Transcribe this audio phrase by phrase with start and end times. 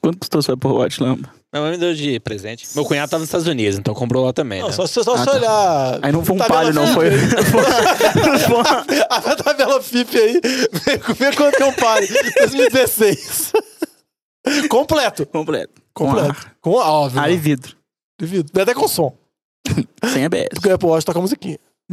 [0.00, 1.30] Quanto custou sua Apple Watch, Lamba?
[1.52, 2.66] Minha mãe me deu de presente.
[2.74, 4.60] Meu cunhado tava nos Estados Unidos, então comprou lá também.
[4.60, 4.74] Não, né?
[4.74, 5.32] só, só, só Ah, se tá.
[5.34, 5.98] olhar.
[6.02, 6.94] Aí não foi um tabela palio, não.
[6.94, 7.10] Foi.
[7.12, 9.02] FIP.
[9.10, 10.40] A tabela FIP aí,
[11.18, 12.08] vê, quanto é um palio.
[12.38, 13.52] 2016.
[14.70, 15.26] Completo.
[15.26, 15.82] Completo.
[15.92, 16.50] Completo.
[16.60, 17.20] Com óbvio.
[17.20, 17.76] Ar e vidro.
[18.18, 18.50] Duvido.
[18.52, 19.14] Vem até com som.
[20.12, 20.48] Sem ABS.
[20.54, 21.58] Porque o Apple Watch toca musiquinha.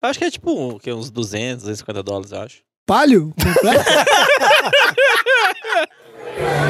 [0.00, 2.58] Eu Acho que é tipo uns 200, 250 dólares, eu acho.
[2.88, 3.34] Palio?
[3.36, 3.84] Completo?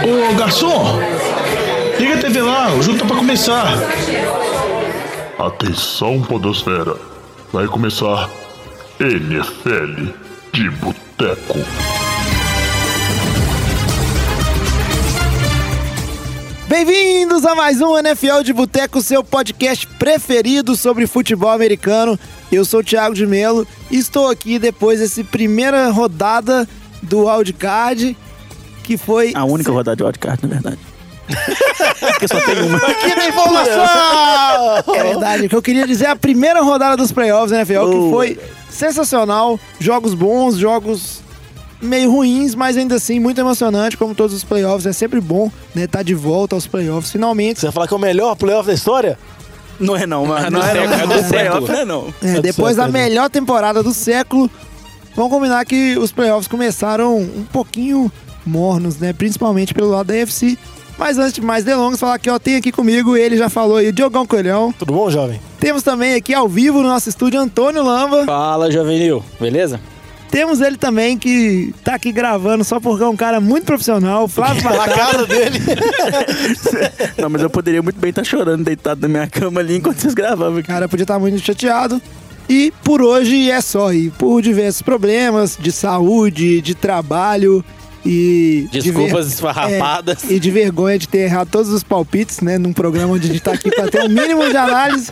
[0.02, 0.98] Ô garçom,
[1.96, 3.68] liga a TV lá, o jogo tá pra começar.
[5.38, 6.96] Atenção, Podosfera.
[7.52, 8.28] Vai começar
[8.98, 10.10] NFL
[10.52, 11.58] de Boteco.
[16.68, 22.18] Bem-vindos a mais um NFL de Boteco, seu podcast preferido sobre futebol americano.
[22.52, 26.68] Eu sou o Thiago de Melo e estou aqui depois dessa primeira rodada
[27.02, 28.14] do wildcard,
[28.84, 29.32] que foi...
[29.34, 30.78] A única rodada de wildcard, na verdade.
[32.00, 32.76] Porque só tem uma.
[32.78, 33.88] Aqui na informação!
[34.94, 37.90] É verdade, o que eu queria dizer é a primeira rodada dos playoffs da NFL,
[37.90, 38.10] que Oh.
[38.10, 38.38] foi
[38.70, 39.58] sensacional.
[39.78, 41.20] Jogos bons, jogos
[41.80, 44.86] meio ruins, mas ainda assim muito emocionante, como todos os playoffs.
[44.86, 45.86] É sempre bom, né?
[45.86, 47.60] Tá de volta aos playoffs, finalmente.
[47.60, 49.18] Você vai falar que é o melhor playoff da história?
[49.78, 50.46] Não é não, mano.
[50.46, 50.94] É Não do é século, não.
[50.96, 51.68] é do Playoff século.
[51.68, 52.14] Não é não.
[52.22, 53.02] É, do depois da século.
[53.02, 54.50] melhor temporada do século,
[55.14, 58.10] vamos combinar que os playoffs começaram um pouquinho
[58.44, 59.12] mornos, né?
[59.12, 60.58] Principalmente pelo lado da UFC.
[60.98, 63.92] Mas antes de mais delongas, falar que ó, tem aqui comigo, ele já falou aí,
[63.92, 64.74] Diogão Coelhão.
[64.76, 65.40] Tudo bom, jovem?
[65.60, 68.24] Temos também aqui ao vivo no nosso estúdio Antônio Lamba.
[68.24, 69.80] Fala, Jovenil, beleza?
[70.30, 74.62] Temos ele também que tá aqui gravando só porque é um cara muito profissional, Flávio
[74.64, 74.94] Batata.
[74.94, 75.58] casa dele.
[77.16, 80.14] Não, mas eu poderia muito bem estar chorando deitado na minha cama ali enquanto vocês
[80.14, 82.00] gravavam O cara podia estar muito chateado.
[82.48, 83.92] E por hoje é só.
[83.92, 87.62] E por diversos problemas de saúde, de trabalho
[88.04, 88.66] e.
[88.70, 90.24] de ver- Desculpas esfarrapadas.
[90.30, 92.56] É, e de vergonha de ter errado todos os palpites, né?
[92.56, 95.10] Num programa onde a gente tá aqui pra ter um mínimo de análise,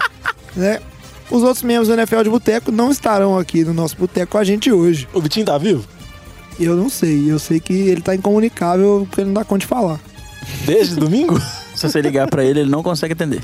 [0.54, 0.78] né?
[1.30, 4.44] Os outros membros do NFL de Boteco não estarão aqui no nosso boteco com a
[4.44, 5.08] gente hoje.
[5.12, 5.84] O Vitinho tá vivo?
[6.58, 7.30] Eu não sei.
[7.30, 10.00] Eu sei que ele tá incomunicável porque ele não dá conta de falar.
[10.64, 11.40] Desde domingo?
[11.74, 13.42] Se você ligar pra ele, ele não consegue atender.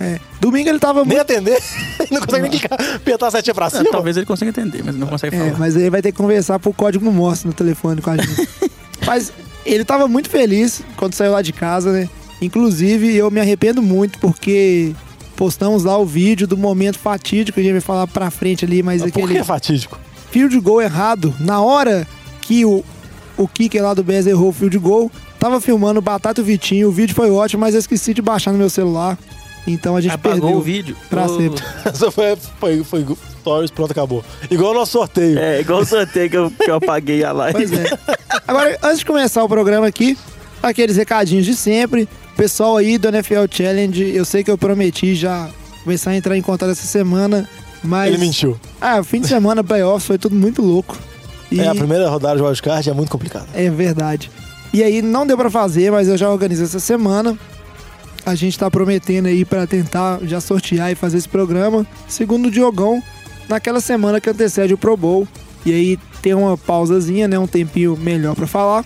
[0.00, 0.18] É.
[0.40, 1.20] Domingo ele tava Nem muito.
[1.20, 1.58] atender.
[2.10, 3.84] Não consegue nem clicar, apertar a setinha pra cima.
[3.90, 5.58] talvez ele consiga atender, mas não consegue É, falar.
[5.58, 8.46] mas ele vai ter que conversar por código Morse no telefone com a gente.
[9.06, 9.32] mas
[9.64, 12.10] ele tava muito feliz quando saiu lá de casa, né?
[12.42, 14.94] Inclusive, eu me arrependo muito porque
[15.36, 18.82] postamos lá o vídeo do momento fatídico que a gente vai falar pra frente ali,
[18.82, 19.98] mas Mas Por aquele que é fatídico?
[20.30, 22.06] field goal errado, na hora
[22.40, 22.84] que o,
[23.36, 26.44] o kicker lá do Bears errou o field goal, tava filmando o Batata e o
[26.44, 29.18] Vitinho, o vídeo foi ótimo, mas eu esqueci de baixar no meu celular.
[29.66, 30.96] Então a gente Apagou perdeu o vídeo.
[31.10, 31.62] pra Ô, sempre.
[31.94, 33.04] Só foi, foi, foi
[33.40, 34.24] stories, pronto, acabou.
[34.50, 35.38] Igual o nosso sorteio.
[35.38, 37.52] É, igual o sorteio que eu, que eu apaguei a live.
[37.58, 37.98] Pois é.
[38.46, 40.16] Agora, antes de começar o programa aqui,
[40.62, 42.08] aqueles recadinhos de sempre.
[42.36, 45.48] Pessoal aí do NFL Challenge, eu sei que eu prometi já
[45.82, 47.48] começar a entrar em contato essa semana,
[47.82, 48.08] mas.
[48.12, 48.58] Ele mentiu.
[48.80, 50.96] Ah, o fim de semana, playoffs, foi tudo muito louco.
[51.50, 53.46] E É, a primeira rodada de wildcard é muito complicada.
[53.54, 54.30] é verdade.
[54.72, 57.38] E aí não deu pra fazer, mas eu já organizei essa semana.
[58.26, 61.86] A gente tá prometendo aí pra tentar já sortear e fazer esse programa.
[62.08, 63.00] Segundo o Diogão,
[63.48, 65.26] naquela semana que antecede o Pro Bowl.
[65.64, 67.38] E aí tem uma pausazinha, né?
[67.38, 68.84] Um tempinho melhor pra falar.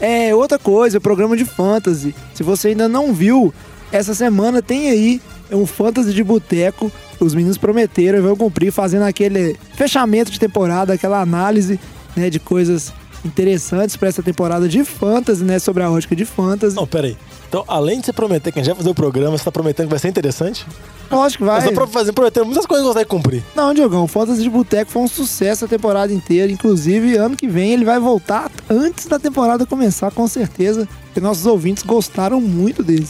[0.00, 2.14] É, outra coisa, programa de fantasy.
[2.34, 3.52] Se você ainda não viu,
[3.92, 6.90] essa semana tem aí um fantasy de boteco.
[7.20, 11.78] Os meninos prometeram e vão cumprir, fazendo aquele fechamento de temporada, aquela análise
[12.16, 12.92] né, de coisas
[13.24, 15.58] interessantes para essa temporada de fantasy, né?
[15.58, 16.76] Sobre a ótica de fantasy.
[16.76, 17.16] Não, pera aí.
[17.48, 19.86] Então, além de você prometer que a gente vai fazer o programa, você tá prometendo
[19.86, 20.66] que vai ser interessante?
[21.10, 21.60] Lógico que vai.
[21.60, 23.42] Você tá pro- fazendo, prometendo muitas coisas que você vai cumprir.
[23.54, 26.50] Não, Diogão, o Fantasy de Boteco foi um sucesso a temporada inteira.
[26.50, 30.88] Inclusive, ano que vem ele vai voltar antes da temporada começar, com certeza.
[31.06, 33.06] Porque nossos ouvintes gostaram muito dele.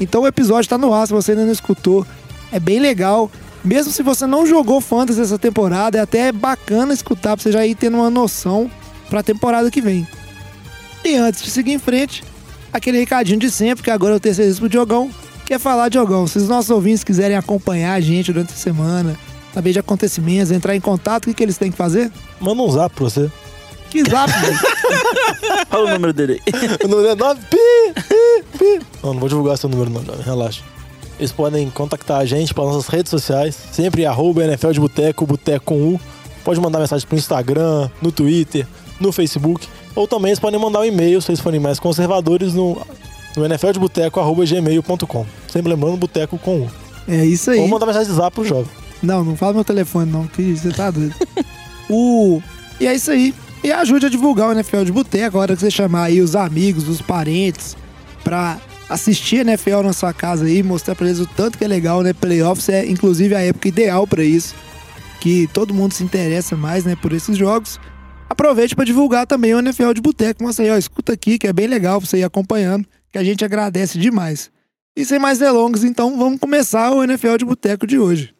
[0.00, 2.06] Então o episódio tá no ar, se você ainda não escutou.
[2.52, 3.30] É bem legal.
[3.64, 7.66] Mesmo se você não jogou Fantasy essa temporada, é até bacana escutar pra você já
[7.66, 8.70] ir tendo uma noção
[9.08, 10.06] pra temporada que vem.
[11.04, 12.24] E antes de seguir em frente,
[12.72, 15.10] aquele recadinho de sempre, que agora eu terceirizo pro Diogão,
[15.46, 19.16] que é falar, Diogão, se os nossos ouvintes quiserem acompanhar a gente durante a semana,
[19.54, 22.12] saber de acontecimentos, entrar em contato, o que, que eles têm que fazer?
[22.40, 23.30] Manda um zap pra você.
[23.90, 24.58] Que zap, velho.
[25.68, 26.76] Fala o número dele aí.
[26.84, 27.56] O número é 9 pi,
[27.94, 28.86] pi, pi.
[29.02, 30.62] Não, não vou divulgar seu número não, jovem, relaxa.
[31.18, 35.64] Eles podem contactar a gente pelas nossas redes sociais, sempre arroba NFL de Boteco, Boteco
[35.64, 36.00] com U.
[36.44, 38.66] Pode mandar mensagem pro Instagram, no Twitter,
[39.00, 39.66] no Facebook.
[39.94, 42.80] Ou também eles podem mandar um e-mail, se eles forem mais conservadores, no,
[43.36, 45.26] no nfldeboteco.gmail.com.
[45.48, 46.70] Sempre lembrando, boteco com U.
[47.06, 47.60] É isso aí.
[47.60, 48.70] Ou mandar mensagem de zap pro jovem.
[49.02, 51.14] Não, não fala meu telefone, não, que você tá doido.
[51.88, 52.42] o...
[52.80, 53.34] E é isso aí.
[53.62, 56.36] E ajude a divulgar o NFL de Boteco, a hora que você chamar aí os
[56.36, 57.76] amigos, os parentes,
[58.22, 58.58] pra
[58.88, 62.02] assistir a NFL na sua casa aí, mostrar pra eles o tanto que é legal,
[62.02, 62.12] né?
[62.12, 64.54] Playoffs é inclusive a época ideal pra isso,
[65.20, 67.80] que todo mundo se interessa mais, né, por esses jogos.
[68.28, 71.52] Aproveite pra divulgar também o NFL de Boteco, mostra aí, ó, escuta aqui que é
[71.52, 74.50] bem legal você ir acompanhando, que a gente agradece demais.
[74.96, 78.34] E sem mais delongas, então vamos começar o NFL de Boteco de hoje.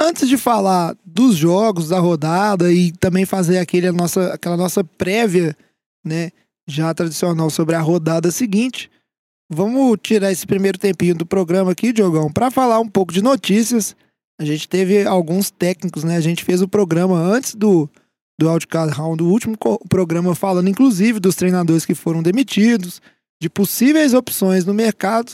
[0.00, 5.56] Antes de falar dos jogos da rodada e também fazer aquele, nossa, aquela nossa prévia,
[6.04, 6.30] né,
[6.66, 8.90] já tradicional sobre a rodada seguinte,
[9.50, 13.96] vamos tirar esse primeiro tempinho do programa aqui, Diogão, para falar um pouco de notícias.
[14.40, 16.16] A gente teve alguns técnicos, né?
[16.16, 17.90] A gente fez o programa antes do,
[18.38, 19.58] do Outcast Round, do último
[19.88, 23.02] programa, falando inclusive dos treinadores que foram demitidos,
[23.42, 25.32] de possíveis opções no mercado.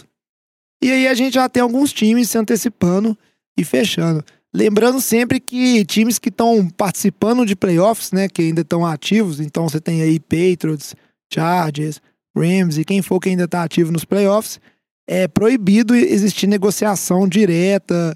[0.82, 3.16] E aí a gente já tem alguns times se antecipando
[3.56, 4.24] e fechando.
[4.54, 9.68] Lembrando sempre que times que estão participando de playoffs, né, que ainda estão ativos, então
[9.68, 10.94] você tem aí Patriots,
[11.32, 12.00] Chargers,
[12.36, 14.60] Rams e quem for que ainda está ativo nos playoffs,
[15.08, 18.14] é proibido existir negociação direta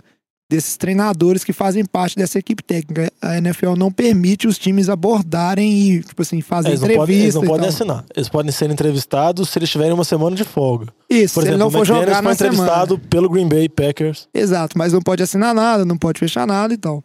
[0.50, 3.08] desses treinadores que fazem parte dessa equipe técnica.
[3.22, 7.36] A NFL não permite os times abordarem e, tipo assim, fazer Eles não podem, eles
[7.36, 7.40] entrevista.
[7.40, 8.04] não podem assinar.
[8.16, 10.88] Eles podem ser entrevistados se eles tiverem uma semana de folga.
[11.08, 12.34] Isso, Por se ele exemplo, não o for jogar foi na semana.
[12.34, 14.26] entrevistado pelo Green Bay Packers.
[14.34, 17.04] Exato, mas não pode assinar nada, não pode fechar nada e tal.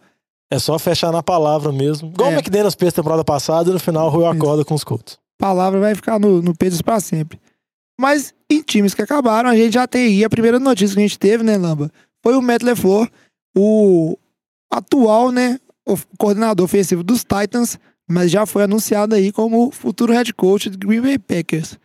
[0.51, 2.09] É só fechar na palavra mesmo.
[2.09, 2.33] Igual É.
[2.33, 5.19] o McDaniels fez temporada passada e no final o Rui acorda com os Colts.
[5.37, 7.39] Palavra vai ficar no, no Pedro para sempre.
[7.99, 11.07] Mas em times que acabaram, a gente já tem aí a primeira notícia que a
[11.07, 11.91] gente teve, né, Lamba?
[12.21, 13.09] Foi o Matt LeFleur,
[13.55, 14.17] o
[14.71, 17.79] atual, né, o coordenador ofensivo dos Titans,
[18.09, 21.77] mas já foi anunciado aí como futuro head coach do Green Bay Packers.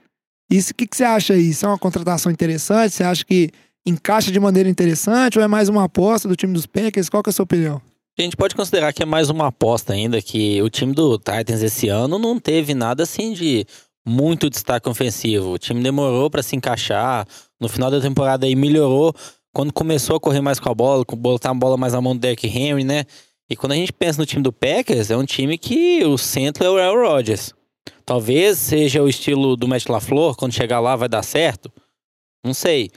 [0.50, 1.50] Isso, o que, que você acha aí?
[1.50, 2.93] Isso é uma contratação interessante?
[2.93, 3.50] Você acha que
[3.87, 7.08] encaixa de maneira interessante ou é mais uma aposta do time dos Packers?
[7.08, 7.81] Qual que é a sua opinião?
[8.19, 11.62] A gente pode considerar que é mais uma aposta ainda, que o time do Titans
[11.62, 13.65] esse ano não teve nada assim de
[14.07, 15.53] muito destaque ofensivo.
[15.53, 17.27] O time demorou pra se encaixar.
[17.59, 19.15] No final da temporada aí melhorou.
[19.53, 22.21] Quando começou a correr mais com a bola, botar a bola mais na mão do
[22.21, 23.05] Derrick Henry, né?
[23.49, 26.65] E quando a gente pensa no time do Packers, é um time que o centro
[26.65, 27.53] é o Aaron Rodgers.
[28.05, 31.71] Talvez seja o estilo do Matt LaFleur, quando chegar lá vai dar certo.
[32.45, 32.91] Não sei.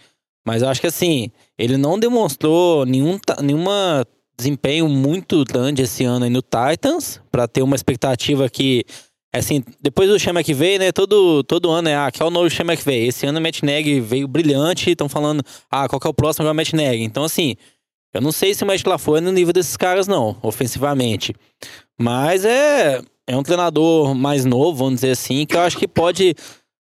[0.45, 4.05] Mas eu acho que assim, ele não demonstrou nenhum, nenhuma
[4.37, 8.83] desempenho muito grande esse ano aí no Titans, pra ter uma expectativa que,
[9.33, 12.49] assim, depois do Sean McVay, né, todo, todo ano é, ah, que é o novo
[12.49, 13.07] Sean McVay.
[13.07, 16.43] Esse ano o Matt Nagy veio brilhante, estão falando, ah, qual que é o próximo
[16.43, 17.03] agora o Matt Nagy.
[17.03, 17.55] Então, assim,
[18.13, 21.33] eu não sei se o Matt LaFleur é no nível desses caras, não, ofensivamente.
[21.99, 26.35] Mas é, é um treinador mais novo, vamos dizer assim, que eu acho que pode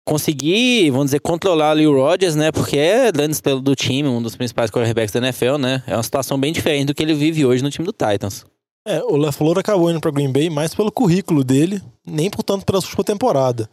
[0.06, 2.52] conseguir, vamos dizer, controlar ali o Rodgers, né?
[2.52, 5.82] Porque é grande estrela do time, um dos principais quarterbacks da NFL, né?
[5.86, 8.46] É uma situação bem diferente do que ele vive hoje no time do Titans.
[8.86, 12.64] É, o LaFleur acabou indo pra Green Bay mais pelo currículo dele, nem por tanto
[12.64, 13.68] pela última temporada.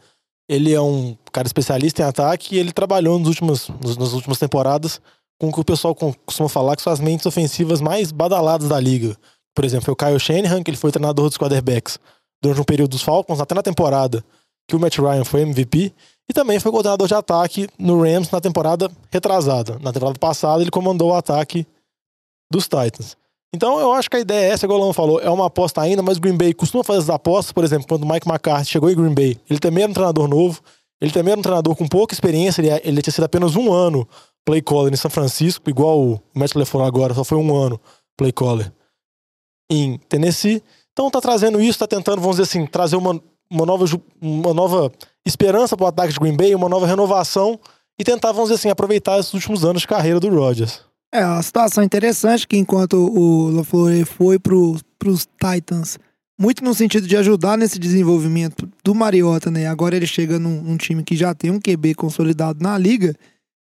[0.48, 4.38] Ele é um cara especialista em ataque e ele trabalhou nos últimos, nos, nas últimas
[4.38, 5.00] temporadas
[5.38, 8.78] com o que o pessoal costuma falar que são as mentes ofensivas mais badaladas da
[8.80, 9.16] liga.
[9.54, 11.98] Por exemplo, o Kyle Shanahan, que ele foi treinador dos quarterbacks
[12.42, 14.24] durante um período dos Falcons, até na temporada
[14.68, 15.94] que o Matt Ryan foi MVP,
[16.28, 19.78] e também foi coordenador de ataque no Rams na temporada retrasada.
[19.80, 21.66] Na temporada passada, ele comandou o ataque
[22.50, 23.16] dos Titans.
[23.54, 25.80] Então eu acho que a ideia é essa, igual o Lama falou, é uma aposta
[25.80, 28.68] ainda, mas o Green Bay costuma fazer as apostas, por exemplo, quando o Mike McCarthy
[28.68, 30.60] chegou em Green Bay, ele também era um treinador novo,
[31.00, 34.08] ele também era um treinador com pouca experiência, ele, ele tinha sido apenas um ano
[34.44, 37.80] play caller em São Francisco, igual o Matt LeFleur agora, só foi um ano
[38.16, 38.72] play caller
[39.70, 40.62] em Tennessee.
[40.92, 43.20] Então tá trazendo isso, tá tentando, vamos dizer assim, trazer uma,
[43.50, 43.84] uma, nova,
[44.20, 44.92] uma nova
[45.24, 47.58] esperança pro ataque de Green Bay, uma nova renovação
[47.98, 50.80] e tentar, vamos dizer assim, aproveitar esses últimos anos de carreira do Rodgers.
[51.12, 55.98] É, uma situação interessante que enquanto o LaFleur foi pro, pros Titans,
[56.38, 59.68] muito no sentido de ajudar nesse desenvolvimento do Mariota, né?
[59.68, 63.14] Agora ele chega num, num time que já tem um QB consolidado na liga.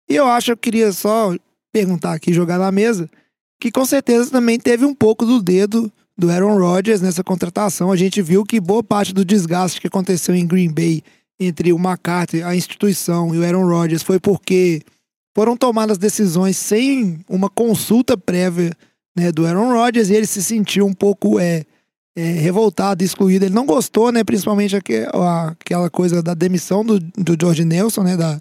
[0.09, 1.35] E eu acho, eu queria só
[1.73, 3.11] perguntar aqui, jogar na mesa,
[3.61, 7.91] que com certeza também teve um pouco do dedo do Aaron Rodgers nessa contratação.
[7.91, 11.03] A gente viu que boa parte do desgaste que aconteceu em Green Bay
[11.41, 14.83] entre o McCarthy, a instituição, e o Aaron Rodgers foi porque
[15.35, 18.73] foram tomadas decisões sem uma consulta prévia
[19.17, 21.65] né, do Aaron Rodgers e ele se sentiu um pouco é,
[22.17, 23.47] é, revoltado, excluído.
[23.47, 28.03] Ele não gostou, né, principalmente aque- a- aquela coisa da demissão do, do George Nelson,
[28.03, 28.39] né, da,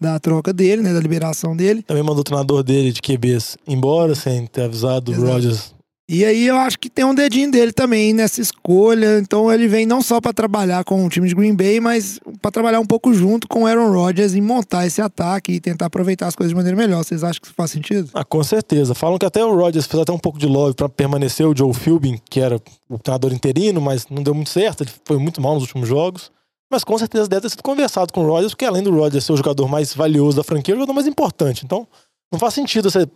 [0.00, 1.82] da troca dele, né, da liberação dele.
[1.82, 5.26] Também mandou o treinador dele de QBs embora, sem ter avisado o.
[5.26, 5.74] Rodgers
[6.12, 9.20] E aí eu acho que tem um dedinho dele também nessa escolha.
[9.20, 12.50] Então ele vem não só pra trabalhar com o time de Green Bay, mas pra
[12.50, 16.26] trabalhar um pouco junto com o Aaron Rodgers e montar esse ataque e tentar aproveitar
[16.26, 17.04] as coisas de maneira melhor.
[17.04, 18.10] Vocês acham que isso faz sentido?
[18.12, 18.92] Ah, com certeza.
[18.92, 21.72] Falam que até o Rodgers fez até um pouco de lobby pra permanecer o Joe
[21.72, 24.82] Philbin, que era o treinador interino, mas não deu muito certo.
[24.82, 26.32] Ele foi muito mal nos últimos jogos.
[26.72, 29.32] Mas com certeza deve ter sido conversado com o Rodgers, porque além do Rodgers ser
[29.32, 31.64] o jogador mais valioso da franquia, é o jogador mais importante.
[31.64, 31.86] Então,
[32.32, 33.08] não faz sentido você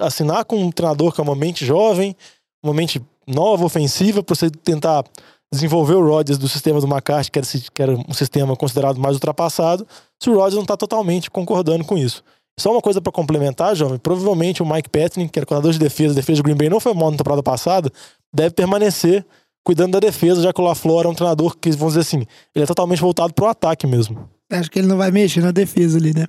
[0.00, 2.14] assinar com um treinador que é uma mente jovem,
[2.62, 5.04] uma mente nova, ofensiva, pra você tentar
[5.52, 9.86] desenvolver o Rodgers do sistema do McCarthy, que era, um sistema considerado mais ultrapassado,
[10.20, 12.24] se o Rodgers não tá totalmente concordando com isso.
[12.58, 16.14] Só uma coisa pra complementar, jovem, provavelmente o Mike Patton, que era coordenador de defesa,
[16.14, 17.90] defesa de Green Bay não foi mal na temporada passada,
[18.32, 19.24] deve permanecer
[19.64, 22.64] cuidando da defesa, já que o LaFleur é um treinador que, vamos dizer assim, ele
[22.64, 24.28] é totalmente voltado pro ataque mesmo.
[24.50, 26.26] Acho que ele não vai mexer na defesa ali, né?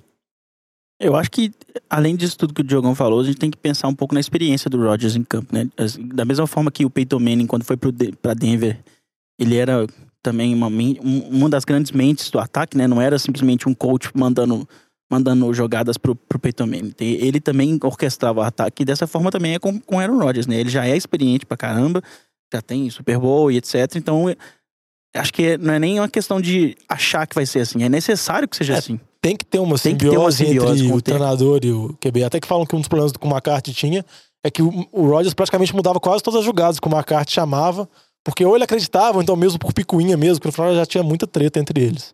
[0.99, 1.51] Eu acho que,
[1.89, 4.19] além disso tudo que o Diogão falou, a gente tem que pensar um pouco na
[4.19, 5.67] experiência do Rodgers em campo, né?
[6.13, 7.75] Da mesma forma que o Peyton Manning, quando foi
[8.21, 8.79] pra Denver,
[9.39, 9.85] ele era
[10.21, 12.87] também uma, um- uma das grandes mentes do ataque, né?
[12.87, 14.67] Não era simplesmente um coach mandando,
[15.11, 16.93] mandando jogadas pro, pro Peyton Manning.
[16.99, 20.47] Ele também orquestrava o ataque e dessa forma também é com, com o Aaron Rodgers,
[20.47, 20.57] né?
[20.57, 22.01] Ele já é experiente pra caramba,
[22.53, 23.95] já tem Super Bowl e etc.
[23.95, 24.25] Então,
[25.13, 28.47] acho que não é nem uma questão de achar que vai ser assim, é necessário
[28.47, 28.99] que seja É, assim.
[29.23, 31.71] Tem que ter uma Tem que ter uma simbiose, simbiose entre o o treinador e
[31.71, 32.23] o QB.
[32.25, 34.05] Até que falam que um dos problemas que o McCarthy tinha
[34.43, 37.87] é que o, o Rodgers praticamente mudava quase todas as jogadas que o McCarthy chamava,
[38.21, 41.01] porque ou ele acreditava, ou então mesmo por picuinha mesmo, que no final já tinha
[41.03, 42.13] muita treta entre eles.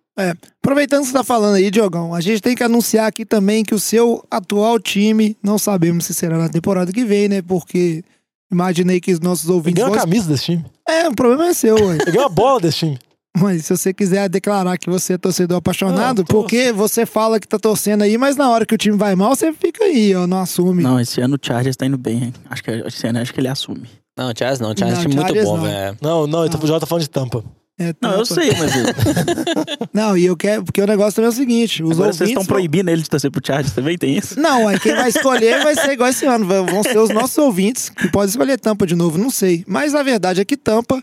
[0.62, 3.74] Aproveitando que você tá falando aí, Diogão, a gente tem que anunciar aqui também que
[3.74, 7.42] o seu atual time, não sabemos se será na temporada que vem, né?
[7.42, 8.04] Porque
[8.52, 9.76] imaginei que os nossos Ele ouvintes.
[9.78, 10.66] ganhou uma fossem- camisa desse time.
[10.88, 11.96] É, o problema é seu, ué.
[11.96, 13.00] Ele ganhou uma bola desse time.
[13.38, 17.48] Mas se você quiser declarar que você é torcedor apaixonado, tô- porque você fala que
[17.48, 20.26] tá torcendo aí, mas na hora que o time vai mal, você fica aí, ó,
[20.28, 20.82] não assume.
[20.84, 22.34] Não, esse ano o Chargers tá indo bem, hein?
[22.50, 23.88] Acho que esse ano acho que ele assume.
[24.18, 24.34] Não.
[24.38, 25.98] Charles é Não, um time muito Chargers bom, velho.
[26.02, 27.44] Não, não, ele tá- já tá falando de tampa.
[27.82, 28.72] É, Não, eu sei, mas
[29.94, 30.66] Não, e eu quero.
[30.66, 32.30] Porque o negócio também é o seguinte: os agora vocês ouvintes.
[32.32, 34.38] estão vão- proibindo ele de torcer pro Chargers também, tem isso?
[34.38, 36.46] Não, aí quem vai escolher vai ser igual esse ano.
[36.46, 39.64] Vão ser os nossos ouvintes que podem escolher Tampa de novo, não sei.
[39.66, 41.02] Mas a verdade é que Tampa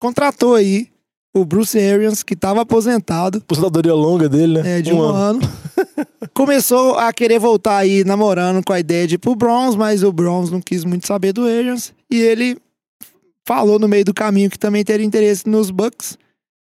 [0.00, 0.88] contratou aí
[1.34, 4.78] o Bruce Arians, que estava aposentado Aposentadoria longa dele, né?
[4.78, 5.40] é, de um, ano.
[6.34, 10.12] Começou a querer voltar aí namorando com a ideia de ir pro Browns, mas o
[10.12, 11.92] Browns não quis muito saber do Arians.
[12.10, 12.56] E ele
[13.46, 16.18] falou no meio do caminho que também teria interesse nos Bucks.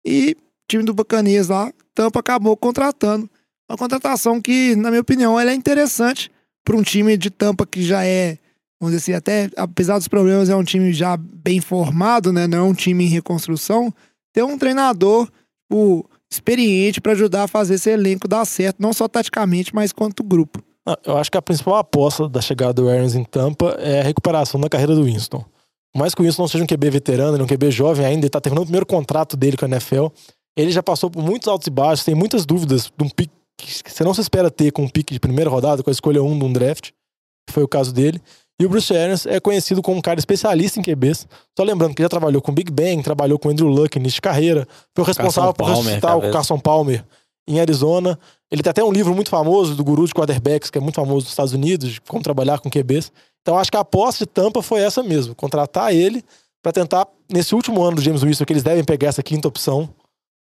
[0.05, 3.29] E o time do Buccaneers lá, Tampa acabou contratando.
[3.69, 6.31] Uma contratação que, na minha opinião, ela é interessante
[6.65, 8.39] para um time de Tampa que já é,
[8.81, 12.47] vamos dizer assim, até apesar dos problemas, é um time já bem formado, né?
[12.47, 13.93] Não é um time em reconstrução.
[14.33, 15.29] Ter um treinador
[15.73, 20.23] o, experiente para ajudar a fazer esse elenco dar certo, não só taticamente, mas quanto
[20.23, 20.63] grupo.
[20.87, 24.05] Ah, Eu acho que a principal aposta da chegada do Arians em Tampa é a
[24.05, 25.45] recuperação da carreira do Winston.
[25.97, 28.21] Mais que o Winston não seja um QB veterano, ele é um QB jovem ainda,
[28.21, 30.07] ele tá terminando o primeiro contrato dele com a NFL.
[30.57, 33.93] Ele já passou por muitos altos e baixos, tem muitas dúvidas de um pique que
[33.93, 36.39] você não se espera ter com um pique de primeira rodada, com a escolha 1
[36.39, 36.91] de um draft,
[37.51, 38.21] foi o caso dele.
[38.61, 41.27] E o Bruce Arians é conhecido como um cara especialista em QBs.
[41.57, 44.69] Só lembrando que já trabalhou com Big Bang, trabalhou com Andrew Luck início de carreira,
[44.95, 46.33] foi o responsável por Palmer, ressuscitar o cabeça.
[46.35, 47.03] Carson Palmer
[47.49, 48.19] em Arizona.
[48.51, 51.25] Ele tem até um livro muito famoso do Guru de Quarterbacks, que é muito famoso
[51.25, 53.11] nos Estados Unidos, de como trabalhar com QBs.
[53.41, 56.23] Então acho que a aposta de Tampa foi essa mesmo, contratar ele
[56.63, 59.89] para tentar, nesse último ano do James Winston, que eles devem pegar essa quinta opção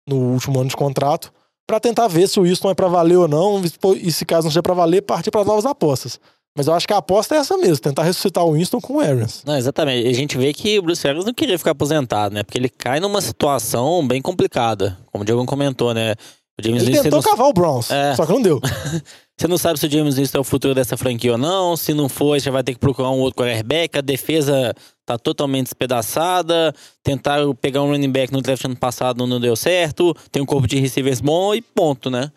[0.08, 1.34] no último ano de contrato,
[1.66, 3.60] para tentar ver se o Winston é para valer ou não,
[3.96, 6.20] e se caso não seja para valer, partir para novas apostas.
[6.56, 9.00] Mas eu acho que a aposta é essa mesmo, tentar ressuscitar o Winston com o
[9.00, 9.42] Arians.
[9.46, 10.08] Não, exatamente.
[10.08, 12.44] A gente vê que o Bruce Arians não queria ficar aposentado, né?
[12.44, 14.98] Porque ele cai numa situação bem complicada.
[15.12, 16.14] Como o Diego comentou, né?
[16.60, 18.16] O James Ele Winston tentou não- cavar o Browns, É.
[18.16, 18.62] só que não deu.
[19.36, 21.76] Você não sabe se o James Winston é o futuro dessa franquia ou não.
[21.76, 23.98] Se não for, você vai ter que procurar um outro quarterback.
[23.98, 24.76] A defesa
[25.08, 26.72] tá totalmente despedaçada.
[27.02, 30.16] Tentaram pegar um running back no draft ano passado, não deu certo.
[30.32, 32.32] Tem um corpo de receivers bom e ponto, né?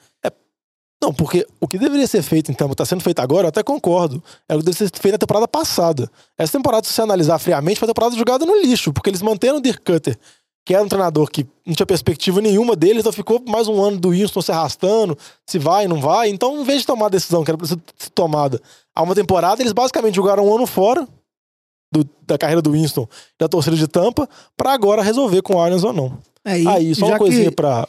[1.07, 4.21] Não, porque o que deveria ser feito, então, está sendo feito agora, eu até concordo.
[4.49, 6.11] É o que deveria ser feito na temporada passada.
[6.37, 9.59] Essa temporada, se você analisar friamente, foi uma temporada jogada no lixo, porque eles manteram
[9.59, 10.19] o Dirk Cutter,
[10.67, 13.99] que era um treinador que não tinha perspectiva nenhuma dele, então ficou mais um ano
[14.01, 16.29] do Winston se arrastando, se vai, não vai.
[16.29, 17.79] Então, em vez de tomar a decisão que era pra ser
[18.13, 18.61] tomada
[18.93, 21.07] há uma temporada, eles basicamente jogaram um ano fora
[21.95, 23.07] do- da carreira do Winston
[23.39, 26.19] da torcida de Tampa, para agora resolver com o Arians ou não.
[26.45, 27.87] É, Aí, só uma coisinha que, pra.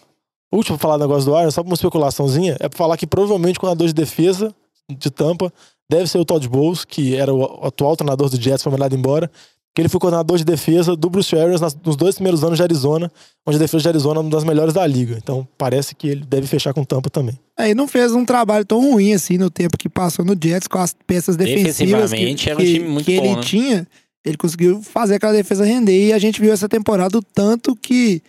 [0.58, 3.06] Último pra falar do negócio do Arians, só pra uma especulaçãozinha, é pra falar que
[3.06, 4.54] provavelmente o coordenador de defesa
[4.90, 5.52] de Tampa
[5.90, 9.30] deve ser o Todd Bowles, que era o atual treinador do Jets, foi mandado embora.
[9.76, 13.12] Que ele foi coordenador de defesa do Bruce Arians nos dois primeiros anos de Arizona,
[13.46, 15.16] onde a defesa de Arizona é uma das melhores da liga.
[15.22, 17.38] Então parece que ele deve fechar com Tampa também.
[17.56, 20.80] aí não fez um trabalho tão ruim assim no tempo que passou no Jets com
[20.80, 23.42] as peças defensivas que, Defensivamente, era um que- time muito que ele bom, né?
[23.44, 23.88] tinha.
[24.26, 28.22] Ele conseguiu fazer aquela defesa render e a gente viu essa temporada o tanto que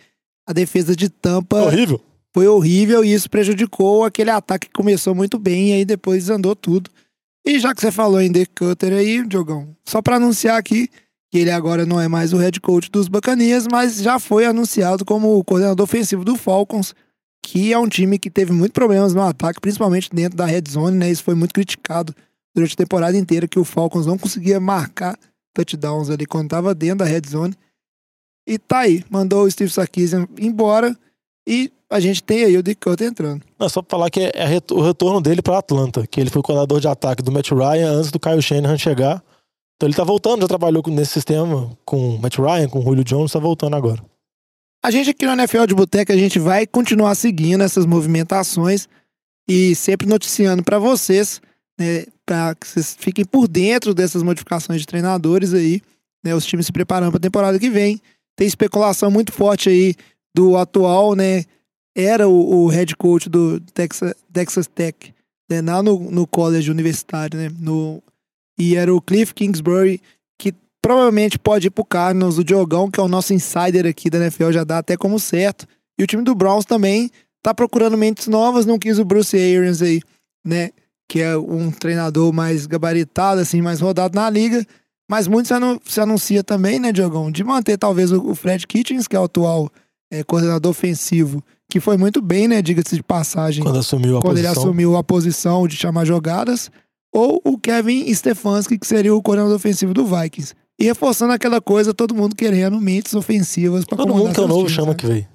[0.47, 1.99] a defesa de Tampa Horrível.
[2.33, 6.55] Foi horrível e isso prejudicou aquele ataque que começou muito bem e aí depois andou
[6.55, 6.89] tudo.
[7.45, 10.89] E já que você falou em The Cutter aí, Diogão, só pra anunciar aqui
[11.31, 15.05] que ele agora não é mais o head coach dos Bacanias, mas já foi anunciado
[15.05, 16.95] como o coordenador ofensivo do Falcons,
[17.43, 20.97] que é um time que teve muitos problemas no ataque, principalmente dentro da red zone,
[20.97, 21.09] né?
[21.09, 22.15] Isso foi muito criticado
[22.55, 25.17] durante a temporada inteira que o Falcons não conseguia marcar
[25.53, 27.53] touchdowns ali quando tava dentro da red zone.
[28.47, 30.97] E tá aí, mandou o Steve Sarkisian embora
[31.47, 33.43] e a gente tem aí o Dick Cutter entrando.
[33.57, 36.39] Não, só pra falar que é ret- o retorno dele pra Atlanta, que ele foi
[36.39, 39.23] o coordenador de ataque do Matt Ryan antes do Kyle Shanahan chegar.
[39.75, 43.03] Então ele tá voltando, já trabalhou nesse sistema com o Matt Ryan, com o Julio
[43.03, 44.03] Jones, tá voltando agora.
[44.83, 48.87] A gente aqui no NFL de Boteca, a gente vai continuar seguindo essas movimentações
[49.47, 51.41] e sempre noticiando pra vocês,
[51.79, 55.81] né, para que vocês fiquem por dentro dessas modificações de treinadores aí,
[56.23, 57.99] né, os times se preparando pra temporada que vem.
[58.37, 59.95] Tem especulação muito forte aí
[60.35, 61.43] do atual, né,
[61.95, 65.13] era o, o head coach do Texas, Texas Tech,
[65.49, 68.01] né, lá no, no college universitário, né, no,
[68.57, 70.01] e era o Cliff Kingsbury,
[70.37, 74.19] que provavelmente pode ir pro Cardinals, o Diogão, que é o nosso insider aqui da
[74.19, 75.65] NFL, já dá até como certo.
[75.97, 77.09] E o time do Browns também
[77.41, 80.01] tá procurando mentes novas, não quis o Bruce Arians aí,
[80.45, 80.69] né?
[81.09, 84.65] Que é um treinador mais gabaritado, assim, mais rodado na liga.
[85.09, 89.07] Mas muito se, anu- se anuncia também, né, Diogão, de manter talvez o Fred Kitchens,
[89.07, 89.71] que é o atual
[90.11, 94.37] eh, coordenador ofensivo, que foi muito bem, né, diga-se de passagem, Quando assumiu a quando
[94.37, 94.63] ele posição.
[94.63, 96.71] assumiu a posição de chamar jogadas,
[97.13, 100.53] ou o Kevin Stefanski, que seria o coordenador ofensivo do Vikings.
[100.79, 104.47] E reforçando aquela coisa, todo mundo querendo mentes ofensivas pra Todo mundo que é o
[104.47, 104.95] novo chama né?
[104.95, 105.27] que veio.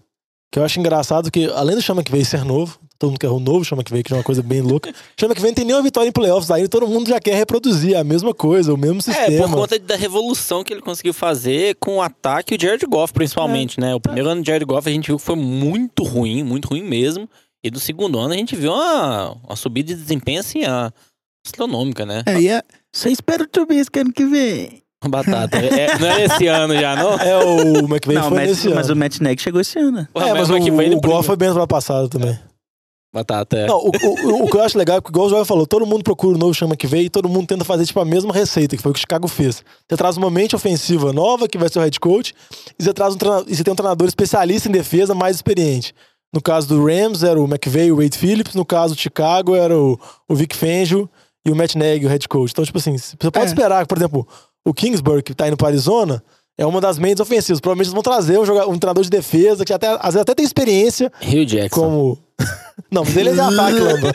[0.51, 3.29] Que eu acho engraçado que, além do chama que veio ser novo, todo mundo quer
[3.29, 4.93] o novo chama que veio, que é uma coisa bem louca.
[5.19, 8.05] Chama que não tem nenhuma vitória em playoffs aí, todo mundo já quer reproduzir a
[8.05, 9.49] mesma coisa, o mesmo É, sistema.
[9.49, 13.13] por conta da revolução que ele conseguiu fazer com o ataque e o Jared Goff,
[13.13, 13.95] principalmente, né?
[13.95, 16.83] O primeiro ano do Jared Goff a gente viu que foi muito ruim, muito ruim
[16.83, 17.29] mesmo.
[17.63, 20.93] E do segundo ano a gente viu uma, uma subida de desempenho assim, a
[21.47, 22.23] astronômica, né?
[22.27, 24.83] É, e é, Você espera o Trubisky ano que vem.
[25.07, 25.59] Batata.
[25.59, 27.13] É, não é esse ano já, não?
[27.19, 29.01] É, o McVay Não, foi mas, nesse mas o ano.
[29.01, 30.09] Matt Nagy chegou esse ano.
[30.13, 32.39] Porra, é, mas ano o, vem ele o Goff foi bem no ano passado também.
[33.15, 33.67] Batata, é.
[33.69, 35.87] Não, o, o- o que eu acho legal é que, igual o Joel falou, todo
[35.87, 38.33] mundo procura o novo chama que veio e todo mundo tenta fazer tipo a mesma
[38.35, 39.63] receita, que foi o que o Chicago fez.
[39.89, 42.35] Você traz uma mente ofensiva nova, que vai ser o head coach,
[42.79, 45.95] e você, traz um e você tem um treinador especialista em defesa mais experiente.
[46.35, 49.55] No caso do Rams era o McVay e o Wade Phillips, no caso do Chicago
[49.55, 49.97] era o,
[50.29, 51.09] o Vic Fangio
[51.47, 52.51] e o Matt Nagy, o head coach.
[52.51, 53.45] Então, tipo assim, você pode É.
[53.47, 54.27] esperar, por exemplo,
[54.67, 56.21] o Kingsbury, que tá indo para Arizona,
[56.57, 57.61] é uma das mentes ofensivas.
[57.61, 60.35] Provavelmente eles vão trazer um, jogador, um treinador de defesa que até, às vezes até
[60.35, 61.81] tem experiência Rio Jackson.
[61.81, 62.19] como.
[62.91, 64.15] Não, mas ele é de ataque, Lamba.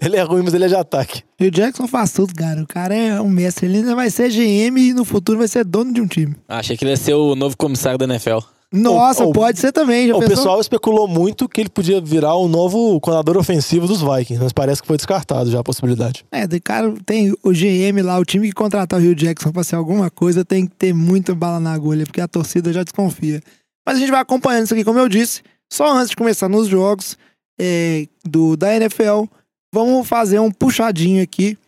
[0.00, 1.22] ele é ruim, mas ele é de ataque.
[1.40, 2.62] e o Jackson faz tudo, cara.
[2.62, 3.66] O cara é um mestre.
[3.66, 6.36] Ele ainda vai ser GM e no futuro vai ser dono de um time.
[6.48, 8.38] Achei que ele ia ser o novo comissário da NFL.
[8.72, 10.10] Nossa, pode ser também.
[10.10, 10.28] O pensou?
[10.28, 14.80] pessoal especulou muito que ele podia virar o novo coordenador ofensivo dos Vikings, mas parece
[14.80, 16.24] que foi descartado já a possibilidade.
[16.32, 19.62] É, de cara tem o GM lá, o time que contratar o Rio Jackson pra
[19.62, 23.42] ser alguma coisa tem que ter muita bala na agulha, porque a torcida já desconfia.
[23.86, 25.42] Mas a gente vai acompanhando isso aqui, como eu disse.
[25.70, 27.18] Só antes de começar nos jogos
[27.60, 29.24] é, do, da NFL,
[29.72, 31.58] vamos fazer um puxadinho aqui.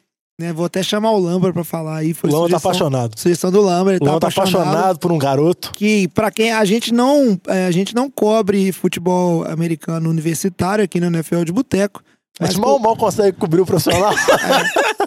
[0.40, 0.52] Né?
[0.52, 2.10] Vou até chamar o Lambert pra falar aí.
[2.10, 3.18] O Foi Lama tá sugestão, apaixonado.
[3.20, 4.68] sugestão do Lambert, O ele tá Lama tá apaixonado.
[4.68, 5.72] apaixonado por um garoto.
[5.74, 10.98] Que pra quem a gente não é, a gente não cobre futebol americano universitário aqui
[10.98, 12.02] no NFL de Boteco.
[12.40, 14.12] A gente mas mal, mal consegue cobrir o profissional.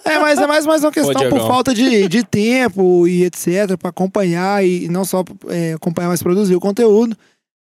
[0.05, 1.47] É, mas é mais, mais uma questão por Diogão.
[1.47, 3.75] falta de, de tempo e etc.
[3.77, 7.17] pra acompanhar e não só é, acompanhar, mas produzir o conteúdo.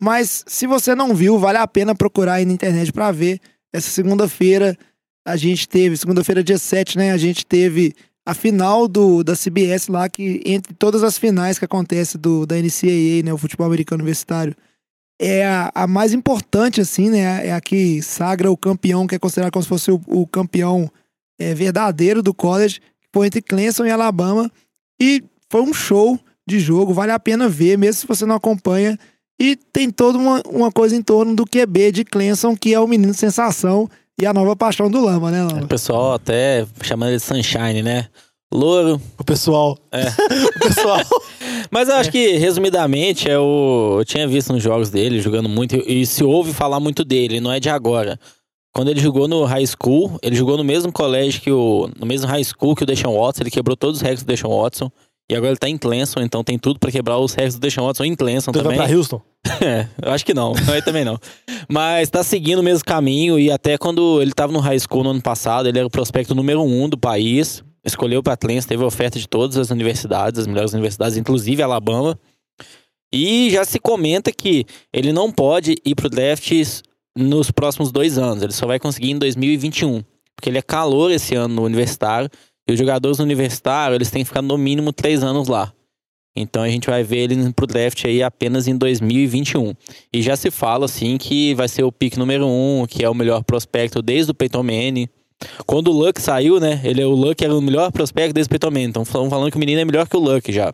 [0.02, 3.40] Mas se você não viu, vale a pena procurar aí na internet pra ver.
[3.72, 4.76] Essa segunda-feira
[5.26, 7.12] a gente teve, segunda-feira, dia 7, né?
[7.12, 7.94] A gente teve
[8.26, 12.56] a final do, da CBS lá, que entre todas as finais que acontece do, da
[12.56, 13.34] NCAA, né?
[13.34, 14.56] O futebol americano universitário.
[15.20, 17.48] É a, a mais importante, assim, né?
[17.48, 20.92] É a que sagra o campeão, que é considerado como se fosse o, o campeão
[21.40, 24.52] é, verdadeiro do college, que foi entre Clemson e Alabama.
[25.00, 28.98] E foi um show de jogo, vale a pena ver, mesmo se você não acompanha.
[29.40, 32.88] E tem toda uma, uma coisa em torno do QB de Clemson, que é o
[32.88, 35.68] menino sensação e a nova paixão do Lama, né, O Lama?
[35.68, 38.08] pessoal até chamando ele de Sunshine, né?
[38.54, 39.02] Louro.
[39.18, 39.78] o pessoal.
[39.92, 40.04] É.
[40.58, 41.00] o pessoal.
[41.72, 43.98] Mas eu acho que, resumidamente, é o...
[44.00, 47.52] eu tinha visto nos jogos dele, jogando muito, e se ouve falar muito dele, não
[47.52, 48.20] é de agora.
[48.74, 51.90] Quando ele jogou no high school, ele jogou no mesmo colégio que o.
[51.98, 54.62] no mesmo high school que o Deshaun Watson, ele quebrou todos os recordes do Deshaun
[54.62, 54.92] Watson.
[55.32, 57.86] E agora ele tá em Clemson, então tem tudo pra quebrar os recordes do Deshaun
[57.88, 58.88] Watson em Clemson Você vai também.
[58.90, 59.22] pra Houston?
[59.62, 60.54] É, eu acho que não.
[60.72, 61.18] Aí também não.
[61.70, 65.12] Mas tá seguindo o mesmo caminho e até quando ele tava no high school no
[65.12, 67.64] ano passado, ele era o prospecto número um do país.
[67.86, 72.20] escolheu para Atlanta, teve oferta de todas as universidades, as melhores universidades, inclusive Alabama.
[73.14, 76.52] E já se comenta que ele não pode ir pro draft
[77.18, 80.04] nos próximos dois anos, ele só vai conseguir em 2021.
[80.36, 82.30] Porque ele é calor esse ano no universitário,
[82.72, 85.72] e os jogadores no universitário, eles têm que ficar no mínimo três anos lá.
[86.36, 89.74] Então a gente vai ver ele pro draft aí apenas em 2021.
[90.14, 93.14] E já se fala assim que vai ser o pick número um, que é o
[93.14, 95.10] melhor prospecto desde o Peyton Manning.
[95.66, 96.80] Quando o Luck saiu, né?
[96.84, 98.86] Ele, o Luck era o melhor prospecto desde o Peyton Manning.
[98.86, 100.72] Então estão falando que o menino é melhor que o Luck já.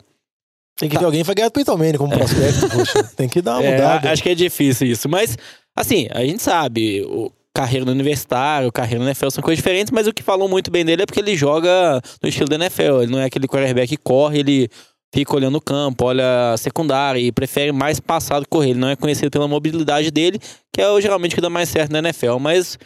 [0.77, 3.03] Tem que ver alguém que vai ganhar do Peyton Manning como prospecto, poxa.
[3.15, 4.11] Tem que dar uma É, mudada.
[4.11, 5.09] acho que é difícil isso.
[5.09, 5.35] Mas,
[5.75, 10.05] assim, a gente sabe, o carreira no universitário, carreira no NFL são coisas diferentes, mas
[10.05, 13.01] o que falam muito bem dele é porque ele joga no estilo da NFL.
[13.01, 14.69] Ele não é aquele quarterback que corre, ele
[15.11, 18.69] fica olhando o campo, olha a secundária e prefere mais passar do que correr.
[18.69, 20.39] Ele não é conhecido pela mobilidade dele,
[20.71, 22.37] que é geralmente o que dá mais certo na NFL.
[22.39, 22.77] Mas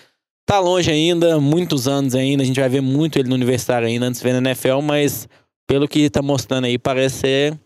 [0.45, 2.41] tá longe ainda, muitos anos ainda.
[2.41, 5.27] A gente vai ver muito ele no universitário ainda antes de ver na NFL, mas
[5.67, 7.59] pelo que tá mostrando aí, parece ser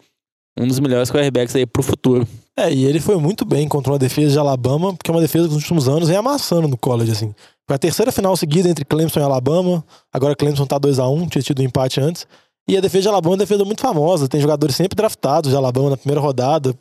[0.60, 2.28] um dos melhores quarterbacks aí pro futuro.
[2.58, 5.48] É, e ele foi muito bem contra uma defesa de Alabama, porque é uma defesa
[5.48, 7.36] que nos últimos anos vem amassando no college, assim.
[7.68, 9.84] Foi a terceira final seguida entre Clemson e Alabama.
[10.14, 12.26] Agora Clemson tá 2 a 1 tinha tido um empate antes.
[12.68, 14.28] E a defesa de Alabama é uma defesa muito famosa.
[14.28, 16.74] Tem jogadores sempre draftados de Alabama na primeira rodada.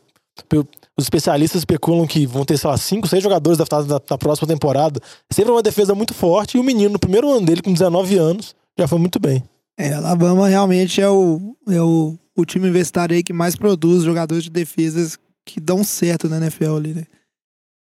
[0.96, 4.46] Os especialistas especulam que vão ter, sei lá, 5, 6 jogadores draftados na, na próxima
[4.46, 5.00] temporada.
[5.30, 6.56] Sempre uma defesa muito forte.
[6.56, 9.42] E o menino, no primeiro ano dele, com 19 anos, já foi muito bem.
[9.76, 14.44] É, Alabama realmente é o, é o, o time universitário aí que mais produz jogadores
[14.44, 17.04] de defesas que dão certo na NFL ali, né?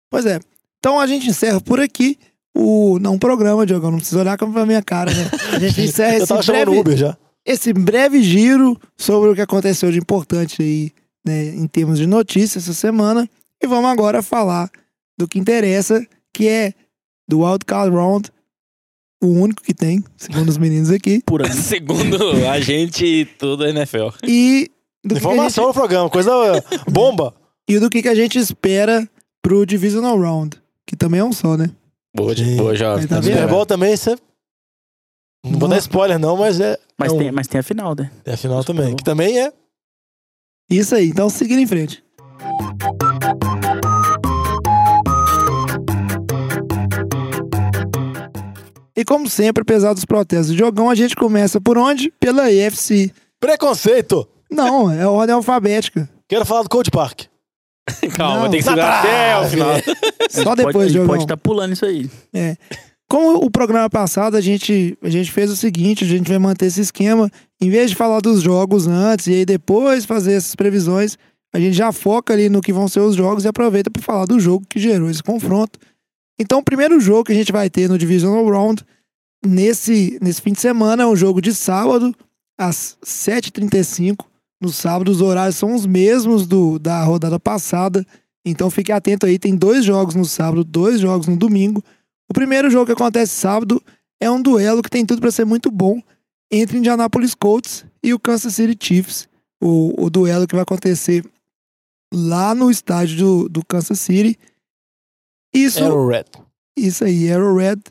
[0.09, 0.39] Pois é.
[0.79, 2.17] Então a gente encerra por aqui
[2.55, 2.97] o.
[2.99, 3.91] Não, um programa, Diogão.
[3.91, 5.29] Não precisa olhar pra minha cara, né?
[5.53, 7.17] A gente encerra Eu esse o breve, Uber já.
[7.45, 10.91] esse breve giro sobre o que aconteceu de importante aí,
[11.25, 13.29] né, em termos de notícias essa semana.
[13.61, 14.69] E vamos agora falar
[15.17, 16.73] do que interessa, que é
[17.27, 18.31] do Wild Card Round,
[19.21, 21.21] o único que tem, segundo os meninos aqui.
[21.27, 21.53] Por ano.
[21.53, 22.17] Segundo
[22.49, 24.07] a gente e tudo a NFL.
[24.23, 24.71] E
[25.03, 26.31] do Informação no programa, coisa
[26.89, 27.33] bomba.
[27.69, 29.07] E do que, que a gente espera
[29.43, 31.69] pro Divisional Round, que também é um só, né?
[32.15, 32.57] Boa, Sim.
[32.57, 33.03] boa jovem.
[33.03, 33.21] Aí tá?
[33.21, 33.47] Super?
[33.47, 34.17] Bowl também, você.
[35.45, 36.77] Não vou dar spoiler, não, mas é.
[36.97, 38.11] Mas, é, um- tem, mas tem a final, né?
[38.25, 38.87] é a final Super também.
[38.87, 38.97] Bowl.
[38.97, 39.53] Que também é.
[40.69, 42.03] Isso aí, então seguindo em frente.
[48.95, 52.11] E como sempre, apesar dos protestos do jogão, a gente começa por onde?
[52.19, 53.11] Pela EFC.
[53.39, 54.27] Preconceito!
[54.51, 56.09] Não, é ordem alfabética.
[56.27, 57.21] Quero falar do Cold Park.
[58.15, 58.49] Calma, Não.
[58.49, 59.69] tem que segurar até o final.
[60.29, 61.07] Só Pode- depois, jogão.
[61.07, 62.09] pode estar pulando isso aí.
[63.09, 66.67] Como o programa passado, a gente, a gente fez o seguinte, a gente vai manter
[66.67, 67.29] esse esquema.
[67.59, 71.17] Em vez de falar dos jogos antes e aí depois fazer essas previsões,
[71.53, 74.25] a gente já foca ali no que vão ser os jogos e aproveita para falar
[74.27, 75.79] do jogo que gerou esse confronto.
[76.39, 78.85] Então, o primeiro jogo que a gente vai ter no Divisional Round
[79.43, 82.15] nesse, nesse fim de semana é um jogo de sábado,
[82.57, 84.23] às 7h35.
[84.61, 88.05] No sábado, os horários são os mesmos do, da rodada passada.
[88.45, 89.39] Então, fique atento aí.
[89.39, 91.83] Tem dois jogos no sábado, dois jogos no domingo.
[92.29, 93.81] O primeiro jogo que acontece sábado
[94.19, 96.01] é um duelo que tem tudo para ser muito bom
[96.51, 99.29] entre Indianapolis Colts e o Kansas City Chiefs.
[99.61, 101.23] O, o duelo que vai acontecer
[102.13, 104.37] lá no estádio do, do Kansas City.
[105.53, 106.29] Isso, Arrowhead.
[106.77, 107.81] isso aí, Arrowhead.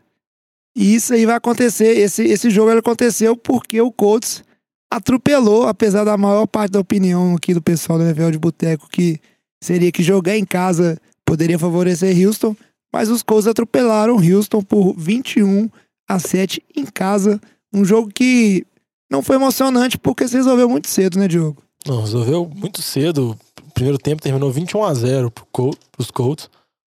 [0.76, 1.98] E isso aí vai acontecer.
[1.98, 4.44] Esse, esse jogo aconteceu porque o Colts
[4.90, 9.20] atropelou, apesar da maior parte da opinião aqui do pessoal do NFL de Boteco, que
[9.62, 12.56] seria que jogar em casa poderia favorecer Houston.
[12.92, 15.68] Mas os Colts atropelaram Houston por 21
[16.08, 17.38] a 7 em casa.
[17.72, 18.64] Um jogo que
[19.10, 21.62] não foi emocionante porque se resolveu muito cedo, né, Diogo?
[21.86, 23.36] Não, resolveu muito cedo.
[23.66, 26.48] O primeiro tempo terminou 21 a 0 pro Col- pros Colts.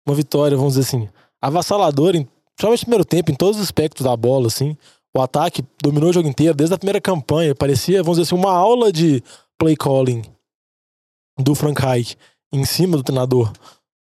[0.07, 1.09] Uma vitória, vamos dizer assim,
[1.41, 2.13] avassaladora,
[2.55, 4.77] principalmente no primeiro tempo, em todos os aspectos da bola, assim.
[5.15, 7.55] O ataque dominou o jogo inteiro, desde a primeira campanha.
[7.55, 9.23] Parecia, vamos dizer assim, uma aula de
[9.57, 10.21] play calling
[11.39, 12.15] do Frank Reich
[12.51, 13.51] em cima do treinador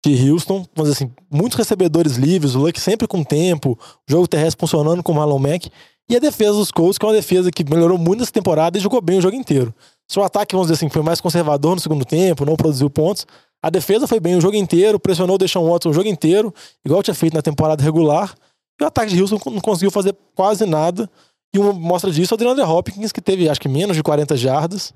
[0.06, 0.65] de Houston.
[0.75, 5.04] Vamos dizer assim, muitos recebedores livres, o Luck sempre com tempo, o jogo terrestre funcionando
[5.04, 5.69] com o Marlon Mack.
[6.10, 8.82] E a defesa dos Colts, que é uma defesa que melhorou muito nessa temporada e
[8.82, 9.73] jogou bem o jogo inteiro.
[10.08, 13.28] Se o ataque, vamos dizer assim, foi mais conservador no segundo tempo, não produziu pontos,
[13.62, 16.52] a defesa foi bem o jogo inteiro, pressionou o Deshaun Watson o jogo inteiro,
[16.84, 18.34] igual tinha feito na temporada regular.
[18.79, 21.09] E o ataque de Houston não conseguiu fazer quase nada.
[21.53, 24.37] E uma mostra disso é o DeAndre Hopkins, que teve acho que menos de 40
[24.37, 24.93] jardas.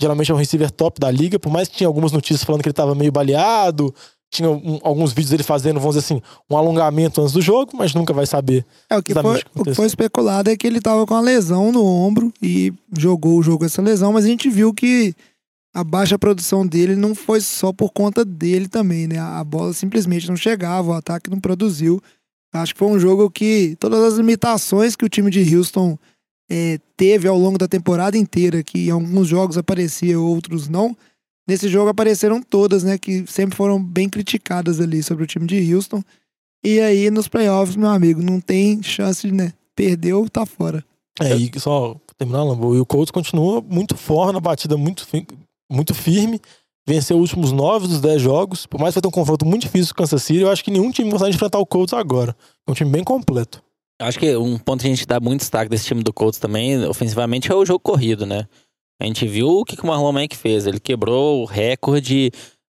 [0.00, 2.68] Geralmente é um receiver top da liga, por mais que tinha algumas notícias falando que
[2.68, 3.94] ele estava meio baleado,
[4.32, 6.20] tinha um- alguns vídeos dele fazendo, vamos dizer assim,
[6.50, 8.66] um alongamento antes do jogo, mas nunca vai saber.
[8.90, 9.74] É, o que, foi, o que o que aconteceu.
[9.76, 13.60] foi especulado é que ele tava com uma lesão no ombro e jogou o jogo
[13.60, 15.14] com essa lesão, mas a gente viu que
[15.72, 19.18] a baixa produção dele não foi só por conta dele também, né?
[19.18, 22.02] A bola simplesmente não chegava, o ataque não produziu.
[22.54, 25.98] Acho que foi um jogo que todas as limitações que o time de Houston
[26.48, 30.96] é, teve ao longo da temporada inteira, que em alguns jogos aparecia, outros não.
[31.48, 32.96] Nesse jogo apareceram todas, né?
[32.96, 36.02] Que sempre foram bem criticadas ali sobre o time de Houston.
[36.62, 39.52] E aí, nos playoffs, meu amigo, não tem chance, né?
[39.76, 40.82] Perdeu, tá fora.
[41.20, 45.06] É, e só terminar, Lambo, e o Colts continua muito forte na batida, muito,
[45.70, 46.40] muito firme.
[46.86, 48.66] Venceu os últimos nove dos dez jogos.
[48.66, 50.70] Por mais que ter um confronto muito difícil com o Kansas City, eu acho que
[50.70, 52.36] nenhum time gostaria de enfrentar o Colts agora.
[52.66, 53.62] É um time bem completo.
[54.00, 56.84] Acho que um ponto que a gente dá muito destaque desse time do Colts também,
[56.84, 58.46] ofensivamente, é o jogo corrido, né?
[59.00, 60.66] A gente viu o que, que o Marlon Mack fez.
[60.66, 62.30] Ele quebrou o recorde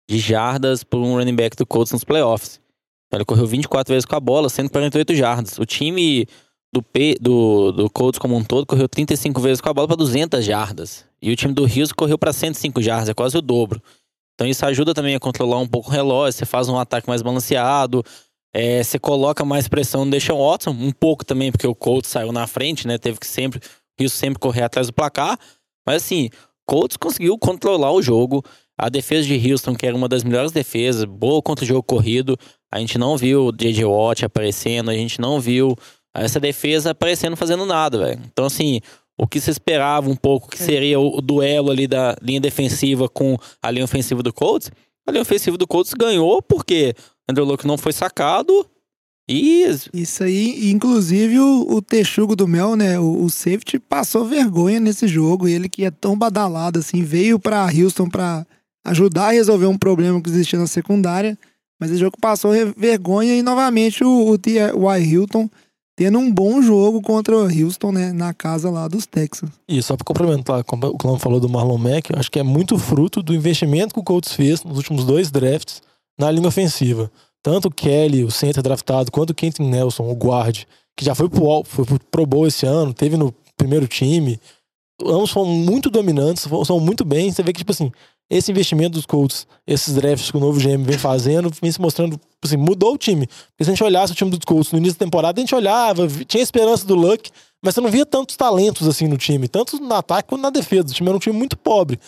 [0.09, 2.59] de jardas por um running back do Colts nos playoffs.
[3.07, 5.57] Então, Ele correu 24 vezes com a bola, 148 jardas.
[5.57, 6.27] O time
[6.73, 9.97] do, P, do, do Colts como um todo correu 35 vezes com a bola para
[9.97, 11.05] 200 jardas.
[11.21, 13.81] E o time do Houston correu para 105 jardas, é quase o dobro.
[14.41, 17.21] Então isso ajuda também a controlar um pouco o relógio, você faz um ataque mais
[17.21, 18.03] balanceado,
[18.51, 22.31] é, você coloca mais pressão no Deshaun Watson, um pouco também, porque o Colts saiu
[22.31, 22.97] na frente, né?
[22.97, 25.37] Teve que sempre, o Houston sempre correr atrás do placar.
[25.85, 26.27] Mas assim,
[26.65, 28.43] Colts conseguiu controlar o jogo.
[28.75, 32.35] A defesa de Houston, que era uma das melhores defesas, boa contra o jogo corrido.
[32.73, 33.85] A gente não viu o J.J.
[33.85, 35.77] Watt aparecendo, a gente não viu
[36.15, 38.21] essa defesa aparecendo fazendo nada, velho.
[38.25, 38.81] Então, assim,
[39.21, 43.37] o que se esperava um pouco que seria o, duelo ali da linha defensiva com
[43.61, 44.71] a linha ofensiva do Colts,
[45.07, 46.95] a linha ofensiva do Colts ganhou porque
[47.29, 48.65] Andrew Luck não foi sacado
[49.29, 52.99] e Isso aí, inclusive o, o Texugo do Mel, né?
[52.99, 55.47] O, o safety passou vergonha nesse jogo.
[55.47, 58.45] Ele que é tão badalado assim, veio pra Houston pra
[58.83, 61.37] ajudar a resolver um problema que existia na secundária.
[61.79, 64.99] Mas esse jogo passou vergonha e novamente o, o T.Y.
[64.99, 65.47] Hilton
[66.01, 68.11] tendo um bom jogo contra o Houston, né?
[68.11, 69.51] Na casa lá dos Texans.
[69.67, 72.43] E só pra complementar como o Clão falou do Marlon Mack, eu acho que é
[72.43, 75.79] muito fruto do investimento que o Colts fez nos últimos dois drafts
[76.17, 77.11] na linha ofensiva.
[77.43, 80.63] Tanto o Kelly, o center draftado, quanto o Quentin Nelson, o guard,
[80.97, 84.39] que já foi pro, foi pro Pro Bowl esse ano, teve no primeiro time.
[85.05, 87.31] Ambos são muito dominantes, são muito bem.
[87.31, 87.91] Você vê que, tipo assim,
[88.37, 92.17] esse investimento dos Colts, esses drafts que o novo GM vem fazendo, vem se mostrando,
[92.41, 93.27] assim, mudou o time.
[93.27, 95.53] Porque se a gente olhasse o time dos Colts no início da temporada, a gente
[95.53, 97.29] olhava, tinha esperança do Luck,
[97.61, 100.87] mas você não via tantos talentos assim no time, tanto no ataque quanto na defesa.
[100.87, 101.99] O time era um time muito pobre.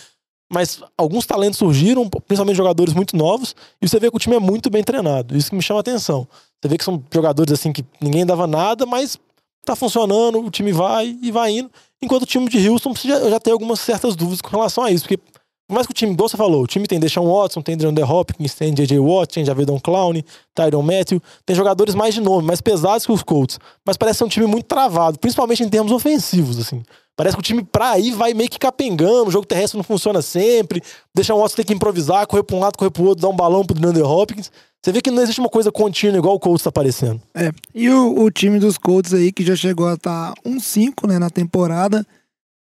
[0.52, 4.40] Mas alguns talentos surgiram, principalmente jogadores muito novos, e você vê que o time é
[4.40, 5.36] muito bem treinado.
[5.36, 6.26] Isso que me chama a atenção.
[6.62, 9.18] Você vê que são jogadores assim que ninguém dava nada, mas
[9.66, 11.70] tá funcionando, o time vai e vai indo.
[12.02, 15.04] Enquanto o time de Houston eu já tenho algumas certas dúvidas com relação a isso.
[15.04, 15.42] Porque, por
[15.74, 18.54] mais que o time, igual você falou, o time tem Deshaun Watson, tem DeAndre Hopkins,
[18.54, 19.00] tem J.J.
[19.00, 20.14] Watt, tem Javedon Clown,
[20.54, 23.60] Tyron Matthew, tem jogadores mais de nome, mais pesados que os Colts.
[23.86, 26.84] Mas parece ser um time muito travado, principalmente em termos ofensivos, assim.
[27.16, 30.22] Parece que o time pra aí vai meio que capengando, o jogo terrestre não funciona
[30.22, 30.82] sempre,
[31.14, 33.64] deixa Watson ter que improvisar, correr pra um lado, correr pro outro, dar um balão
[33.64, 34.52] pro DeAndre Hopkins.
[34.82, 37.22] Você vê que não existe uma coisa contínua igual o Colts tá parecendo.
[37.34, 37.52] É.
[37.74, 41.30] E o, o time dos Colts aí, que já chegou a estar 1-5 né, na
[41.30, 42.06] temporada,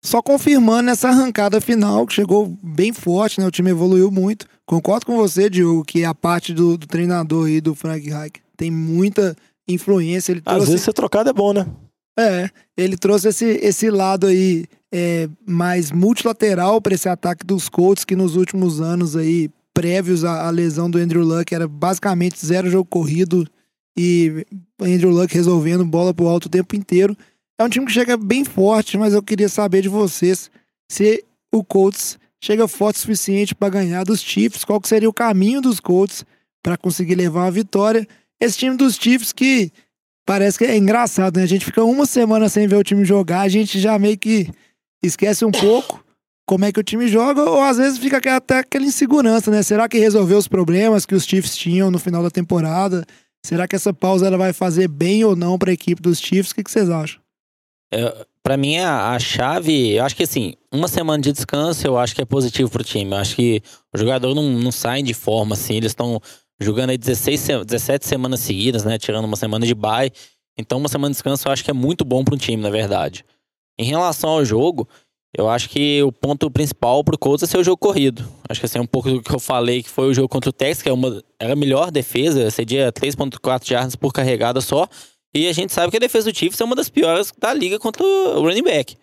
[0.03, 3.47] só confirmando essa arrancada final, que chegou bem forte, né?
[3.47, 4.47] O time evoluiu muito.
[4.65, 8.71] Concordo com você, Diogo, que a parte do, do treinador aí, do Frank Reich, tem
[8.71, 9.37] muita
[9.69, 10.33] influência.
[10.33, 11.67] Ele Às trouxe, vezes ser trocado é bom, né?
[12.19, 18.05] é, ele trouxe esse, esse lado aí é, mais multilateral para esse ataque dos Colts,
[18.05, 22.69] que nos últimos anos aí, prévios à, à lesão do Andrew Luck, era basicamente zero
[22.71, 23.47] jogo corrido
[23.97, 24.47] e
[24.81, 27.17] Andrew Luck resolvendo bola pro alto o tempo inteiro.
[27.61, 30.51] É um time que chega bem forte, mas eu queria saber de vocês
[30.91, 35.61] se o Colts chega forte o suficiente para ganhar dos Chiefs, qual seria o caminho
[35.61, 36.25] dos Colts
[36.63, 38.09] para conseguir levar uma vitória.
[38.41, 39.71] Esse time dos Chiefs que
[40.25, 41.43] parece que é engraçado, né?
[41.43, 44.49] A gente fica uma semana sem ver o time jogar, a gente já meio que
[45.03, 46.03] esquece um pouco
[46.49, 49.63] como é que o time joga, ou às vezes fica até aquela insegurança, né?
[49.63, 53.05] Será que resolveu os problemas que os Chiefs tinham no final da temporada?
[53.45, 56.53] Será que essa pausa ela vai fazer bem ou não para a equipe dos Chiefs?
[56.53, 57.20] O que vocês acham?
[58.43, 62.15] Para mim, a, a chave, eu acho que assim, uma semana de descanso eu acho
[62.15, 63.11] que é positivo pro time.
[63.13, 63.63] Eu acho que
[63.95, 66.21] o jogador não, não sai de forma, assim, eles estão
[66.61, 68.99] jogando aí 16, se- 17 semanas seguidas, né?
[68.99, 70.11] Tirando uma semana de bye.
[70.59, 73.25] Então, uma semana de descanso eu acho que é muito bom pro time, na verdade.
[73.79, 74.87] Em relação ao jogo,
[75.37, 78.27] eu acho que o ponto principal pro Colts é ser o jogo corrido.
[78.49, 80.51] Acho que assim, é um pouco do que eu falei, que foi o jogo contra
[80.51, 84.87] o Texas, que é uma, era a melhor defesa, cedia 3.4 jardas por carregada só.
[85.35, 87.79] E a gente sabe que a defesa do Chiefs é uma das piores da liga
[87.79, 88.97] contra o running back.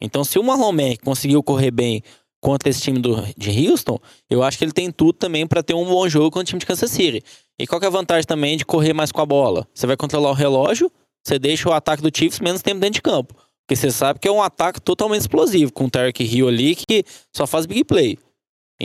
[0.00, 2.02] Então, se o Marlon Mack conseguiu correr bem
[2.40, 5.74] contra esse time do, de Houston, eu acho que ele tem tudo também para ter
[5.74, 7.22] um bom jogo contra o time de Kansas City.
[7.58, 9.66] E qual é a vantagem também de correr mais com a bola?
[9.72, 10.90] Você vai controlar o relógio,
[11.24, 13.32] você deixa o ataque do Chiefs menos tempo dentro de campo.
[13.64, 17.04] Porque você sabe que é um ataque totalmente explosivo, com o Tarek Hill ali que
[17.32, 18.18] só faz big play.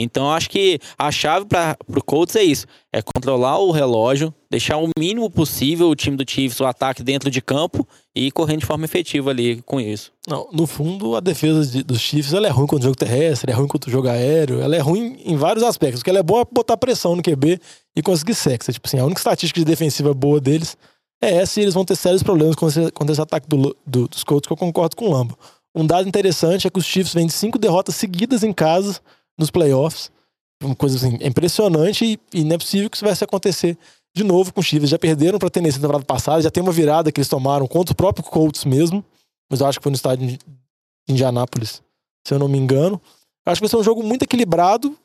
[0.00, 4.78] Então acho que a chave para o Colts é isso: é controlar o relógio, deixar
[4.78, 8.66] o mínimo possível o time do Chiefs, o ataque dentro de campo e correndo de
[8.66, 10.12] forma efetiva ali com isso.
[10.28, 13.50] Não, no fundo, a defesa de, dos Chiefs ela é ruim contra o jogo terrestre,
[13.50, 16.00] é ruim contra o jogo aéreo, ela é ruim em vários aspectos.
[16.00, 17.60] O que ela é boa botar pressão no QB
[17.96, 18.72] e conseguir sexo.
[18.72, 20.76] Tipo assim, a única estatística de defensiva boa deles
[21.20, 24.06] é essa e eles vão ter sérios problemas com esse, com esse ataque do, do,
[24.06, 25.36] dos Colts, que eu concordo com o Lambo.
[25.74, 29.00] Um dado interessante é que os Chiefs vêm de cinco derrotas seguidas em casa
[29.38, 30.10] nos playoffs.
[30.62, 33.78] Uma coisa assim, impressionante e, e não é possível que isso vai acontecer
[34.14, 34.90] de novo com os Chiefs.
[34.90, 37.92] Já perderam para Tennessee na temporada passada, já tem uma virada que eles tomaram contra
[37.92, 39.04] o próprio Colts mesmo,
[39.50, 40.38] mas eu acho que foi no estádio de
[41.08, 41.80] Indianápolis,
[42.26, 43.00] se eu não me engano.
[43.46, 44.96] Eu acho que vai ser um jogo muito equilibrado,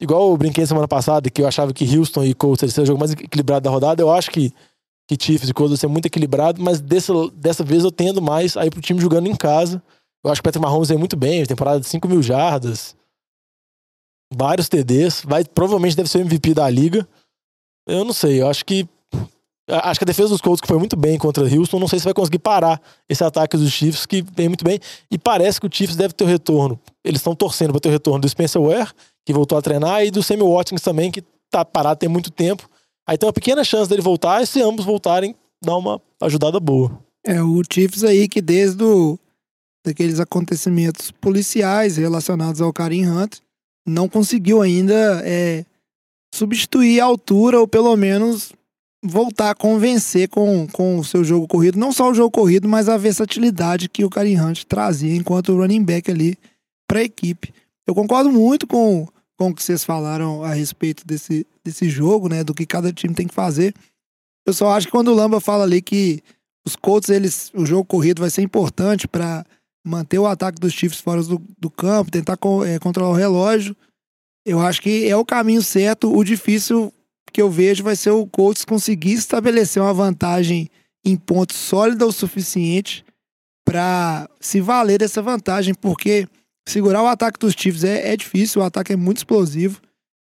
[0.00, 2.98] igual eu brinquei semana passada, que eu achava que Houston e Colts seria o jogo
[2.98, 4.02] mais equilibrado da rodada.
[4.02, 4.52] Eu acho que,
[5.06, 8.56] que Chiefs e Colts vão ser muito equilibrado, mas dessa, dessa vez eu tendo mais
[8.56, 9.82] aí pro time jogando em casa.
[10.24, 12.96] Eu acho que o Patrick Mahomes é muito bem, temporada de 5 mil jardas,
[14.36, 17.06] vários TDs, vai, provavelmente deve ser o MVP da liga.
[17.86, 18.88] Eu não sei, eu acho que
[19.66, 21.98] acho que a defesa dos Colts que foi muito bem contra o Houston, não sei
[21.98, 24.78] se vai conseguir parar esse ataque dos Chiefs que vem muito bem
[25.10, 26.78] e parece que o Chiefs deve ter o retorno.
[27.02, 28.90] Eles estão torcendo para ter o retorno do Spencer Ware,
[29.24, 32.68] que voltou a treinar, e do Sammy Watkins também, que tá parado tem muito tempo.
[33.06, 36.98] Aí tem uma pequena chance dele voltar, e se ambos voltarem, dá uma ajudada boa.
[37.24, 39.18] É, o Chiefs aí que desde o,
[39.84, 43.38] daqueles acontecimentos policiais relacionados ao Karim Hunt,
[43.86, 45.64] não conseguiu ainda é,
[46.34, 48.52] substituir a altura ou pelo menos
[49.04, 51.78] voltar a convencer com, com o seu jogo corrido.
[51.78, 55.84] Não só o jogo corrido, mas a versatilidade que o Karim Hunt trazia enquanto running
[55.84, 56.38] back ali
[56.88, 57.52] para a equipe.
[57.86, 62.42] Eu concordo muito com, com o que vocês falaram a respeito desse, desse jogo, né?
[62.42, 63.74] Do que cada time tem que fazer.
[64.46, 66.22] Eu só acho que quando o Lamba fala ali que
[66.66, 69.44] os Colts, eles, o jogo corrido vai ser importante para
[69.84, 73.76] manter o ataque dos Chiefs fora do, do campo, tentar é, controlar o relógio.
[74.46, 76.14] Eu acho que é o caminho certo.
[76.14, 76.92] O difícil
[77.32, 80.70] que eu vejo vai ser o Colts conseguir estabelecer uma vantagem
[81.04, 83.04] em pontos sólida o suficiente
[83.64, 86.28] para se valer dessa vantagem, porque
[86.66, 89.80] segurar o ataque dos Chiefs é, é, difícil, o ataque é muito explosivo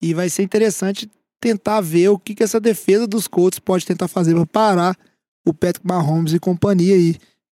[0.02, 4.08] e vai ser interessante tentar ver o que, que essa defesa dos Colts pode tentar
[4.08, 4.98] fazer para parar
[5.46, 7.16] o Patrick Mahomes e companhia aí,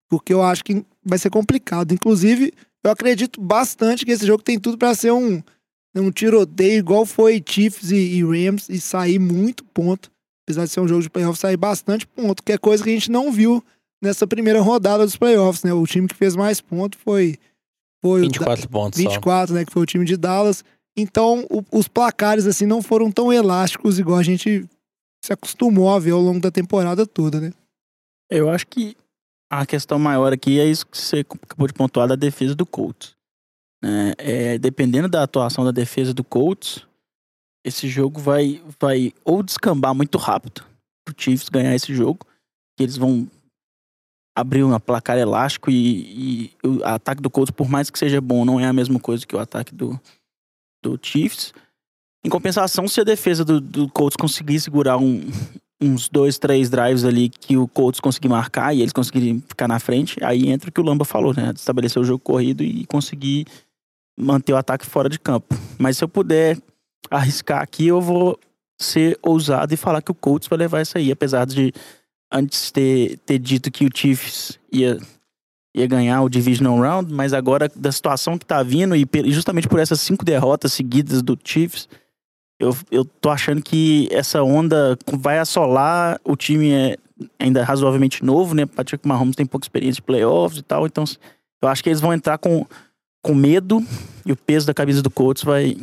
[0.10, 1.94] porque eu acho que vai ser complicado.
[1.94, 5.41] Inclusive, eu acredito bastante que esse jogo tem tudo para ser um,
[5.96, 10.12] um tiroteio igual foi Chiefs e, e, Rams e sair muito ponto.
[10.46, 12.94] Apesar de ser um jogo de playoffs, sair bastante ponto, que é coisa que a
[12.94, 13.63] gente não viu
[14.02, 15.74] nessa primeira rodada dos playoffs, né?
[15.74, 17.38] O time que fez mais pontos foi,
[18.04, 19.54] foi 24 o, pontos 24, só.
[19.56, 20.63] né, que foi o time de Dallas.
[20.96, 24.63] Então, o, os placares assim não foram tão elásticos igual a gente
[25.24, 27.52] se acostumou a ver ao longo da temporada toda, né?
[28.30, 28.96] Eu acho que
[29.49, 33.15] a questão maior aqui é isso que você acabou de pontuar da defesa do Colts.
[33.84, 34.15] É,
[34.53, 36.86] é, dependendo da atuação da defesa do Colts,
[37.63, 40.63] esse jogo vai, vai ou descambar muito rápido
[41.05, 42.25] pro Chiefs ganhar esse jogo,
[42.75, 43.29] que eles vão
[44.36, 48.43] abrir um placar elástico e, e, o ataque do Colts, por mais que seja bom,
[48.43, 49.99] não é a mesma coisa que o ataque do,
[50.84, 51.53] do Chiefs.
[52.23, 55.21] Em compensação, se a defesa do, do Colts conseguir segurar um,
[55.82, 59.80] uns dois, três drives ali que o Colts conseguir marcar e eles conseguirem ficar na
[59.80, 61.52] frente, aí entra o que o Lamba falou, né?
[61.56, 63.46] Estabelecer o jogo corrido e conseguir
[64.18, 65.56] manter o ataque fora de campo.
[65.78, 66.58] Mas se eu puder
[67.12, 68.40] arriscar aqui, eu vou
[68.80, 71.74] ser ousado e falar que o Colts vai levar isso aí, apesar de
[72.32, 74.98] antes ter, ter dito que o Chiefs ia,
[75.76, 79.80] ia ganhar o Divisional Round, mas agora da situação que tá vindo e justamente por
[79.80, 81.88] essas cinco derrotas seguidas do Chiefs,
[82.60, 86.20] eu, eu tô achando que essa onda vai assolar.
[86.24, 86.98] O time é
[87.39, 88.65] ainda razoavelmente novo, né?
[88.65, 90.86] Patrick Mahomes tem pouca experiência de playoffs e tal.
[90.86, 91.04] Então,
[91.62, 92.65] eu acho que eles vão entrar com,
[93.24, 93.84] com medo
[94.26, 95.78] e o peso da camisa do Colts vai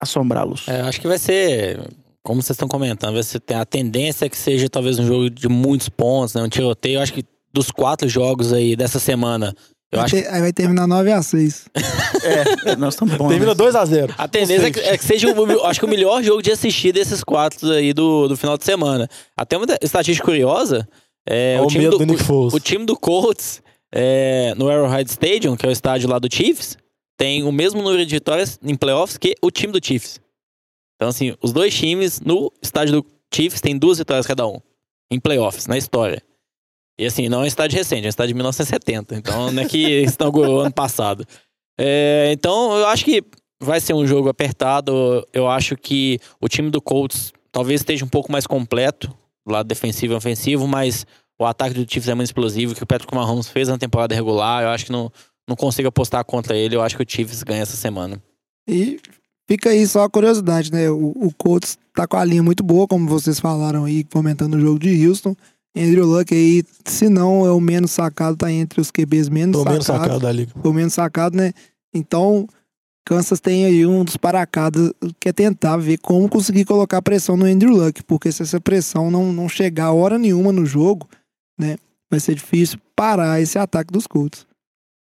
[0.00, 0.66] assombrá-los.
[0.68, 1.80] É, acho que vai ser,
[2.22, 5.88] como vocês estão comentando, vai ser, a tendência que seja talvez um jogo de muitos
[5.88, 6.42] pontos, né?
[6.42, 6.96] Um tiroteio.
[6.96, 9.54] Eu acho que dos quatro jogos aí dessa semana,
[9.90, 11.66] eu acho Aí vai terminar 9x6.
[12.72, 13.28] é, nós estamos bons.
[13.28, 14.14] Termina 2x0.
[14.18, 16.92] A tendência é que, é que, seja, o, acho que o melhor jogo de assistir
[16.92, 19.08] desses quatro aí do, do final de semana.
[19.36, 20.86] Até uma estatística curiosa,
[21.26, 25.68] é, o, time do, o, o, time do Colts é, no Arrowhead Stadium, que é
[25.68, 26.76] o estádio lá do Chiefs,
[27.16, 30.20] tem o mesmo número de vitórias em playoffs que o time do Chiefs.
[30.96, 34.60] Então, assim, os dois times no estádio do Chiefs têm duas vitórias cada um.
[35.10, 36.22] Em playoffs, na história.
[36.98, 39.16] E assim, não é um estádio recente, é um estádio de 1970.
[39.16, 41.24] Então não é que inaugurou ano passado.
[41.78, 43.22] É, então eu acho que
[43.62, 45.26] vai ser um jogo apertado.
[45.32, 49.14] Eu acho que o time do Colts talvez esteja um pouco mais completo,
[49.46, 51.06] lado defensivo e ofensivo, mas
[51.38, 54.64] o ataque do Chiefs é muito explosivo, que o Patrick Mahomes fez na temporada regular.
[54.64, 55.10] Eu acho que não,
[55.48, 56.74] não consigo apostar contra ele.
[56.74, 58.20] Eu acho que o Chiefs ganha essa semana.
[58.68, 59.00] E
[59.48, 60.90] Fica aí só a curiosidade, né?
[60.90, 64.60] O, o Colts tá com a linha muito boa, como vocês falaram aí, comentando o
[64.60, 65.34] jogo de Houston.
[65.76, 69.68] Andrew Luck aí, se não é o menos sacado, tá entre os QBs menos Tô
[69.68, 70.06] menos sacados.
[70.06, 70.52] sacado da liga.
[70.62, 71.52] o menos sacado, né?
[71.94, 72.46] Então,
[73.06, 77.46] Kansas tem aí um dos paracadas que é tentar ver como conseguir colocar pressão no
[77.46, 81.08] Andrew Luck, porque se essa pressão não, não chegar hora nenhuma no jogo,
[81.58, 81.76] né,
[82.10, 84.46] vai ser difícil parar esse ataque dos Colts.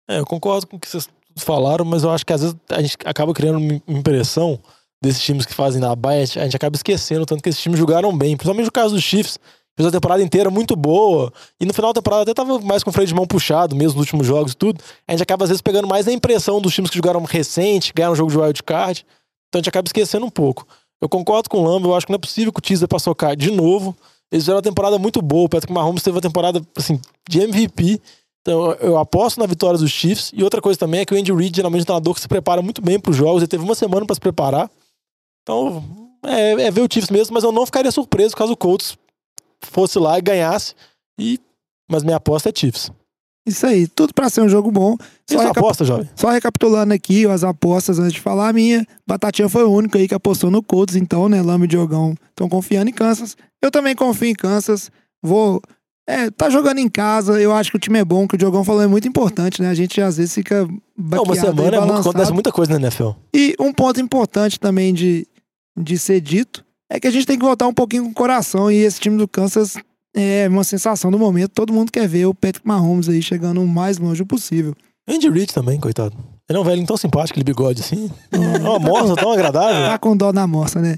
[0.09, 2.81] É, eu concordo com o que vocês falaram, mas eu acho que às vezes a
[2.83, 4.59] gente acaba criando uma impressão
[5.03, 8.17] desses times que fazem na baia, a gente acaba esquecendo tanto que esses times jogaram
[8.17, 9.39] bem, principalmente no caso dos Chiefs,
[9.77, 12.91] fez a temporada inteira muito boa, e no final da temporada até tava mais com
[12.91, 14.81] o freio de mão puxado, mesmo nos últimos jogos e tudo.
[15.07, 18.13] A gente acaba às vezes pegando mais a impressão dos times que jogaram recente, ganharam
[18.13, 19.05] um jogo de wild card,
[19.49, 20.67] então a gente acaba esquecendo um pouco.
[21.03, 22.99] Eu concordo com o Lamba, eu acho que não é possível que o Teaser pra
[22.99, 23.95] socar de novo.
[24.33, 28.01] Eles fizeram uma temporada muito boa, o Patrick Mahomes teve uma temporada assim, de MVP.
[28.41, 30.31] Então eu- eu aposto na vitória dos Chiefs.
[30.35, 32.29] E outra coisa também é que o Andy Reid geralmente é um treinador que se
[32.29, 33.43] prepara muito bem para os jogos.
[33.43, 34.71] Ele teve uma semana para se preparar.
[35.43, 35.83] Então
[36.27, 38.97] é, é ver o Chiefs mesmo, mas eu não ficaria surpreso caso o Colts
[39.67, 40.75] fosse lá e ganhasse.
[41.19, 41.39] E,
[41.91, 42.91] mas minha aposta é Chiefs.
[43.47, 44.97] Isso aí, tudo pra ser um jogo bom.
[45.29, 46.09] Só, sua reca- aposta, jovem?
[46.17, 48.87] só recapitulando aqui as apostas antes de falar a minha.
[49.07, 51.43] Batatinha foi o único aí que apostou no Colts, então, né?
[51.43, 53.37] Lama e Diogão estão confiando em Kansas.
[53.63, 54.91] Eu também confio em Kansas.
[55.23, 55.61] Vou.
[56.07, 58.63] É, tá jogando em casa, eu acho que o time é bom, que o Diogão
[58.63, 59.69] falou é muito importante, né?
[59.71, 63.11] A gente às vezes fica Não, uma semana é muito, acontece muita coisa na NFL.
[63.35, 65.27] E um ponto importante também de,
[65.79, 68.71] de ser dito é que a gente tem que voltar um pouquinho com o coração.
[68.71, 69.77] E esse time do Kansas
[70.15, 71.53] é uma sensação do momento.
[71.53, 74.75] Todo mundo quer ver o Patrick Mahomes aí chegando o mais longe possível.
[75.09, 76.17] Andy Reid também, coitado.
[76.49, 78.11] Ele é um velhinho tão simpático, aquele bigode assim.
[78.31, 79.87] É uma moça tão agradável.
[79.87, 80.97] Tá com dó na moça, né?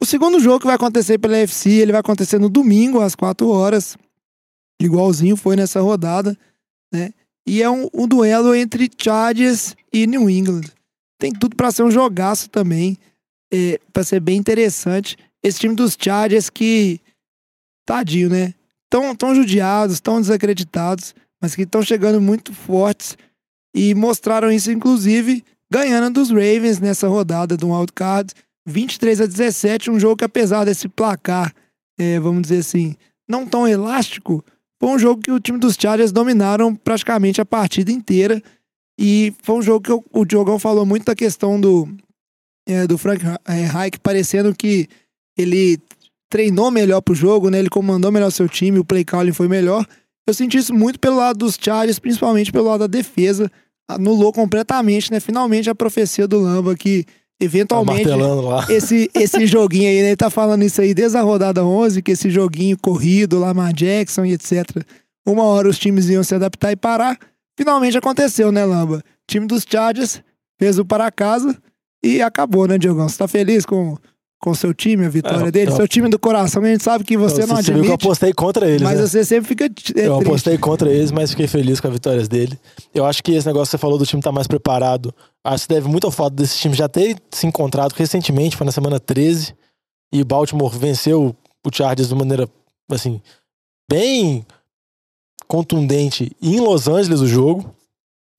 [0.00, 3.48] O segundo jogo que vai acontecer pela UFC, ele vai acontecer no domingo, às 4
[3.48, 3.96] horas.
[4.80, 6.36] Igualzinho foi nessa rodada,
[6.92, 7.10] né?
[7.46, 10.64] E é um, um duelo entre Chargers e New England.
[11.18, 12.98] Tem tudo pra ser um jogaço também.
[13.52, 15.16] É, para ser bem interessante.
[15.42, 17.00] Esse time dos Chargers que.
[17.86, 18.54] Tadinho, né?
[18.90, 23.16] Tão, tão judiados, tão desacreditados, mas que estão chegando muito fortes.
[23.74, 28.32] E mostraram isso, inclusive, ganhando dos Ravens nessa rodada do wildcard.
[28.66, 31.54] 23 a 17, um jogo que apesar desse placar,
[31.96, 32.96] é, vamos dizer assim,
[33.28, 34.44] não tão elástico,
[34.80, 38.42] foi um jogo que o time dos Chargers dominaram praticamente a partida inteira.
[38.98, 41.88] E foi um jogo que o, o Diogão falou muito da questão do,
[42.66, 44.88] é, do Frank é, Reich, parecendo que
[45.36, 45.78] ele
[46.28, 47.58] treinou melhor pro jogo, né?
[47.58, 49.86] Ele comandou melhor seu time, o play calling foi melhor.
[50.26, 53.50] Eu senti isso muito pelo lado dos Chargers, principalmente pelo lado da defesa.
[53.88, 55.20] Anulou completamente, né?
[55.20, 57.06] Finalmente a profecia do Lamba que
[57.38, 58.66] Tá eventualmente lá.
[58.70, 60.08] esse, esse joguinho aí, né?
[60.08, 64.24] Ele tá falando isso aí desde a rodada 11, que esse joguinho corrido, Lamar Jackson
[64.24, 64.64] e etc.
[65.26, 67.18] Uma hora os times iam se adaptar e parar.
[67.56, 68.98] Finalmente aconteceu, né, Lamba?
[68.98, 70.22] O time dos Chargers
[70.58, 71.56] fez o para casa
[72.06, 73.08] e acabou, né, Diogão?
[73.08, 73.96] Você tá feliz com
[74.38, 75.70] com seu time, a vitória É, dele?
[75.72, 77.92] eu- Seu time do coração, a gente sabe que você não viu que eu admite,
[77.94, 79.06] apostei contra eles, mas né?
[79.06, 79.64] você sempre fica
[79.98, 82.56] é, Eu apostei contra eles, mas fiquei feliz com as vitórias dele.
[82.94, 85.74] Eu acho que esse negócio que você falou do time estar mais preparado, acho que
[85.74, 89.54] deve muito ao fato desse time já ter se encontrado recentemente, foi na semana 13,
[90.12, 91.34] e Baltimore venceu
[91.66, 92.46] o Chargers de maneira,
[92.92, 93.20] assim,
[93.90, 94.44] bem
[95.48, 97.74] contundente em Los Angeles o jogo.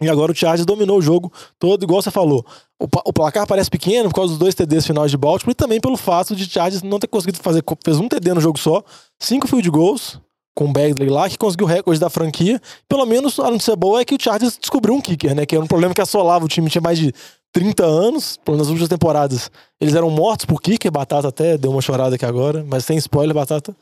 [0.02, 2.46] E agora o Chargers dominou o jogo todo, igual você falou.
[2.80, 5.82] O, o placar parece pequeno por causa dos dois TDs finais de Baltimore e também
[5.82, 7.64] pelo fato de Chargers não ter conseguido fazer.
[7.84, 8.84] Fez um TD no jogo só,
[9.20, 10.20] cinco field goals
[10.56, 12.60] com o Bagley lá, que conseguiu o recorde da franquia.
[12.90, 15.46] Pelo menos a notícia boa é que o Chargers descobriu um kicker, né?
[15.46, 17.14] Que era um problema que assolava o time, tinha mais de
[17.52, 18.40] 30 anos.
[18.48, 20.92] Nas últimas temporadas eles eram mortos por kicker.
[20.92, 23.76] Batata até deu uma chorada aqui agora, mas sem spoiler, Batata.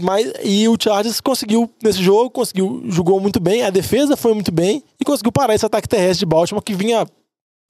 [0.00, 4.50] Mas, e o Chargers conseguiu nesse jogo, conseguiu, jogou muito bem, a defesa foi muito
[4.50, 7.06] bem e conseguiu parar esse ataque terrestre de Baltimore que vinha,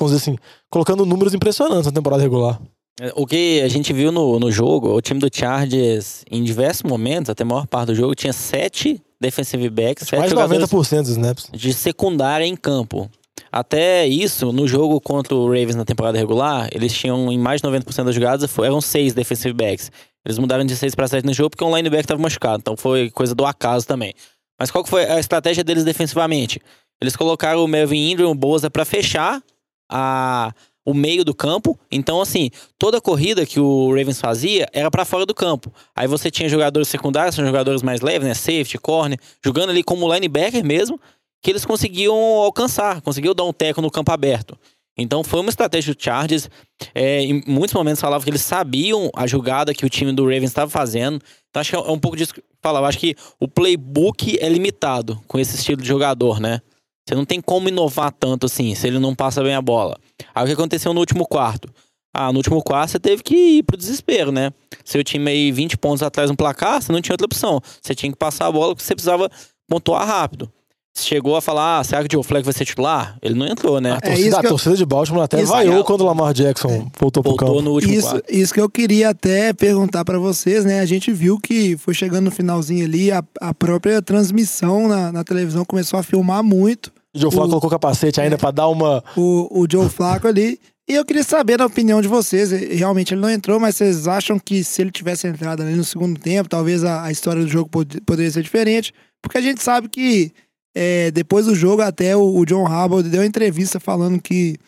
[0.01, 0.39] vamos dizer assim,
[0.71, 2.59] colocando números impressionantes na temporada regular.
[2.99, 6.83] É, O que a gente viu no, no jogo, o time do Chargers, em diversos
[6.83, 10.63] momentos, até a maior parte do jogo, tinha sete defensive backs, sete Mais de jogadores
[10.71, 11.51] 90% dos snaps.
[11.53, 13.11] de secundária em campo.
[13.53, 17.69] Até isso, no jogo contra o Ravens na temporada regular, eles tinham em mais de
[17.69, 19.91] 90% das jogadas, eram seis defensive backs.
[20.27, 23.11] Eles mudaram de 6 para 7 no jogo porque um linebacker estava machucado, então foi
[23.11, 24.13] coisa do acaso também.
[24.59, 26.61] Mas qual foi a estratégia deles defensivamente?
[27.01, 29.41] Eles colocaram o Melvin Ingram, o Boza para fechar
[29.89, 30.53] a
[30.87, 31.77] o meio do campo.
[31.91, 32.49] Então, assim,
[32.79, 35.73] toda corrida que o Ravens fazia era para fora do campo.
[35.95, 38.35] Aí você tinha jogadores secundários, são jogadores mais leves, né?
[38.35, 41.01] Safety, corner, jogando ali como linebacker mesmo,
[41.43, 44.57] que eles conseguiam alcançar, conseguiam dar um teco no campo aberto.
[44.97, 46.49] Então foi uma estratégia do Chargers.
[46.95, 50.45] É, em muitos momentos falavam que eles sabiam a jogada que o time do Ravens
[50.45, 51.21] estava fazendo.
[51.51, 52.89] Então acho que é um pouco disso que falava.
[52.89, 56.61] Acho que o playbook é limitado com esse estilo de jogador, né?
[57.07, 59.97] Você não tem como inovar tanto assim, se ele não passa bem a bola.
[60.35, 61.69] Aí o que aconteceu no último quarto?
[62.13, 64.51] Ah, no último quarto você teve que ir pro desespero, né?
[64.85, 67.61] Seu time aí 20 pontos atrás no placar, você não tinha outra opção.
[67.81, 69.31] Você tinha que passar a bola porque você precisava
[69.69, 70.51] pontuar rápido.
[70.99, 73.17] Chegou a falar, ah, será que o Joe Fleck vai ser titular?
[73.21, 73.93] Ele não entrou, né?
[73.93, 76.33] A É torcida, isso a eu- torcida de Baltimore até Isso vaiou quando o Lamar
[76.33, 77.63] Jackson voltou pro Voltou campo.
[77.63, 78.25] no último Isso, quarto.
[78.31, 80.81] isso que eu queria até perguntar pra vocês, né?
[80.81, 85.23] A gente viu que foi chegando no finalzinho ali, a, a própria transmissão na, na
[85.23, 88.69] televisão começou a filmar muito O Joe Flacco O- colocou o capacete ainda pra dar
[88.69, 89.05] uma.
[89.17, 90.59] o, o Joe Flacco ali.
[90.89, 92.51] E eu queria saber a opinião de vocês.
[92.53, 96.19] Realmente ele não entrou, mas vocês acham que se ele tivesse entrado ali no segundo
[96.19, 98.95] tempo, talvez a, a história do jogo pod- poderia ser diferente?
[99.21, 100.31] Porque a gente sabe que
[100.79, 104.59] é, depois do jogo, até o, o John Harbaugh deu uma entrevista falando que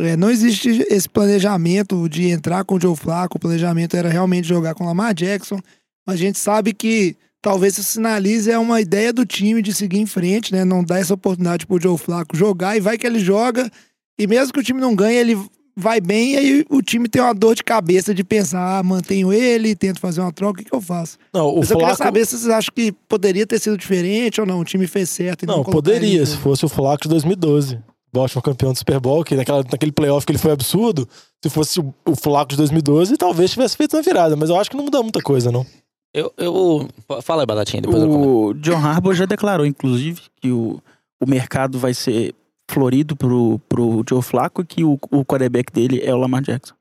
[0.00, 3.36] é, não existe esse planejamento de entrar com o Joe Flacco.
[3.36, 5.60] O planejamento era realmente jogar com o Lamar Jackson.
[6.04, 10.06] A gente sabe que talvez isso sinalize é uma ideia do time de seguir em
[10.06, 10.64] frente, né?
[10.64, 13.70] Não dar essa oportunidade pro Joe Flacco jogar e vai que ele joga.
[14.18, 15.38] E mesmo que o time não ganhe, ele
[15.76, 19.32] vai bem, e aí o time tem uma dor de cabeça de pensar, ah, mantenho
[19.32, 21.18] ele, tento fazer uma troca, o que, que eu faço?
[21.32, 24.46] Não, o Mas eu queria saber se vocês acham que poderia ter sido diferente ou
[24.46, 26.42] não, o time fez certo e não, Não, ele poderia, no se jogo.
[26.42, 27.80] fosse o Flacco de 2012.
[28.14, 31.08] Baltimore campeão do Super Bowl, que naquela, naquele playoff que ele foi absurdo.
[31.42, 34.36] Se fosse o, o Flacco de 2012, talvez tivesse feito uma virada.
[34.36, 35.64] Mas eu acho que não muda muita coisa, não.
[36.12, 36.88] Eu, eu...
[37.22, 38.28] Fala aí, Batatinha, depois eu comento.
[38.28, 40.78] O John Harbaugh já declarou, inclusive, que o,
[41.18, 42.34] o mercado vai ser
[42.72, 46.74] florido pro, pro Joe Flacco e que o, o quarterback dele é o Lamar Jackson.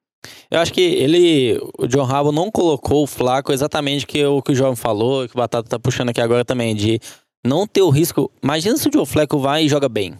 [0.51, 4.51] Eu acho que ele, o John Harbaugh não colocou o Flaco exatamente que o que
[4.51, 6.99] o João falou, que o Batata tá puxando aqui agora também, de
[7.45, 8.29] não ter o risco.
[8.43, 10.13] Imagina se o Joe Flacco vai e joga bem.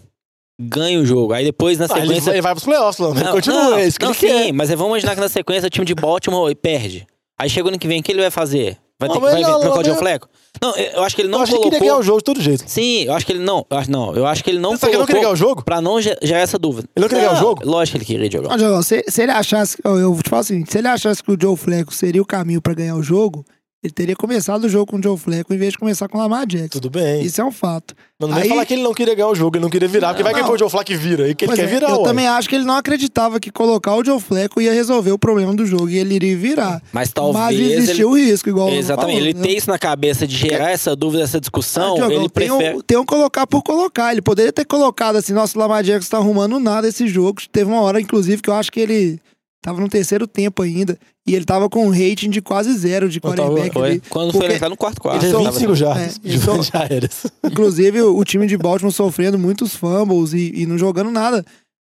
[0.59, 1.33] Ganha o jogo.
[1.33, 2.31] Aí depois na Ah, ele, sequência.
[2.31, 2.99] ele vai pros playoffs.
[2.99, 4.45] Ele Não, continua, não, é isso que não, ele quer.
[4.45, 7.05] sim, mas vamos imaginar que na sequência o time de Baltimore perde.
[7.39, 8.77] Aí chega o ano que vem, o que ele vai fazer?
[9.01, 10.29] Vai, ter, que- vai não, trocar o Joe mas- Flacco?
[10.61, 11.71] Não, eu acho que ele Eu não acho que ele colocou.
[11.71, 12.63] queria ganhar o jogo de todo jeito.
[12.67, 13.65] Sim, eu acho que ele não.
[13.69, 15.47] Eu acho, não, eu acho que ele não Você que ele não queria ganhar colocou
[15.47, 15.63] o jogo?
[15.63, 16.87] pra não ge- gerar essa dúvida.
[16.95, 17.61] Ele não queria ganhar o jogo?
[17.65, 18.49] Lógico que ele queria jogar.
[18.49, 21.31] Não, Diogão, se, se ele achasse, eu, eu te falo assim, se ele achasse que
[21.31, 23.43] o Joe Flacco seria o caminho pra ganhar o jogo,
[23.83, 26.21] ele teria começado o jogo com o Joe Flacco em vez de começar com o
[26.21, 26.79] Lamar Jackson.
[26.79, 27.23] Tudo bem.
[27.23, 27.95] Isso é um fato.
[28.19, 29.87] Mas não vai Aí- falar que ele não queria ganhar o jogo, ele não queria
[29.87, 30.45] virar, porque vai que Não.
[30.45, 31.27] foi o Joe Flacco que vira.
[31.27, 32.03] E que ele quer é, virar, eu ué.
[32.03, 35.51] também acho que ele não acreditava que colocar o Joe Flacco ia resolver o problema
[35.55, 36.79] do jogo e ele iria virar.
[36.93, 37.43] Mas talvez.
[37.43, 39.15] Mas ele- existia o risco, igual o Exatamente.
[39.15, 39.43] falou, ele né?
[39.47, 41.95] tem isso na cabeça de gerar essa dúvida, essa discussão.
[42.03, 42.75] Ah, ele tem, prefere.
[42.77, 44.11] um, tem um colocar por colocar.
[44.11, 47.41] Ele poderia ter colocado assim, nossa, o Lamar Jackson tá arrumando nada esse jogo.
[47.51, 49.19] Teve uma hora, inclusive, que eu acho que ele
[49.61, 50.97] tava no terceiro tempo ainda.
[51.25, 54.01] E ele tava com um rating de quase zero de tava- quarterback ali.
[54.09, 55.23] Quando foi entrar no quarto quarto.
[55.23, 57.27] Ele é Então- 25 jardas é, de então- de aéreas.
[57.43, 61.45] Inclusive, o, o time de Baltimore sofrendo muitos fumbles e, e não jogando nada.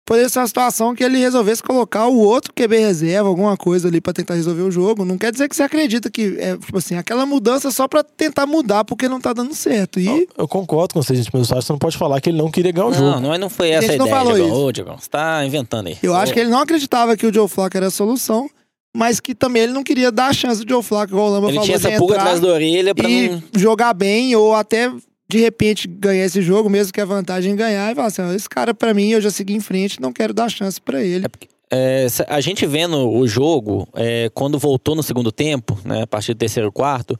[0.06, 4.00] Poderia ser uma situação que ele resolvesse colocar o outro QB reserva, alguma coisa ali
[4.00, 5.04] pra tentar resolver o jogo.
[5.04, 8.44] Não quer dizer que você acredita que é, tipo assim, aquela mudança só pra tentar
[8.44, 10.00] mudar porque não tá dando certo.
[10.00, 12.38] E Eu, eu concordo com vocês, gente, mas acho você não pode falar que ele
[12.38, 13.20] não queria ganhar o Não, jogo.
[13.20, 14.52] não, não foi essa a gente não ideia, falou Diogão.
[14.56, 14.64] isso.
[14.66, 15.96] Ô, Diogão, você tá inventando aí.
[16.02, 18.50] eu acho Ô, que ele não acreditava que o Joe Flacco era a solução,
[18.92, 21.46] mas que também ele não queria dar a chance do Joe Flacco, igual o Lamba
[21.46, 23.42] Ele falou, tinha de essa pulga atrás da orelha pra e não.
[23.54, 24.90] jogar bem ou até
[25.30, 28.48] de repente ganhar esse jogo, mesmo que a vantagem em ganhar, e falar assim: esse
[28.48, 31.26] cara pra mim eu já segui em frente, não quero dar chance pra ele.
[31.70, 36.06] É, se- a gente vendo o jogo, é, quando voltou no segundo tempo, né, a
[36.06, 37.18] partir do terceiro quarto,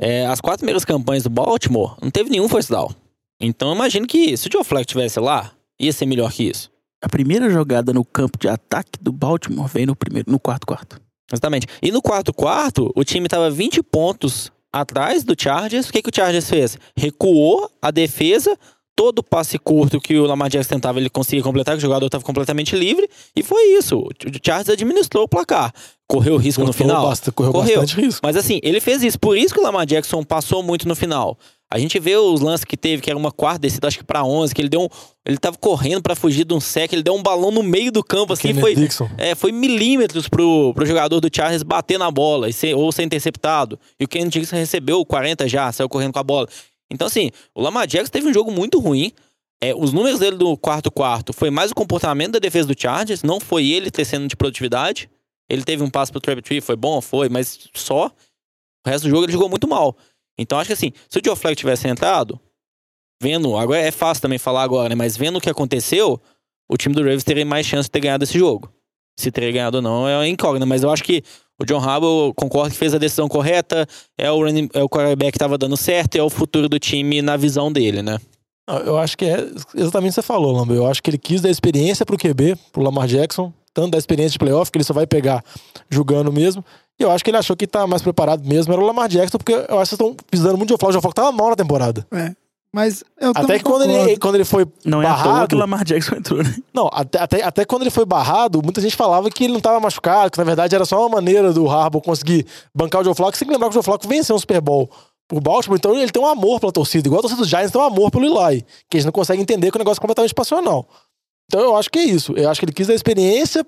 [0.00, 2.90] é, as quatro primeiras campanhas do Baltimore, não teve nenhum first down.
[3.40, 6.70] Então eu imagino que se o Joe Flacco tivesse lá, ia ser melhor que isso.
[7.02, 11.00] A primeira jogada no campo de ataque do Baltimore veio no primeiro, no quarto quarto.
[11.32, 11.66] Exatamente.
[11.82, 14.50] E no quarto quarto, o time tava 20 pontos
[14.80, 15.88] atrás do Chargers.
[15.88, 16.76] O que, que o Chargers fez?
[16.96, 18.58] Recuou a defesa,
[18.96, 22.24] todo passe curto que o Lamar Jackson tentava, ele conseguia completar, que o jogador estava
[22.24, 23.08] completamente livre.
[23.36, 23.98] E foi isso.
[23.98, 24.08] O
[24.44, 25.72] Chargers administrou o placar.
[26.06, 27.06] Correu risco no Cortou final.
[27.06, 27.80] basta- correu, Correu.
[27.80, 28.20] bastante risco.
[28.22, 29.18] Mas assim, ele fez isso.
[29.18, 31.38] Por isso que o Lamar Jackson passou muito no final.
[31.74, 34.22] A gente vê os lances que teve, que era uma quarta descida, acho que pra
[34.22, 34.88] 11, que ele deu um.
[35.26, 38.00] Ele tava correndo pra fugir de um sec, ele deu um balão no meio do
[38.00, 38.74] campo, assim, Kenneth foi.
[38.76, 39.10] Dixon.
[39.18, 43.02] É, foi milímetros pro, pro jogador do Chargers bater na bola e ser, ou ser
[43.02, 43.76] interceptado.
[43.98, 46.46] E o Ken Dixon recebeu 40 já, saiu correndo com a bola.
[46.88, 49.10] Então, assim, o Lamar Jackson teve um jogo muito ruim.
[49.60, 53.24] É, os números dele do quarto quarto foi mais o comportamento da defesa do Chargers,
[53.24, 55.10] não foi ele tecendo de produtividade.
[55.50, 58.12] Ele teve um passe pro Tree, foi bom, foi, mas só.
[58.86, 59.96] O resto do jogo ele jogou muito mal.
[60.38, 62.40] Então acho que assim, se o Joe Flacco tivesse entrado,
[63.22, 64.94] vendo, agora é fácil também falar agora, né?
[64.94, 66.20] Mas vendo o que aconteceu,
[66.68, 68.72] o time do Ravens teria mais chance de ter ganhado esse jogo.
[69.18, 71.22] Se teria ganhado ou não é incógnita, mas eu acho que
[71.60, 73.86] o John Harbaugh concordo que fez a decisão correta,
[74.18, 77.22] é o, running, é o quarterback que estava dando certo, é o futuro do time
[77.22, 78.18] na visão dele, né?
[78.84, 79.36] Eu acho que é
[79.74, 80.74] exatamente o que você falou, Lamba.
[80.74, 84.32] Eu acho que ele quis dar experiência pro QB, pro Lamar Jackson, tanto da experiência
[84.32, 85.44] de playoff, que ele só vai pegar
[85.90, 86.64] jogando mesmo.
[86.98, 89.38] E eu acho que ele achou que tá mais preparado mesmo era o Lamar Jackson,
[89.38, 90.98] porque eu acho que vocês estão pisando muito de Joe Flacco.
[90.98, 92.06] O Flacco tava mal na temporada.
[92.12, 92.32] É.
[92.72, 95.28] Mas eu Até também que quando ele, quando ele foi Não é à toa que
[95.28, 95.56] barrado.
[95.56, 96.56] o Lamar Jackson entrou, né?
[96.74, 99.78] Não, até, até, até quando ele foi barrado, muita gente falava que ele não tava
[99.78, 103.36] machucado, que na verdade era só uma maneira do Harbaugh conseguir bancar o Joe Flacco.
[103.36, 104.90] Você tem que lembrar que o Joe Flacco venceu um Super Bowl
[105.28, 107.80] por Baltimore, então ele tem um amor pela torcida, igual a torcida dos Giants tem
[107.80, 110.86] um amor pelo Eli, que eles não conseguem entender que o negócio é completamente passional.
[111.46, 112.32] Então eu acho que é isso.
[112.36, 113.66] Eu acho que ele quis a experiência,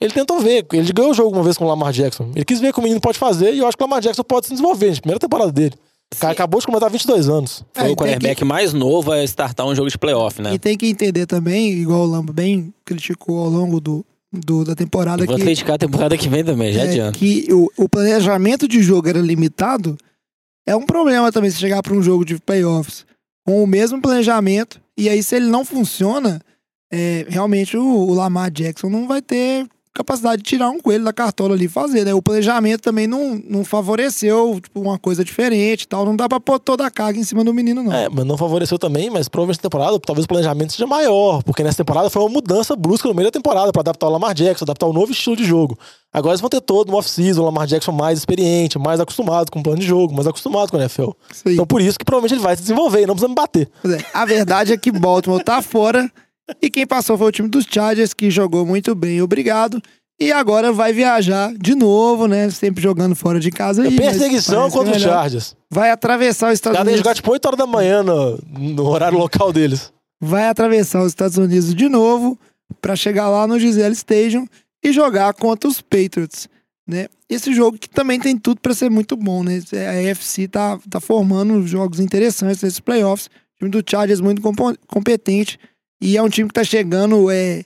[0.00, 0.66] ele tentou ver.
[0.72, 2.30] Ele ganhou o jogo uma vez com o Lamar Jackson.
[2.34, 4.00] Ele quis ver o que o menino pode fazer e eu acho que o Lamar
[4.02, 5.00] Jackson pode se desenvolver, gente.
[5.02, 5.74] Primeira temporada dele.
[6.14, 7.64] O cara acabou de completar 22 anos.
[7.74, 10.52] É, Foi e o quarterback mais novo a startar um jogo de playoff, né?
[10.52, 14.74] E tem que entender também, igual o Lambo bem criticou ao longo do, do- da
[14.74, 17.18] temporada, Eu Vou que, criticar a temporada que vem também, já é, adianta.
[17.18, 19.96] que o, o planejamento de jogo era limitado.
[20.68, 23.06] É um problema também se chegar para um jogo de playoffs
[23.46, 24.78] com o mesmo planejamento.
[24.98, 26.42] E aí, se ele não funciona,
[26.92, 31.12] é, realmente o, o Lamar Jackson não vai ter capacidade de tirar um coelho da
[31.12, 32.14] cartola ali e fazer, né?
[32.14, 36.04] O planejamento também não, não favoreceu tipo, uma coisa diferente e tal.
[36.04, 37.92] Não dá pra pôr toda a carga em cima do menino, não.
[37.92, 41.62] É, mas não favoreceu também, mas provavelmente na temporada talvez o planejamento seja maior, porque
[41.62, 44.64] nessa temporada foi uma mudança brusca no meio da temporada pra adaptar o Lamar Jackson,
[44.64, 45.78] adaptar o novo estilo de jogo.
[46.12, 49.60] Agora eles vão ter todo um off-season, o Lamar Jackson mais experiente, mais acostumado com
[49.60, 51.10] o plano de jogo, mais acostumado com o NFL.
[51.46, 53.68] Então por isso que provavelmente ele vai se desenvolver e não precisa me bater.
[53.84, 56.10] É, a verdade é que Baltimore tá fora
[56.60, 59.80] e quem passou foi o time dos Chargers, que jogou muito bem, obrigado.
[60.20, 62.48] E agora vai viajar de novo, né?
[62.50, 63.84] Sempre jogando fora de casa.
[63.84, 65.02] É aí, perseguição contra é os.
[65.02, 65.56] Chargers.
[65.68, 66.98] Vai atravessar os Os Estados Unidos.
[66.98, 69.92] jogar tipo 8 horas da manhã no, no horário local deles.
[70.20, 72.38] Vai atravessar os Estados Unidos de novo
[72.80, 74.46] pra chegar lá no Gisele Stadium
[74.84, 76.48] e jogar contra os Patriots,
[76.86, 77.06] né?
[77.28, 79.60] Esse jogo que também tem tudo pra ser muito bom, né?
[79.72, 83.26] A AFC tá, tá formando jogos interessantes nesses playoffs.
[83.26, 84.40] O time do Chargers muito
[84.86, 85.58] competente
[86.02, 87.64] e é um time que tá chegando é,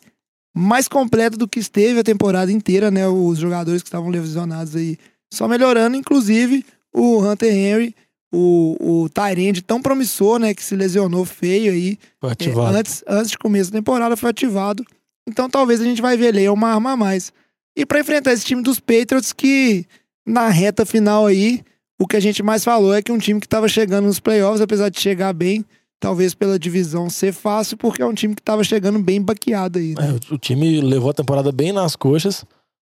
[0.55, 3.09] mais completo do que esteve a temporada inteira, né?
[3.09, 4.99] Os jogadores que estavam lesionados aí
[5.33, 6.65] só melhorando, inclusive
[6.95, 7.95] o Hunter Henry,
[8.33, 10.53] o, o Tyrande tão promissor, né?
[10.55, 11.99] Que se lesionou feio aí.
[12.21, 12.77] Foi É, ativado.
[12.77, 14.85] antes, antes de começo da temporada foi ativado.
[15.29, 17.33] Então talvez a gente vai ver ali uma arma a mais.
[17.77, 19.85] E pra enfrentar esse time dos Patriots que
[20.27, 21.63] na reta final aí,
[21.99, 24.61] o que a gente mais falou é que um time que tava chegando nos playoffs,
[24.61, 25.65] apesar de chegar bem,
[26.01, 29.95] talvez pela divisão ser fácil, porque é um time que tava chegando bem baqueado aí,
[29.99, 30.17] né?
[30.31, 32.45] É, o- time levou a temporada bem nas coxas,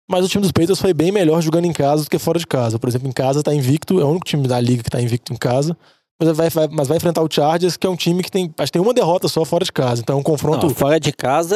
[0.10, 2.48] mas o time dos Patriots foi bem melhor jogando em casa do que fora de
[2.48, 2.80] casa.
[2.80, 5.34] Por exemplo, em casa tá invicto, é o único time da liga que tá invicto
[5.34, 5.76] em casa.
[6.22, 8.54] Mas vai, vai- mas vai enfrentar o Chargers, que é um time que tem.
[8.58, 10.02] Acho que tem uma derrota só fora de casa.
[10.02, 10.68] Então é um confronto.
[10.68, 11.56] Não, fora de casa,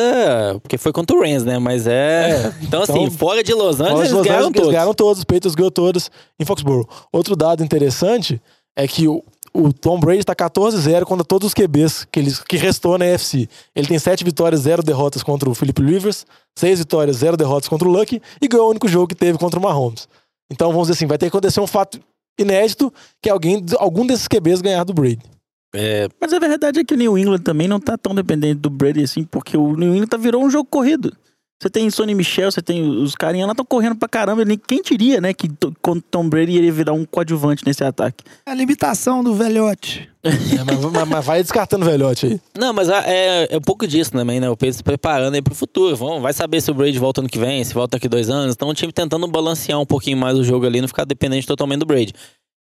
[0.61, 1.59] porque foi contra o Rams, né?
[1.59, 2.53] Mas é.
[2.61, 4.71] então, assim, então, fora de Los Angeles, eles ganharam Angeles, eles todos.
[4.71, 6.87] ganharam todos, os Patriots ganhou todos em Foxborough.
[7.11, 8.41] Outro dado interessante
[8.73, 9.21] é que o,
[9.53, 13.47] o Tom Brady tá 14-0 contra todos os QBs que, eles, que restou na NFC.
[13.75, 16.25] Ele tem 7 vitórias, 0 derrotas contra o Philip Rivers,
[16.57, 19.59] 6 vitórias, 0 derrotas contra o Lucky e ganhou o único jogo que teve contra
[19.59, 20.07] o Mahomes.
[20.51, 21.99] Então, vamos dizer assim, vai ter que acontecer um fato
[22.39, 22.91] inédito
[23.21, 25.21] que alguém, algum desses QBs ganhar do Brady.
[25.75, 28.69] É, Mas a verdade é que o New England também não tá tão dependente do
[28.69, 31.15] Brady assim, porque o New England tá virou um jogo corrido.
[31.63, 34.43] Você tem Sonny Michel, você tem os carinha lá estão correndo pra caramba.
[34.43, 35.47] Nem quem diria, né, que
[36.11, 38.21] Tom Brady iria virar um coadjuvante nesse ataque.
[38.45, 40.09] A limitação do velhote.
[40.25, 40.29] É,
[40.65, 42.41] mas, mas- mas vai descartando o velhote aí.
[42.59, 44.49] Não, mas a- é, é um pouco disso também, né?
[44.49, 45.95] O Pedro se preparando aí pro futuro.
[45.95, 48.53] Vamos, vai saber se o Brady volta ano que vem, se volta daqui dois anos.
[48.55, 51.79] Então o time tentando balancear um pouquinho mais o jogo ali, não ficar dependente totalmente
[51.79, 52.11] do Brady.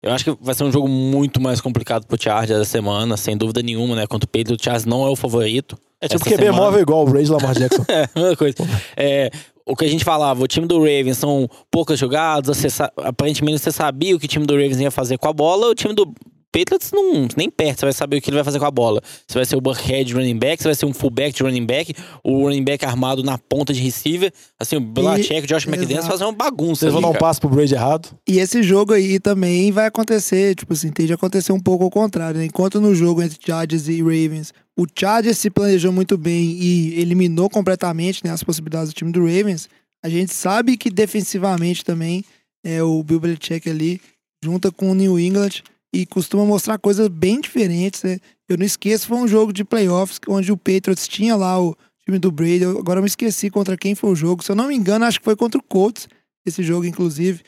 [0.03, 3.37] Eu acho que vai ser um jogo muito mais complicado pro Chargers essa semana, sem
[3.37, 4.07] dúvida nenhuma, né?
[4.07, 5.77] Contra o Pedro, o Chargers não é o favorito.
[6.01, 6.53] É tipo QB semana.
[6.57, 7.85] móvel igual o Brady Lamar Jackson.
[7.89, 8.57] É, mesma coisa.
[8.97, 9.31] É,
[9.67, 12.65] o que a gente falava, o time do Ravens são poucas jogadas,
[12.97, 15.75] aparentemente você sabia o que o time do Ravens ia fazer com a bola, o
[15.75, 16.13] time do
[16.53, 19.01] Patriots não, nem perto, você vai saber o que ele vai fazer com a bola.
[19.27, 21.65] Se vai ser o Buckhead de running back, se vai ser um fullback de running
[21.65, 21.95] back,
[22.25, 26.25] o running back armado na ponta de receiver, assim, o Belichick, o Josh McDaniels fazer
[26.25, 27.25] uma bagunça Vocês vão dar um cara.
[27.25, 28.09] passo pro Brady errado.
[28.29, 31.91] E esse jogo aí também vai acontecer, tipo assim, tende a acontecer um pouco ao
[31.91, 32.47] contrário, né?
[32.47, 37.49] Enquanto no jogo entre Chargers e Ravens, o Chargers se planejou muito bem e eliminou
[37.49, 39.69] completamente né, as possibilidades do time do Ravens,
[40.03, 42.25] a gente sabe que defensivamente também
[42.65, 44.01] é o Bill Belichick ali
[44.43, 45.63] junta com o New England
[45.93, 48.19] e costuma mostrar coisas bem diferentes, né?
[48.49, 52.19] Eu não esqueço, foi um jogo de playoffs onde o Patriots tinha lá o time
[52.19, 54.75] do Brady, agora eu me esqueci contra quem foi o jogo, se eu não me
[54.75, 56.09] engano, acho que foi contra o Colts,
[56.47, 57.43] esse jogo inclusive.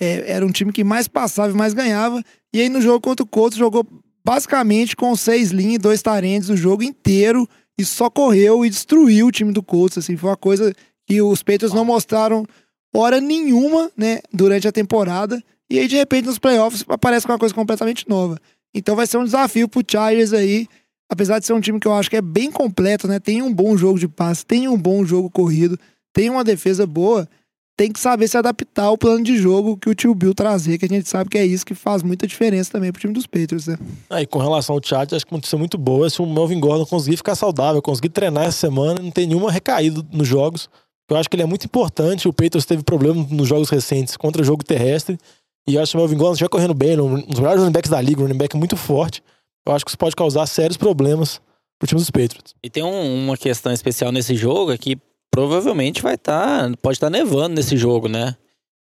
[0.00, 2.22] É, era um time que mais passava e mais ganhava.
[2.52, 3.86] E aí no jogo contra o Colts jogou
[4.24, 9.26] basicamente com seis linhas e dois tarentes o jogo inteiro e só correu e destruiu
[9.26, 9.98] o time do Colts.
[9.98, 10.74] Assim, foi uma coisa
[11.06, 12.46] que os Patriots não mostraram
[12.94, 15.42] hora nenhuma, né, durante a temporada.
[15.70, 18.38] E aí de repente nos playoffs aparece uma coisa completamente nova.
[18.74, 20.66] Então vai ser um desafio pro Chargers aí,
[21.10, 23.20] apesar de ser um time que eu acho que é bem completo, né?
[23.20, 25.78] Tem um bom jogo de passe, tem um bom jogo corrido,
[26.12, 27.28] tem uma defesa boa.
[27.76, 30.84] tem que saber se adaptar ao plano de jogo que o tio Bill trazer, que
[30.84, 33.66] a gente sabe que é isso que faz muita diferença também pro time dos Patriots,
[33.66, 33.76] né?
[34.08, 36.60] Aí, com relação ao chat, acho que uma notícia muito boa é se o Melvin
[36.60, 40.68] Gordon conseguir ficar saudável, conseguir treinar essa semana, não tem nenhuma recaída nos jogos.
[41.10, 42.28] Eu acho que ele é muito importante.
[42.28, 45.18] O Patriots teve problema nos jogos recentes contra o jogo terrestre.
[45.66, 47.90] E eu acho que o Melvin Gordon estiver correndo bem, um dos melhores running backs
[47.90, 49.22] da liga, um running back muito forte.
[49.66, 51.40] Eu acho que isso pode causar sérios problemas
[51.78, 52.54] pro time dos Patriots.
[52.62, 54.98] E tem um- uma questão especial nesse jogo é que
[55.30, 56.70] provavelmente vai estar.
[56.82, 58.36] pode estar nevando nesse jogo, né?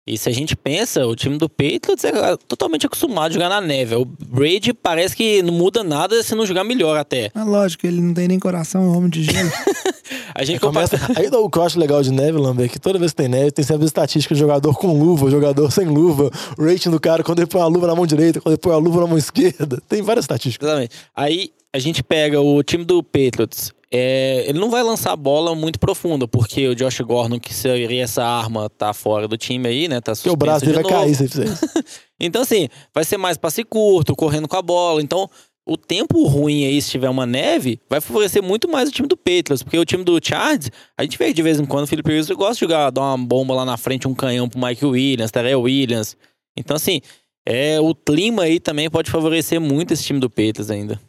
[0.08, 3.60] E se a gente pensa, o time do Patriots é totalmente acostumado a jogar na
[3.60, 3.94] neve.
[3.94, 7.30] O Brady parece que não muda nada se não jogar melhor até.
[7.34, 9.50] É lógico, ele não tem nem coração, é um homem de gelo.
[10.34, 10.88] A gente Aí, compara...
[10.88, 11.12] começa...
[11.20, 13.28] Aí o que eu acho legal de neve, Lambert, é que toda vez que tem
[13.28, 17.22] neve, tem sempre estatística de jogador com luva, jogador sem luva, o rating do cara
[17.22, 19.18] quando ele põe a luva na mão direita, quando ele põe a luva na mão
[19.18, 19.80] esquerda.
[19.88, 20.68] Tem várias estatísticas.
[20.68, 20.96] Exatamente.
[21.14, 23.72] Aí a gente pega o time do Patriots.
[23.92, 28.24] é, ele não vai lançar bola muito profunda, porque o Josh Gordon, que seria essa
[28.24, 30.00] arma, tá fora do time aí, né?
[30.00, 31.04] Tá Porque o braço suspenso dele de vai novo.
[31.04, 31.84] cair se ele fizer.
[32.22, 35.00] Então, assim, vai ser mais passe curto, correndo com a bola.
[35.00, 35.28] Então,
[35.70, 39.16] o tempo ruim aí, se tiver uma neve, vai favorecer muito mais o time do
[39.16, 39.62] Patriots.
[39.62, 40.68] Porque o time do Chargers,
[40.98, 43.24] a gente vê de vez em quando o Felipe Rivers gosta de jogar, dar uma
[43.24, 46.16] bomba lá na frente, um canhão pro Mike Williams, Terrell Williams.
[46.58, 47.00] Então, assim,
[47.46, 51.00] é, o clima aí também pode favorecer muito esse time do Patriots ainda.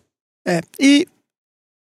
[0.48, 1.08] É, e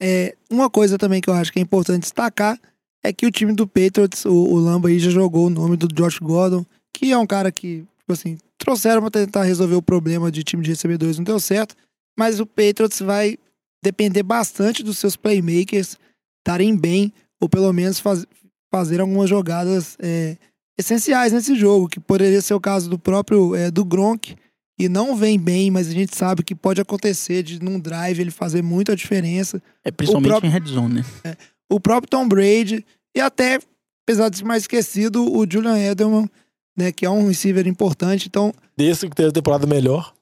[0.00, 2.58] é, uma coisa também que eu acho que é importante destacar
[3.04, 5.88] é que o time do Patriots, o, o Lamba aí já jogou o nome do
[5.88, 10.32] Josh Gordon, que é um cara que, tipo assim, trouxeram pra tentar resolver o problema
[10.32, 11.76] de time de recebedores, não deu certo,
[12.18, 13.38] mas o Patriots vai
[13.82, 15.96] depender bastante dos seus playmakers
[16.38, 18.26] estarem bem, ou pelo menos faz,
[18.72, 20.36] fazer algumas jogadas é,
[20.78, 24.36] essenciais nesse jogo, que poderia ser o caso do próprio é, do Gronk,
[24.78, 28.30] e não vem bem, mas a gente sabe que pode acontecer de num drive ele
[28.30, 29.62] fazer muita diferença.
[29.84, 30.94] É principalmente próprio- em red zone,
[31.24, 31.36] né?
[31.70, 32.84] O próprio Tom Brady
[33.14, 33.60] e até,
[34.04, 36.28] apesar de ser mais esquecido, o Julian Edelman,
[36.76, 38.26] né, que é um receiver importante.
[38.28, 40.14] Então, Desse que teve a temporada melhor.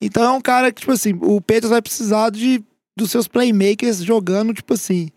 [0.00, 2.62] Então é um cara que, tipo assim, o Patriots vai precisar de,
[2.96, 5.08] dos seus playmakers jogando, tipo assim,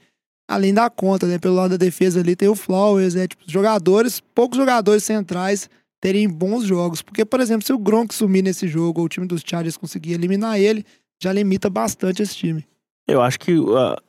[0.47, 1.38] além da conta, né?
[1.38, 5.69] Pelo lado da defesa ali tem o Flowers, é tipo, jogadores, poucos jogadores centrais
[6.01, 7.01] terem bons jogos.
[7.01, 10.13] Porque, por exemplo, se o Gronk sumir nesse jogo ou o time dos Chargers conseguir
[10.13, 10.86] eliminar ele,
[11.21, 12.65] já limita bastante esse time.
[13.07, 13.53] Eu acho que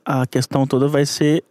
[0.06, 1.42] a, a questão toda vai ser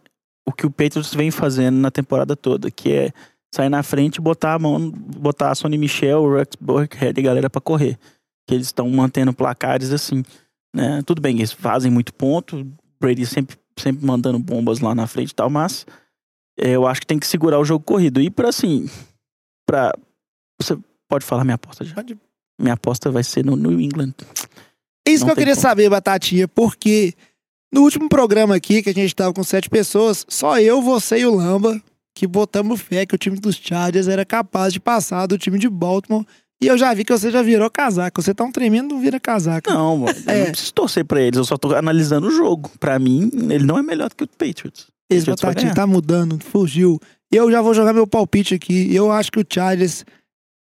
[0.46, 3.12] o que o Patriots vem fazendo na temporada toda, que é
[3.54, 7.22] sair na frente e botar a mão, botar a Sonny Michel, o Rex Burkhead e
[7.22, 7.98] galera pra correr.
[8.46, 10.22] Que eles estão mantendo placares assim,
[10.74, 11.02] né?
[11.06, 12.66] Tudo bem, eles fazem muito ponto,
[13.00, 15.86] Brady sempre, sempre mandando bombas lá na frente e tal, mas
[16.58, 18.20] é, eu acho que tem que segurar o jogo corrido.
[18.20, 18.88] E pra assim,
[19.66, 19.92] pra.
[20.60, 20.76] Você
[21.08, 21.94] pode falar minha aposta já?
[21.94, 22.18] Pode.
[22.60, 24.12] Minha aposta vai ser no New England.
[25.08, 25.62] É isso Não que eu queria como.
[25.62, 27.14] saber, Batatinha, porque
[27.72, 31.26] no último programa aqui, que a gente tava com sete pessoas, só eu, você e
[31.26, 31.80] o Lamba,
[32.14, 35.68] que botamos fé que o time dos Chargers era capaz de passar do time de
[35.68, 36.26] Baltimore.
[36.62, 38.20] E eu já vi que você já virou casaca.
[38.20, 39.72] Você tá um tremendo vira casaca.
[39.72, 40.44] Não, mano, eu É.
[40.44, 42.70] não preciso torcer pra eles, eu só tô analisando o jogo.
[42.78, 44.86] Pra mim, ele não é melhor do que o Patriots.
[45.08, 45.74] Esse Patriots vai Batatinha ganhar.
[45.74, 47.00] tá mudando, fugiu.
[47.32, 48.94] Eu já vou jogar meu palpite aqui.
[48.94, 50.04] Eu acho que o Chargers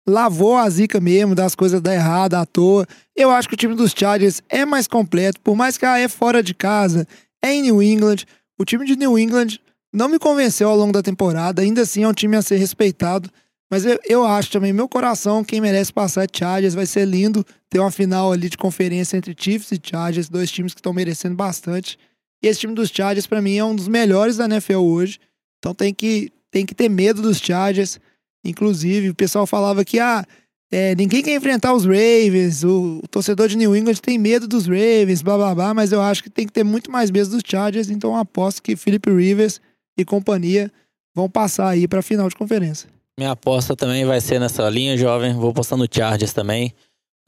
[0.08, 2.86] lavou a zica mesmo das coisas dar errado à toa.
[3.14, 6.08] Eu acho que o time dos Chargers é mais completo, por mais que ah, é
[6.08, 7.06] fora de casa,
[7.44, 8.24] é em New England.
[8.58, 9.58] O time de New England
[9.92, 13.28] não me convenceu ao longo da temporada, ainda assim é um time a ser respeitado.
[13.72, 16.74] Mas eu, eu acho também, meu coração, quem merece passar é Chargers.
[16.74, 20.74] Vai ser lindo ter uma final ali de conferência entre Chiefs e Chargers, dois times
[20.74, 21.98] que estão merecendo bastante.
[22.42, 25.18] E esse time dos Chargers, pra mim, é um dos melhores da NFL hoje.
[25.58, 27.98] Então tem que, tem que ter medo dos Chargers.
[28.44, 30.22] Inclusive, o pessoal falava que ah,
[30.70, 34.66] é, ninguém quer enfrentar os Ravens, o, o torcedor de New England tem medo dos
[34.66, 37.42] Ravens, blá blá blá, mas eu acho que tem que ter muito mais medo dos
[37.42, 39.62] Chargers, então aposto que Philip Rivers
[39.96, 40.70] e companhia
[41.14, 42.90] vão passar aí pra final de conferência.
[43.18, 45.34] Minha aposta também vai ser nessa linha, jovem.
[45.34, 46.74] Vou apostar no Chargers também.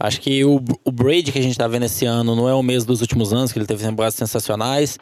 [0.00, 2.62] Acho que o, o Brady que a gente tá vendo esse ano não é o
[2.62, 4.98] mesmo dos últimos anos, que ele teve temporadas sensacionais.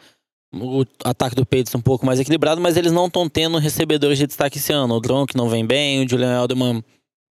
[0.53, 4.27] O ataque do Patriots um pouco mais equilibrado, mas eles não estão tendo recebedores de
[4.27, 4.95] destaque esse ano.
[4.95, 6.83] O Gronk não vem bem, o Julian Edelman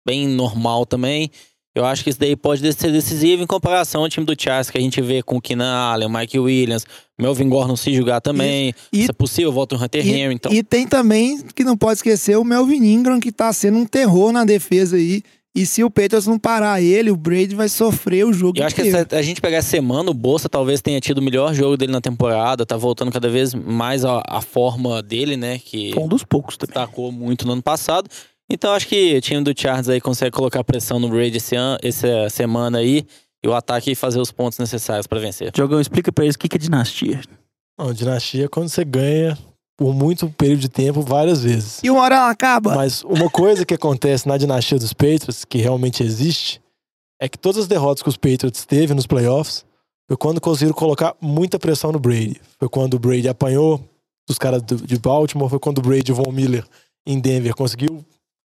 [0.04, 1.30] bem normal também.
[1.74, 4.76] Eu acho que isso daí pode ser decisivo em comparação ao time do Chargers que
[4.76, 6.84] a gente vê com o Keenan Allen, o Mike Williams,
[7.18, 8.74] Melvin Gordon se jogar também.
[8.92, 10.34] E- se é possível, volta o Hunter E, Henry.
[10.34, 13.86] Então, e tem também, que não pode esquecer, o Melvin Ingram, que tá sendo um
[13.86, 15.22] terror na defesa aí.
[15.54, 18.74] E se o Patriots não parar ele, o Brady vai sofrer o jogo Eu acho
[18.74, 21.76] que essa- a gente pegar essa semana, o Bolsa talvez tenha tido o melhor jogo
[21.76, 25.58] dele na temporada, tá voltando cada vez mais a, a forma dele, né?
[25.58, 26.72] Que Foi um dos poucos também.
[26.74, 28.08] destacou muito no ano passado.
[28.52, 31.78] Então acho que o time do Chargers aí consegue colocar pressão no Brady esse ano,
[31.82, 33.06] essa semana aí
[33.42, 35.50] e o ataque fazer os pontos necessários pra vencer.
[35.56, 37.22] Jogão, explica pra eles o que é dinastia.
[37.78, 39.38] Não, dinastia é quando você ganha
[39.78, 41.80] por muito período de tempo, várias vezes.
[41.82, 42.74] E uma hora ela acaba.
[42.74, 46.60] Mas uma coisa que acontece na dinastia dos Patriots, que realmente existe,
[47.20, 49.64] é que todas as derrotas que os Patriots teve nos playoffs
[50.06, 52.38] foi quando conseguiram colocar muita pressão no Brady.
[52.58, 53.82] Foi quando o Brady apanhou
[54.28, 56.64] dos caras do- de Baltimore, foi quando o Brady e o Von Miller
[57.06, 58.04] em Denver conseguiu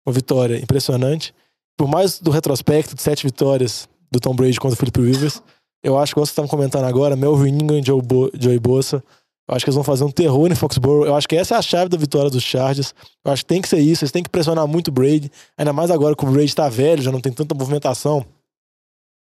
[0.09, 1.35] uma vitória impressionante.
[1.77, 5.43] Por mais do retrospecto de sete vitórias do Tom Brady contra o Philip Rivers,
[5.83, 8.03] eu acho que, vocês estavam comentando agora, Melvin Ingram e Joe,
[8.35, 9.05] Joey Bosa,
[9.49, 11.07] eu acho que eles vão fazer um terror em Foxborough.
[11.07, 12.95] Eu acho que essa é a chave da vitória dos Chargers.
[13.25, 14.05] Eu acho que tem que ser isso.
[14.05, 15.31] Eles têm que pressionar muito o Brady.
[15.57, 18.27] Ainda mais agora que o Brady tá velho, já não tem tanta movimentação.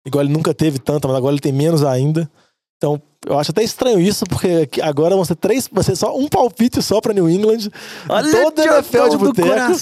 [0.07, 2.27] Igual ele nunca teve tanta, mas agora ele tem menos ainda.
[2.77, 6.27] Então, eu acho até estranho isso, porque agora vão ser três, vai ser só um
[6.27, 7.69] palpite só pra New England.
[8.07, 9.73] Toda a NFL de boteco.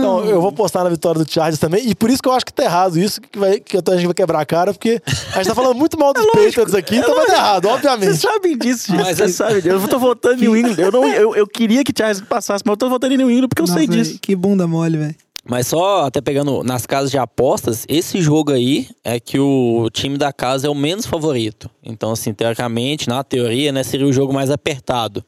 [0.00, 1.88] Então, eu vou postar na vitória do Chargers também.
[1.88, 4.06] E por isso que eu acho que tá errado isso, que, vai, que a gente
[4.06, 5.00] vai quebrar a cara, porque
[5.32, 8.16] a gente tá falando muito mal dos Patriots aqui, então vai dar errado, Vocês obviamente.
[8.18, 9.00] sabem disso, gente.
[9.00, 9.62] Mas Vocês é- sabem.
[9.64, 10.76] Eu tô votando em New England.
[10.78, 13.48] Eu, não, eu, eu queria que Charles passasse, mas eu tô votando em New England
[13.48, 14.18] porque eu sei Nossa, disso.
[14.20, 15.14] Que bunda mole, velho.
[15.50, 20.16] Mas só até pegando nas casas de apostas, esse jogo aí é que o time
[20.16, 21.68] da casa é o menos favorito.
[21.82, 25.24] Então, assim, teoricamente, na teoria, né, seria o jogo mais apertado.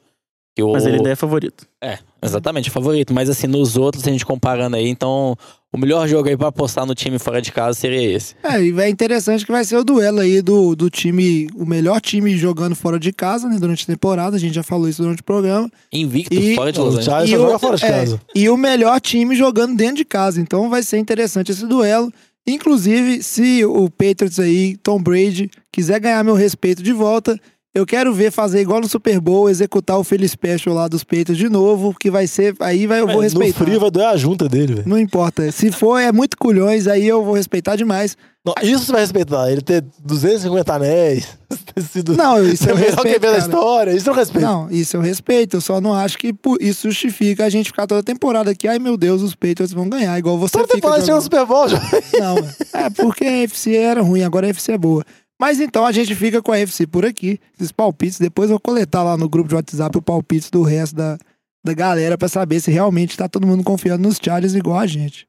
[0.55, 0.71] Que o...
[0.71, 1.67] Mas ele ainda é favorito.
[1.81, 3.13] É, exatamente, favorito.
[3.13, 5.35] Mas assim, nos outros, a gente comparando aí, então
[5.71, 8.35] o melhor jogo aí pra apostar no time fora de casa seria esse.
[8.43, 11.99] É, e é interessante que vai ser o duelo aí do, do time, o melhor
[11.99, 14.35] time jogando fora de casa, né, durante a temporada.
[14.35, 15.69] A gente já falou isso durante o programa.
[15.91, 17.29] Invicto, E- fora de Los o Angeles.
[17.31, 18.21] E o- fora de é, casa.
[18.35, 20.39] E o melhor time jogando dentro de casa.
[20.39, 22.11] Então vai ser interessante esse duelo.
[22.45, 27.39] Inclusive, se o Patriots aí, Tom Brady, quiser ganhar meu respeito de volta,
[27.75, 31.37] eu quero ver fazer igual no Super Bowl, executar o Philly Special lá dos Patriots
[31.37, 32.55] de novo, que vai ser.
[32.59, 33.63] Aí vai, eu vou É, no respeitar.
[33.65, 34.87] frio vai doer a junta dele, velho.
[34.89, 35.51] Não importa.
[35.51, 38.15] Se for, é muito culhões, aí eu vou respeitar demais.
[38.45, 39.49] Não, Isso você vai respeitar.
[39.49, 41.27] Ele ter 250 anéis,
[41.73, 43.37] ter sido Não, isso eu o melhor respeito, cara.
[43.37, 43.91] história.
[43.93, 44.45] Isso eu respeito.
[44.45, 45.57] Não, isso eu respeito.
[45.57, 48.67] Eu só não acho que isso justifica a gente ficar toda temporada aqui.
[48.67, 51.21] Ai, meu Deus, os Patriots vão ganhar, igual você Toda fica temporada tinha um.
[51.21, 51.79] Super Bowl, já.
[52.19, 52.35] Não,
[52.81, 55.05] é porque a FC era ruim, agora a FC é boa.
[55.39, 58.19] Mas então a gente fica com a FC por aqui, esses palpites.
[58.19, 61.17] Depois eu vou coletar lá no grupo de WhatsApp o palpites do resto da,
[61.63, 65.27] da galera pra saber se realmente tá todo mundo confiando nos Chargers igual a gente.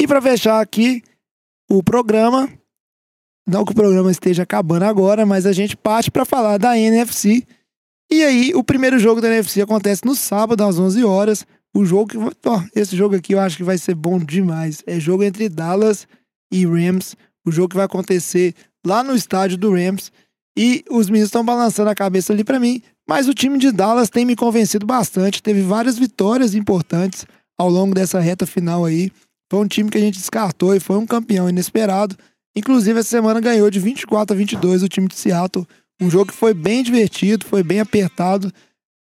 [0.00, 1.02] E pra fechar aqui
[1.70, 2.48] o programa,
[3.46, 7.42] não que o programa esteja acabando agora, mas a gente parte pra falar da NFC.
[8.10, 11.46] E aí, o primeiro jogo da NFC acontece no sábado, às 11 horas.
[11.74, 12.16] O jogo que.
[12.16, 14.82] Ó, esse jogo aqui eu acho que vai ser bom demais.
[14.86, 16.06] É jogo entre Dallas
[16.52, 17.16] e Rams.
[17.44, 18.54] O jogo que vai acontecer
[18.86, 20.12] lá no estádio do Rams.
[20.56, 22.80] E os meninos estão balançando a cabeça ali pra mim.
[23.08, 25.42] Mas o time de Dallas tem me convencido bastante.
[25.42, 27.26] Teve várias vitórias importantes
[27.58, 29.10] ao longo dessa reta final aí.
[29.50, 32.16] Foi um time que a gente descartou e foi um campeão inesperado.
[32.56, 35.66] Inclusive, essa semana ganhou de 24 a 22 o time de Seattle.
[36.00, 38.52] Um jogo que foi bem divertido, foi bem apertado.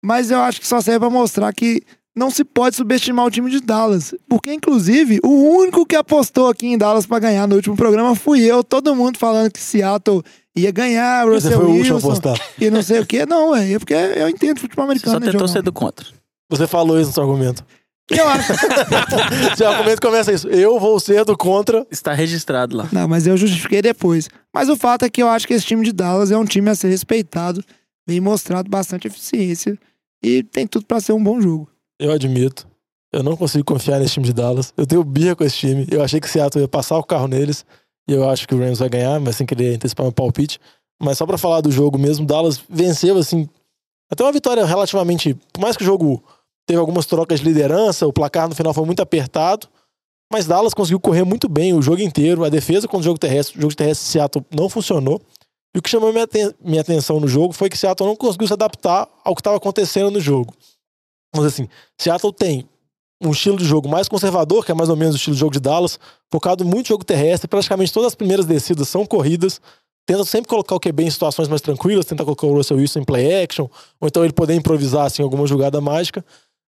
[0.03, 1.83] Mas eu acho que só serve pra mostrar que
[2.15, 4.13] não se pode subestimar o time de Dallas.
[4.29, 8.41] Porque, inclusive, o único que apostou aqui em Dallas pra ganhar no último programa fui
[8.41, 8.63] eu.
[8.63, 10.21] Todo mundo falando que Seattle
[10.55, 12.47] ia ganhar, Você Russell foi o último a Wilson apostar.
[12.59, 13.25] e não sei o que.
[13.25, 15.13] Não, é porque eu entendo futebol Você americano.
[15.15, 15.53] só né, tentou Diogão?
[15.53, 16.05] ser do contra.
[16.49, 17.65] Você falou isso no seu argumento.
[18.11, 18.53] Eu acho.
[19.57, 20.47] seu argumento começa isso.
[20.49, 21.87] Eu vou ser do contra.
[21.89, 22.87] Está registrado lá.
[22.91, 24.29] Não, mas eu justifiquei depois.
[24.53, 26.69] Mas o fato é que eu acho que esse time de Dallas é um time
[26.69, 27.63] a ser respeitado,
[28.05, 29.79] vem mostrado bastante eficiência
[30.21, 31.69] e tem tudo pra ser um bom jogo.
[31.99, 32.67] Eu admito.
[33.11, 34.73] Eu não consigo confiar nesse time de Dallas.
[34.75, 35.87] Eu tenho birra com esse time.
[35.91, 37.63] Eu achei que Seattle ia passar o carro neles.
[38.07, 40.59] E eu acho que o Rams vai ganhar, mas sem querer antecipar meu palpite.
[41.01, 43.47] Mas só pra falar do jogo mesmo, Dallas venceu, assim.
[44.11, 45.35] Até uma vitória relativamente.
[45.53, 46.23] Por mais que o jogo
[46.65, 49.67] teve algumas trocas de liderança, o placar no final foi muito apertado.
[50.31, 52.43] Mas Dallas conseguiu correr muito bem o jogo inteiro.
[52.43, 55.21] A defesa contra o jogo terrestre, o jogo terrestre de Seattle não funcionou.
[55.75, 56.27] E o que chamou minha,
[56.63, 60.09] minha atenção no jogo foi que Seattle não conseguiu se adaptar ao que estava acontecendo
[60.09, 60.53] no jogo.
[61.33, 61.67] Vamos assim,
[61.97, 62.67] Seattle tem
[63.21, 65.53] um estilo de jogo mais conservador, que é mais ou menos o estilo de jogo
[65.53, 65.99] de Dallas,
[66.31, 67.47] focado muito em jogo terrestre.
[67.47, 69.61] Praticamente todas as primeiras descidas são corridas.
[70.05, 73.03] Tenta sempre colocar o QB em situações mais tranquilas, tenta colocar o Russell Wilson em
[73.05, 73.69] play action,
[74.01, 76.23] ou então ele poder improvisar assim, alguma jogada mágica.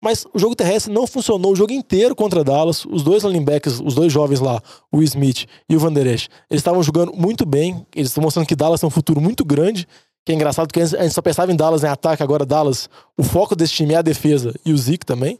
[0.03, 2.85] Mas o jogo terrestre não funcionou o jogo inteiro contra Dallas.
[2.85, 7.13] Os dois linebackers, os dois jovens lá, o Smith e o Van eles estavam jogando
[7.13, 7.85] muito bem.
[7.95, 9.87] Eles estão mostrando que Dallas tem um futuro muito grande.
[10.25, 13.23] Que é engraçado porque a gente só pensava em Dallas em ataque, agora Dallas, o
[13.23, 15.39] foco desse time é a defesa e o Zeke também.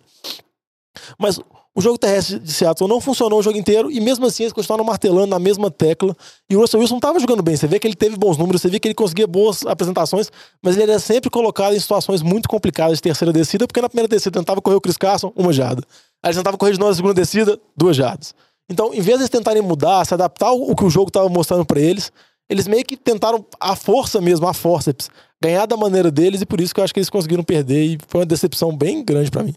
[1.20, 1.40] Mas
[1.74, 4.84] o jogo terrestre de Seattle não funcionou o jogo inteiro e mesmo assim eles continuaram
[4.84, 6.16] martelando na mesma tecla.
[6.50, 7.56] E o Russell Wilson estava jogando bem.
[7.56, 10.30] Você vê que ele teve bons números, você vê que ele conseguia boas apresentações,
[10.62, 14.08] mas ele era sempre colocado em situações muito complicadas de terceira descida, porque na primeira
[14.08, 15.84] descida tentava correr o Chris Carson, uma jarda.
[16.22, 18.36] Aí eles tentavam correr de novo na segunda descida, duas jardas.
[18.70, 21.66] Então, em vez de eles tentarem mudar, se adaptar ao que o jogo estava mostrando
[21.66, 22.12] para eles,
[22.52, 25.10] eles meio que tentaram a força mesmo, a forceps,
[25.42, 27.98] ganhar da maneira deles e por isso que eu acho que eles conseguiram perder e
[28.08, 29.56] foi uma decepção bem grande pra mim.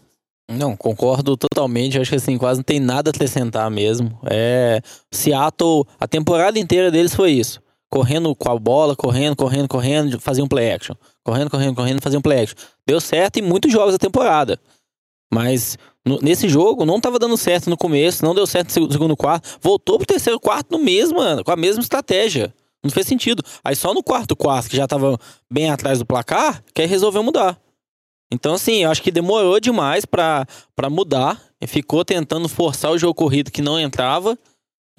[0.49, 1.99] Não, concordo totalmente.
[1.99, 4.17] Acho que assim, quase não tem nada a acrescentar mesmo.
[4.25, 4.79] É.
[5.11, 7.59] Seattle, a temporada inteira deles foi isso.
[7.91, 10.95] Correndo com a bola, correndo, correndo, correndo, fazia um play action.
[11.23, 12.55] Correndo, correndo, correndo, fazia um play action.
[12.87, 14.59] Deu certo em muitos jogos da temporada.
[15.33, 18.91] Mas no- nesse jogo não tava dando certo no começo, não deu certo no seg-
[18.91, 19.57] segundo quarto.
[19.61, 22.53] Voltou pro terceiro quarto no mesmo, com a mesma estratégia.
[22.85, 23.43] Não fez sentido.
[23.63, 25.19] Aí só no quarto quarto, que já tava
[25.51, 27.59] bem atrás do placar, que aí resolveu mudar.
[28.31, 31.41] Então, assim, eu acho que demorou demais pra, pra mudar.
[31.61, 34.37] E ficou tentando forçar o jogo corrido que não entrava.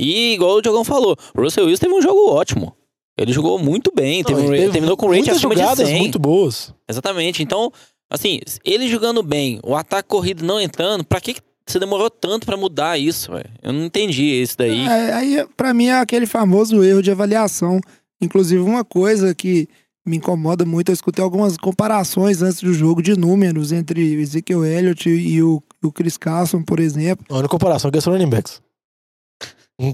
[0.01, 2.77] E, igual o Diogão falou, o Russell Wilson teve um jogo ótimo.
[3.19, 5.61] Ele jogou muito bem, teve Não, um rate- teve terminou com rate muitas acima de
[5.61, 5.99] jogadas 100.
[5.99, 6.75] muito boas.
[6.89, 7.43] Exatamente.
[7.43, 7.73] Então,
[8.11, 11.37] assim, ele jogando bem, o ataque corrido não entrando, pra que
[11.67, 13.51] você demorou tanto pra mudar isso, velho?
[13.63, 14.87] Eu não entendi isso daí.
[14.87, 17.81] É, aí, pra mim, é aquele famoso erro de avaliação.
[18.21, 19.69] Inclusive, uma coisa que
[20.07, 24.65] me incomoda muito, eu escutei algumas comparações antes do jogo de números entre o Ezekiel
[24.65, 27.27] Elliott e o, o Chris Carson, por exemplo.
[27.29, 28.63] A única comparação que é são running backs.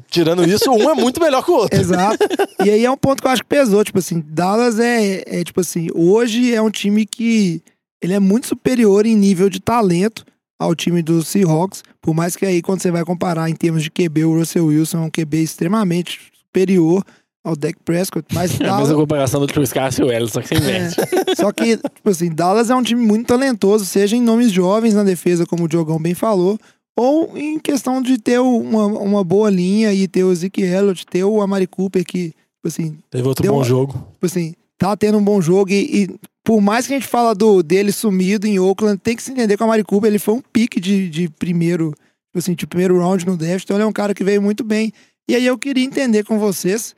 [0.08, 1.80] Tirando isso, um é muito melhor que o outro.
[1.80, 2.18] Exato.
[2.64, 3.82] e aí é um ponto que eu acho que pesou.
[3.82, 7.62] Tipo assim, Dallas é, é tipo assim, hoje é um time que
[8.00, 10.24] ele é muito superior em nível de talento
[10.62, 11.82] ao time dos Seahawks.
[12.00, 14.98] Por mais que aí, quando você vai comparar em termos de QB, o Russell Wilson
[14.98, 17.04] é um QB extremamente superior
[17.44, 18.26] ao Dak Prescott.
[18.32, 20.58] Mas É a Dallas, mesma comparação do Chris Carson e o Ellis, só que sem
[20.58, 21.00] inverte.
[21.00, 24.94] é, só que, tipo assim, Dallas é um time muito talentoso, seja em nomes jovens
[24.94, 26.58] na defesa, como o Diogão bem falou,
[26.96, 31.24] ou em questão de ter uma, uma boa linha e ter o Zeke Elliott, ter
[31.24, 33.94] o Amari Cooper, que, tipo assim, Teve outro bom uma- jogo.
[34.12, 36.08] tipo assim, tá tendo um bom jogo e, e
[36.44, 39.56] por mais que a gente fala do, dele sumido em Oakland, tem que se entender
[39.56, 42.98] que o Amari Cooper, ele foi um pique de, de primeiro, tipo assim, de primeiro
[42.98, 44.92] round no draft, então ele é um cara que veio muito bem.
[45.28, 46.96] E aí eu queria entender com vocês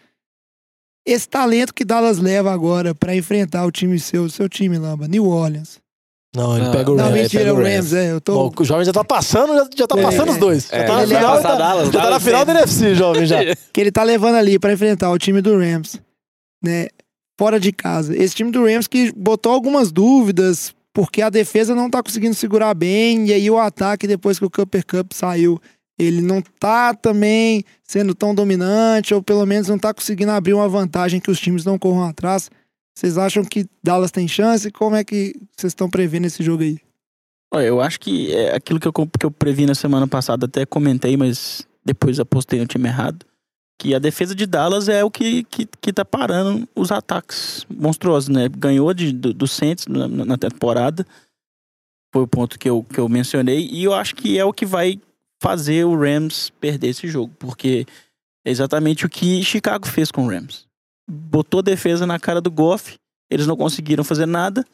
[1.06, 5.26] esse talento que Dallas leva agora pra enfrentar o time seu, seu time, Lamba, New
[5.28, 5.78] Orleans.
[6.34, 7.22] Não, ele Não, pega o Não, é, Rams.
[7.22, 8.48] mentira, pega é o Rams, é, eu tô...
[8.48, 10.72] Bom, o jovem já tá passando, já, já tá É, passando os dois.
[10.72, 12.58] é, já tá na final, tá, Dallas, já tá na Dallas final sempre.
[12.60, 13.38] NFC, jovem já.
[13.72, 16.00] que ele tá levando ali pra enfrentar o time do Rams,
[16.62, 16.86] né?
[17.38, 18.16] Fora de casa.
[18.16, 22.74] Esse time do Rams que botou algumas dúvidas, porque a defesa não tá conseguindo segurar
[22.74, 25.60] bem, e aí o ataque, depois que o Cooper Cup saiu,
[25.98, 30.68] ele não tá também sendo tão dominante, ou pelo menos não tá conseguindo abrir uma
[30.68, 32.50] vantagem que os times não corram atrás.
[32.96, 34.70] Vocês acham que Dallas tem chance?
[34.70, 36.78] Como é que vocês estão prevendo esse jogo aí?
[37.52, 41.16] Eu acho que é aquilo que eu, que eu previ na semana passada, até comentei,
[41.16, 43.24] mas depois apostei no time errado.
[43.78, 48.28] Que a defesa de Dallas é o que, que, que tá parando os ataques monstruosos,
[48.28, 48.48] né?
[48.48, 51.04] Ganhou de, do, do Saints na, na temporada.
[52.12, 53.68] Foi o ponto que eu, que eu mencionei.
[53.70, 55.00] E eu acho que é o que vai
[55.42, 57.34] fazer o Rams perder esse jogo.
[57.38, 57.84] Porque
[58.46, 60.66] é exatamente o que Chicago fez com o Rams.
[61.10, 62.96] Botou defesa na cara do Goff.
[63.30, 64.64] Eles não conseguiram fazer nada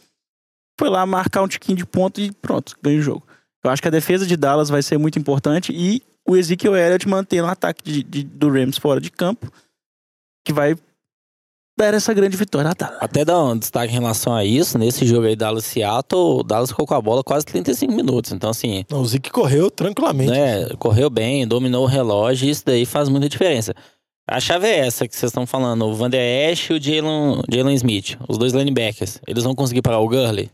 [0.81, 3.27] foi lá marcar um tiquinho de ponto e pronto, ganha o jogo.
[3.63, 7.09] Eu acho que a defesa de Dallas vai ser muito importante e o Ezekiel Elliott
[7.09, 9.51] mantendo o ataque de, de- do Rams fora de campo,
[10.45, 10.75] que vai
[11.79, 12.99] dar essa grande vitória a Dallas.
[13.01, 16.71] Até dar um destaque em relação a isso, nesse jogo aí Dallas Seattle, o Dallas
[16.71, 18.33] ficou com a bola quase 35 minutos.
[18.33, 20.31] Então, assim, Não, o Zeke correu tranquilamente.
[20.31, 23.75] né, correu bem, dominou o relógio, e isso daí faz muita diferença.
[24.29, 27.43] A chave é essa que vocês estão falando, o Van Der Esch e o Jalen
[27.51, 29.19] Jalen Smith, os dois linebackers.
[29.27, 30.51] Eles vão conseguir parar o Gurley?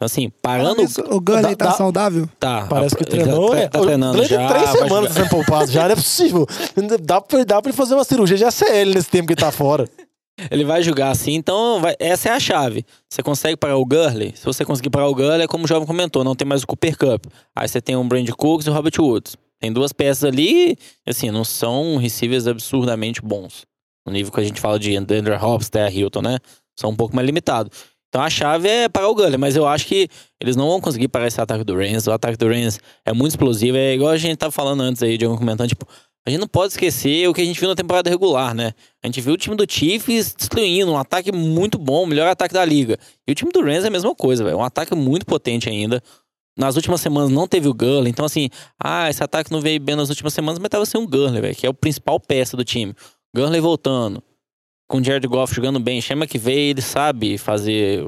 [0.00, 0.80] Então, assim, parando...
[0.80, 2.26] Isso, o Gurley tá dá- saudável?
[2.38, 3.50] Tá, Parece que tá- treinou.
[3.50, 4.48] Tá, é, tá o treinando já.
[4.48, 6.46] três semanas sendo poupado, já não é possível.
[7.04, 9.52] Dá pra, dá pra ele fazer uma cirurgia de ACL nesse tempo que ele tá
[9.52, 9.86] fora.
[10.50, 12.82] Ele vai jogar assim, então vai- essa é a chave.
[13.10, 14.32] Você consegue parar o Gurley?
[14.34, 16.66] Se você conseguir parar o Gurley, é como o jovem comentou, não tem mais o
[16.66, 17.26] Cooper Cup.
[17.54, 19.36] Aí você tem o Brand Cooks e o Robert Woods.
[19.60, 23.66] Tem duas peças ali, assim, não são receivers absurdamente bons.
[24.06, 26.38] No nível que a gente fala de Andrew Hobbs, Terra Hilton, né?
[26.78, 27.76] São um pouco mais limitados.
[28.10, 30.08] Então a chave é parar o Gurley, mas eu acho que
[30.40, 32.08] eles não vão conseguir parar esse ataque do Rams.
[32.08, 35.16] O ataque do Rams é muito explosivo, é igual a gente tava falando antes aí,
[35.16, 35.86] de algum comentando, tipo,
[36.26, 38.72] a gente não pode esquecer o que a gente viu na temporada regular, né?
[39.02, 42.64] A gente viu o time do Chiefs destruindo, um ataque muito bom, melhor ataque da
[42.64, 42.98] liga.
[43.26, 44.58] E o time do Rams é a mesma coisa, velho.
[44.58, 46.02] Um ataque muito potente ainda.
[46.58, 49.96] Nas últimas semanas não teve o Gurley, então assim, ah, esse ataque não veio bem
[49.96, 52.64] nas últimas semanas, mas tava sem o Gurley, velho, que é o principal peça do
[52.64, 52.92] time.
[53.34, 54.22] Gurley voltando,
[54.90, 58.04] com o Jared Goff jogando bem, chama que veio, ele sabe fazer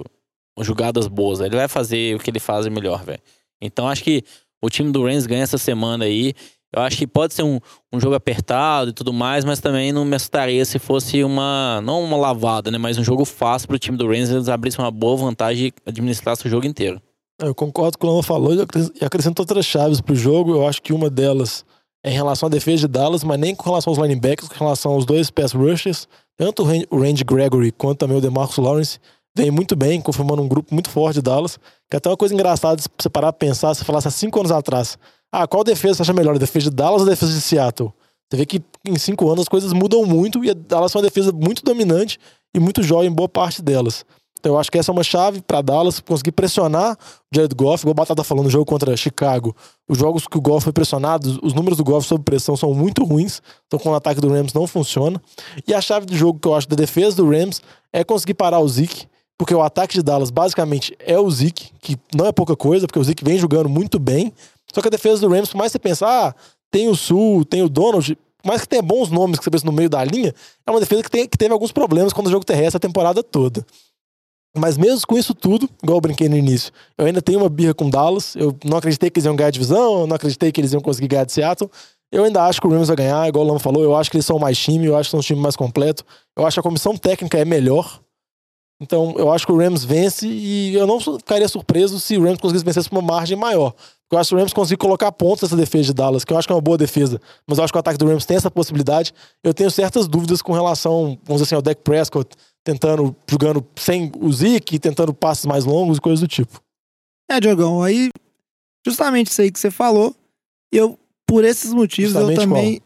[0.60, 3.20] jogadas boas, ele vai fazer o que ele faz melhor, velho.
[3.60, 4.24] Então acho que
[4.60, 6.34] o time do Rams ganha essa semana aí.
[6.74, 7.60] Eu acho que pode ser um,
[7.92, 11.80] um jogo apertado e tudo mais, mas também não me assustaria se fosse uma.
[11.84, 12.78] Não uma lavada, né?
[12.78, 16.48] Mas um jogo fácil pro time do Rams eles abrissem uma boa vantagem e administrassem
[16.48, 17.00] o jogo inteiro.
[17.40, 18.58] Eu concordo com o que o Lama falou e
[19.00, 20.52] e acrescento outras chaves pro jogo.
[20.52, 21.64] Eu acho que uma delas
[22.04, 24.92] é em relação à defesa de Dallas, mas nem com relação aos linebackers, com relação
[24.92, 26.08] aos dois pass rushers.
[26.38, 28.98] Tanto o Ran- o Randy Gregory quanto também o DeMarcus Lawrence
[29.36, 31.58] vem muito bem, confirmando um grupo muito forte de Dallas.
[31.90, 34.38] Que é até uma coisa engraçada se você parar pra pensar, se falasse há cinco
[34.40, 34.98] anos atrás.
[35.30, 36.34] Ah, qual defesa você acha melhor?
[36.34, 37.92] A defesa de Dallas ou a defesa de Seattle?
[38.30, 41.04] Você vê que em cinco anos as coisas mudam muito e a Dallas é uma
[41.04, 42.18] defesa muito dominante
[42.54, 44.04] e muito jovem em boa parte delas.
[44.42, 46.96] Então eu acho que essa é uma chave para Dallas conseguir pressionar o
[47.32, 49.54] Jared Goff, igual o Batata falando no jogo contra Chicago.
[49.88, 53.04] Os jogos que o Goff foi pressionado, os números do Goff sob pressão são muito
[53.04, 55.22] ruins, então com o ataque do Rams não funciona.
[55.64, 57.62] E a chave do jogo que eu acho da defesa do Rams
[57.92, 59.06] é conseguir parar o Zeke,
[59.38, 62.98] porque o ataque de Dallas basicamente é o Zeke, que não é pouca coisa, porque
[62.98, 64.32] o Zeke vem jogando muito bem.
[64.74, 66.34] Só que a defesa do Rams, por mais que você pensar, ah,
[66.68, 69.64] tem o Sul, tem o Donald, por mais que tenha bons nomes que você pensa
[69.64, 70.34] no meio da linha,
[70.66, 73.22] é uma defesa que, tem, que teve alguns problemas quando o jogo terrestre a temporada
[73.22, 73.64] toda.
[74.56, 77.72] Mas mesmo com isso tudo, igual eu brinquei no início, eu ainda tenho uma birra
[77.72, 78.36] com Dallas.
[78.36, 80.80] Eu não acreditei que eles iam ganhar a divisão, eu não acreditei que eles iam
[80.82, 81.70] conseguir ganhar de Seattle.
[82.12, 84.16] Eu ainda acho que o Rams vai ganhar, igual o Lama falou, eu acho que
[84.18, 86.04] eles são mais time, eu acho que são um time mais completo.
[86.36, 88.00] Eu acho que a comissão técnica é melhor.
[88.82, 92.40] Então, eu acho que o Rams vence e eu não ficaria surpreso se o Rams
[92.40, 93.72] conseguisse vencer por uma margem maior.
[94.10, 96.48] Eu acho que o Rams conseguir colocar pontos nessa defesa de Dallas, que eu acho
[96.48, 98.50] que é uma boa defesa, mas eu acho que o ataque do Rams tem essa
[98.50, 99.14] possibilidade.
[99.42, 104.10] Eu tenho certas dúvidas com relação, vamos dizer assim, ao Dak Prescott tentando, jogando sem
[104.20, 106.60] o Zeke, tentando passes mais longos e coisas do tipo.
[107.30, 108.10] É, Diogão, aí
[108.84, 110.14] justamente isso aí que você falou,
[110.72, 112.82] eu, por esses motivos, Justamente eu também.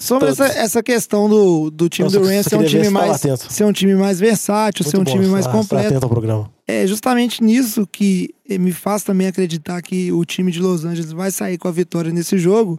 [0.00, 2.92] Sobre essa, essa questão do, do time Nossa, do Rams só ser um time se
[2.92, 3.20] tava mais.
[3.48, 5.86] Ser um time mais versátil, ser um Muito time bom, mais completo.
[5.86, 6.50] atento ao programa.
[6.66, 11.30] É justamente nisso que me faz também acreditar que o time de Los Angeles vai
[11.30, 12.78] sair com a vitória nesse jogo.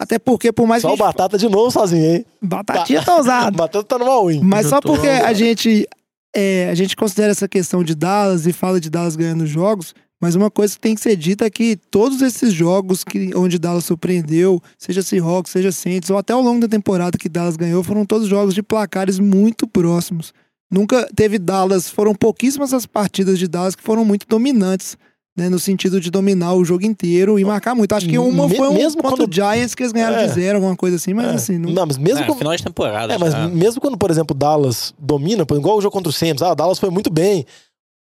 [0.00, 1.02] Até porque, por mais Só o que.
[1.02, 2.26] a gente- Batata de novo sozinho, hein?
[2.42, 3.54] Batatinha tá usado.
[3.58, 4.40] Batata tá no all-in.
[4.42, 5.88] Mas Eu só porque a gente,
[6.34, 10.34] é, a gente considera essa questão de Dallas e fala de Dallas ganhando jogos, mas
[10.34, 13.84] uma coisa que tem que ser dita é que todos esses jogos que, onde Dallas
[13.84, 18.04] surpreendeu, seja Seahawks, seja Saints, ou até ao longo da temporada que Dallas ganhou, foram
[18.04, 20.32] todos jogos de placares muito próximos.
[20.70, 24.96] Nunca teve Dallas, foram pouquíssimas as partidas de Dallas que foram muito dominantes.
[25.36, 27.92] Né, no sentido de dominar o jogo inteiro e marcar muito.
[27.92, 30.26] Acho que uma Me- foi um mesmo contra quando- o Giants que eles ganharam É.
[30.26, 31.34] de zero, alguma coisa assim, mas É.
[31.34, 33.14] assim, não, Não, mas mesmo É, com- final de temporada.
[33.14, 36.42] É, mas mesmo quando, por exemplo, Dallas domina, por- igual o jogo contra o Saints,
[36.42, 37.46] ah, Dallas foi muito bem.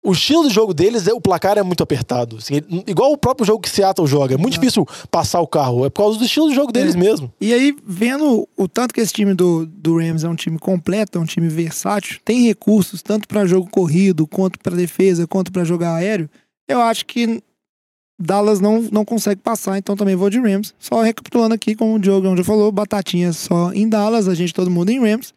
[0.01, 2.37] O estilo de jogo deles, é, o placar é muito apertado.
[2.37, 4.35] assim, ele- igual o próprio jogo que Seattle joga.
[4.35, 5.85] É muito difícil passar o carro.
[5.85, 7.31] É por causa do estilo de jogo deles mesmo.
[7.41, 11.17] E aí, vendo o tanto que esse time do, do Rams é um time completo,
[11.17, 15.65] é um time versátil, tem recursos tanto para jogo corrido, quanto para defesa, quanto para
[15.65, 16.29] jogar aéreo,
[16.67, 17.41] eu acho que
[18.21, 20.73] Dallas não, não consegue passar, então também vou de Rams.
[20.79, 24.71] Só recapitulando aqui, como o Diogo já falou, batatinha só em Dallas, a gente todo
[24.71, 25.33] mundo em Rams.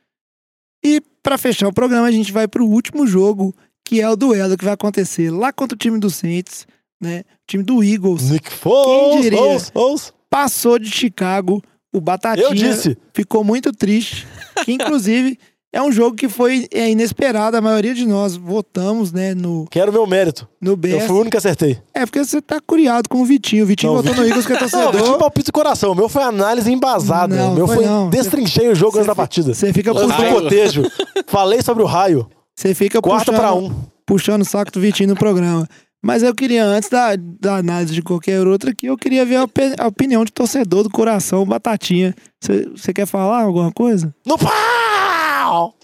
[0.85, 3.55] E para fechar o programa, a gente vai pro último jogo,
[3.93, 6.67] que é o duelo que vai acontecer lá contra o time do Saints,
[6.99, 7.21] né?
[7.21, 8.31] O time do Eagles.
[8.31, 9.39] Nick Foles, diria?
[9.39, 10.13] Foles, Foles.
[10.31, 11.63] passou de Chicago.
[11.93, 12.97] O Batatinha Eu disse.
[13.13, 14.27] ficou muito triste.
[14.65, 15.39] Que, inclusive,
[15.71, 17.55] é um jogo que foi é, inesperado.
[17.55, 20.49] A maioria de nós votamos, né, no, Quero meu mérito.
[20.59, 21.07] no Eu BS.
[21.07, 21.79] fui o único que acertei.
[21.93, 23.65] É porque você tá curiado com o Vitinho.
[23.65, 25.03] O Vitinho Não, o votou no Eagles que é Não, eu torcedor.
[25.03, 25.93] tive palpite do coração.
[25.93, 27.37] O meu foi análise embasada.
[27.37, 28.09] Não, o meu foi foi, não.
[28.09, 29.53] destrinchei o jogo antes da partida.
[29.53, 30.83] Você fica Antes do cotejo.
[31.29, 32.27] Falei sobre o raio.
[32.57, 33.85] Você fica Quarta puxando, pra um.
[34.07, 35.69] puxando o saco do Vitinho no programa.
[36.05, 39.45] Mas eu queria, antes da, da análise de qualquer outra aqui, eu queria ver a,
[39.45, 42.13] opi- a opinião de torcedor do coração, Batatinha.
[42.43, 44.13] Você você quer falar alguma coisa?
[44.27, 45.75] No pau!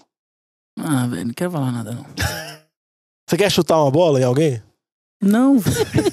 [0.77, 2.05] Ah, velho, não quero falar nada, não.
[3.29, 4.61] Você quer chutar uma bola em alguém?
[5.21, 5.57] Não,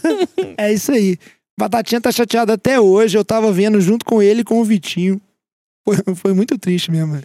[0.59, 1.17] É isso aí.
[1.59, 3.17] Batatinha tá chateado até hoje.
[3.17, 5.21] Eu tava vendo junto com ele e com o Vitinho.
[5.87, 7.13] Foi, foi muito triste mesmo.
[7.13, 7.25] velho.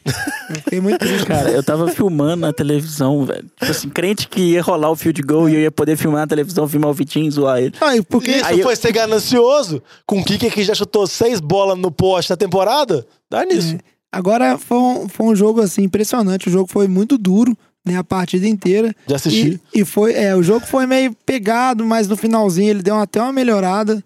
[0.50, 1.46] Eu fiquei muito triste, cara.
[1.46, 3.50] cara, eu tava filmando na televisão, velho.
[3.60, 6.28] Tipo assim, crente que ia rolar o field goal e eu ia poder filmar na
[6.28, 7.74] televisão, filmar o Vitinho e zoar ele.
[7.82, 11.40] Ai, porque Isso Aí eu- foi ser ganancioso com o Kiki que já chutou seis
[11.40, 13.04] bolas no poste na temporada?
[13.30, 13.78] Dá nisso.
[14.12, 16.48] agora foi um, foi um jogo assim impressionante.
[16.48, 17.98] O jogo foi muito duro, né?
[17.98, 18.94] A partida inteira.
[19.08, 19.60] Já assisti.
[19.74, 23.20] E, e foi, é, o jogo foi meio pegado, mas no finalzinho ele deu até
[23.20, 24.04] uma melhorada.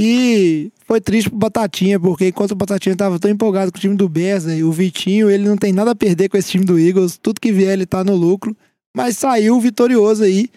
[0.00, 3.96] E foi triste pro Batatinha, porque enquanto o Batatinha tava tão empolgado com o time
[3.96, 6.78] do né, e o Vitinho, ele não tem nada a perder com esse time do
[6.78, 7.18] Eagles.
[7.20, 8.56] Tudo que vier, ele tá no lucro.
[8.96, 10.48] Mas saiu vitorioso aí.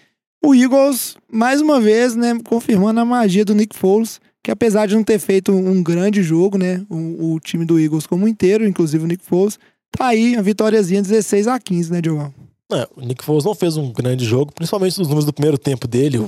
[0.46, 4.94] O Eagles, mais uma vez, né, confirmando a magia do Nick Foles, que apesar de
[4.94, 9.04] não ter feito um grande jogo, né, o, o time do Eagles como inteiro, inclusive
[9.04, 9.58] o Nick Foles,
[9.92, 12.32] tá aí a vitóriazinha 16 a 15, né, Diogão?
[12.72, 15.88] É, o Nick Foles não fez um grande jogo, principalmente nos números do primeiro tempo
[15.88, 16.28] dele.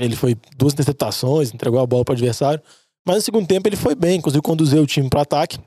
[0.00, 2.62] Ele foi duas interceptações, entregou a bola para o adversário.
[3.06, 5.58] Mas no segundo tempo ele foi bem, conseguiu conduzir o time para ataque.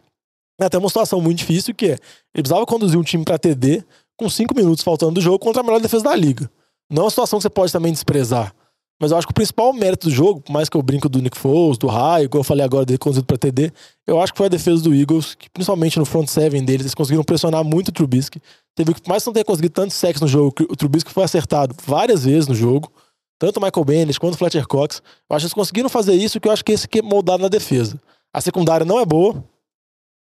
[0.60, 3.84] É até uma situação muito difícil que é, ele precisava conduzir um time para TD
[4.18, 6.52] com cinco minutos faltando do jogo contra a melhor defesa da liga.
[6.92, 8.54] Não é uma situação que você pode também desprezar.
[9.02, 11.22] Mas eu acho que o principal mérito do jogo, por mais que eu brinco do
[11.22, 13.72] Nick Foles, do Raio, como eu falei agora, dele conduzido pra TD,
[14.06, 16.94] eu acho que foi a defesa do Eagles, que principalmente no front seven deles, eles
[16.94, 18.42] conseguiram pressionar muito o Trubisky.
[18.76, 22.26] Teve que, mais não tenha conseguido tanto sexo no jogo, o Trubisky foi acertado várias
[22.26, 22.92] vezes no jogo.
[23.40, 25.02] Tanto o Michael Bennett quanto o Fletcher Cox.
[25.30, 27.42] Eu acho que eles conseguiram fazer isso, que eu acho que esse que é moldado
[27.42, 28.00] na defesa.
[28.34, 29.44] A secundária não é boa.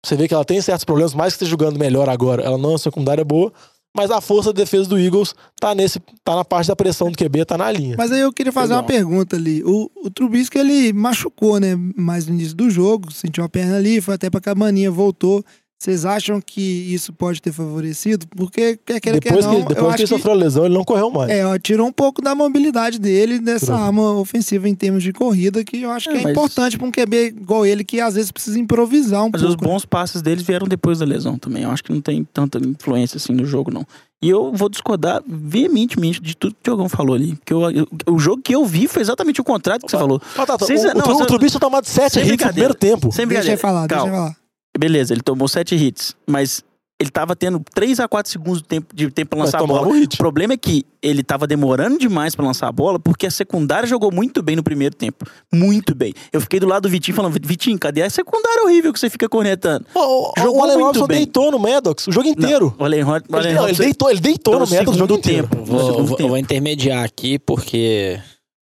[0.04, 2.70] Você vê que ela tem certos problemas, mais que esteja jogando melhor agora, ela não
[2.70, 3.54] é uma secundária boa.
[3.96, 7.18] Mas a força de defesa do Eagles tá, nesse, tá na parte da pressão do
[7.18, 7.96] QB, tá na linha.
[7.98, 9.62] Mas aí eu queria fazer uma pergunta ali.
[9.66, 11.76] O, o Trubisky, ele machucou, né?
[11.98, 15.44] Mais no início do jogo, sentiu uma perna ali, foi até pra cabaninha, voltou.
[15.82, 18.28] Vocês acham que isso pode ter favorecido?
[18.36, 20.84] Porque, quer queira depois que não, que, depois que ele sofreu a lesão, ele não
[20.84, 21.32] correu mais.
[21.32, 23.80] É, ó, tirou um pouco da mobilidade dele, dessa Tirou.
[23.80, 26.86] arma ofensiva em termos de corrida, que eu acho É, que é mas- importante pra
[26.86, 29.66] um QB igual ele, que às vezes precisa improvisar um Mas os pouco.
[29.66, 31.64] bons passes deles vieram depois da lesão também.
[31.64, 33.84] Eu acho que não tem tanta influência assim no jogo, não.
[34.22, 37.34] E eu vou discordar veementemente de tudo que o Diogão falou ali.
[37.38, 39.98] Porque eu- eu- o jogo que eu vi foi exatamente o contrário do que você
[39.98, 40.22] falou.
[40.38, 42.52] Batata, Vocês- o, o, não, Tru- você- o Trubisky tinha tomado 7 Sem hits no
[42.52, 43.12] primeiro tempo.
[43.12, 43.54] Sem Deixa brincadeira.
[43.56, 44.18] eu falar, deixa eu Calma.
[44.28, 44.41] falar.
[44.78, 46.64] Beleza, ele tomou sete hits, mas
[47.00, 49.88] ele tava tendo 3 a 4 segundos de tempo, de tempo pra lançar a bola.
[49.88, 50.14] um hit.
[50.14, 53.88] O problema é que ele tava demorando demais pra lançar a bola, porque a secundária
[53.88, 55.26] jogou muito bem no primeiro tempo.
[55.52, 56.14] Muito bem.
[56.32, 59.28] Eu fiquei do lado do Vitinho falando, Vitinho, cadê a secundária horrível que você fica
[59.28, 59.84] cornetando?
[59.96, 61.18] O, o, Jogou o Allen muito Robinson bem.
[61.18, 62.74] deitou no Maddox o jogo inteiro.
[62.78, 65.14] O Allen o Allen Ele, não, ele deitou, ele deitou pelo no Maddox o jogo
[65.16, 65.48] inteiro.
[65.48, 65.66] tempo.
[65.66, 66.30] Vou, No vou- tempo.
[66.30, 68.20] vou intermediar aqui porque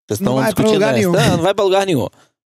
[0.10, 0.98] vocês Não estão vai pra discutindo lugar essa.
[0.98, 1.12] nenhum.
[1.12, 2.08] Não, não vai pra lugar nenhum.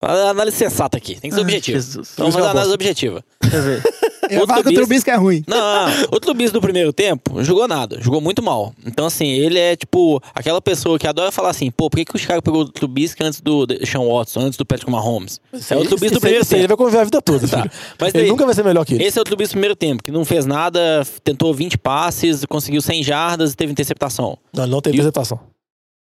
[0.08, 1.78] Análise sensata aqui, tem que ser Ah, objetivo.
[1.78, 2.14] Jesus.
[2.18, 2.74] Vamos fazer eu análise gosto.
[2.76, 3.24] objetiva.
[3.44, 3.84] Eu ver.
[4.30, 5.44] Eu Outro falo que o bis- Trubisky é ruim.
[5.48, 8.74] Não, o Trubisky do primeiro tempo jogou nada, jogou muito mal.
[8.86, 12.16] Então, assim, ele é tipo aquela pessoa que adora falar assim: pô, por que, que
[12.16, 15.40] o Chicago pegou o Trubisky antes do Sean Watson, antes do Patrick Mahomes?
[15.54, 16.78] É o Trubisky do Esse- primeiro esse aí Ele tempo.
[16.78, 17.70] vai conviver a vida toda, Tá.
[18.00, 19.04] Mas Ele daí- nunca vai ser melhor que ele.
[19.06, 22.82] Esse é o Trubisky do primeiro tempo, que não fez nada, tentou 20 passes, conseguiu
[22.82, 25.40] 100 jardas e teve interceptação Não, ele não teve E interceptação.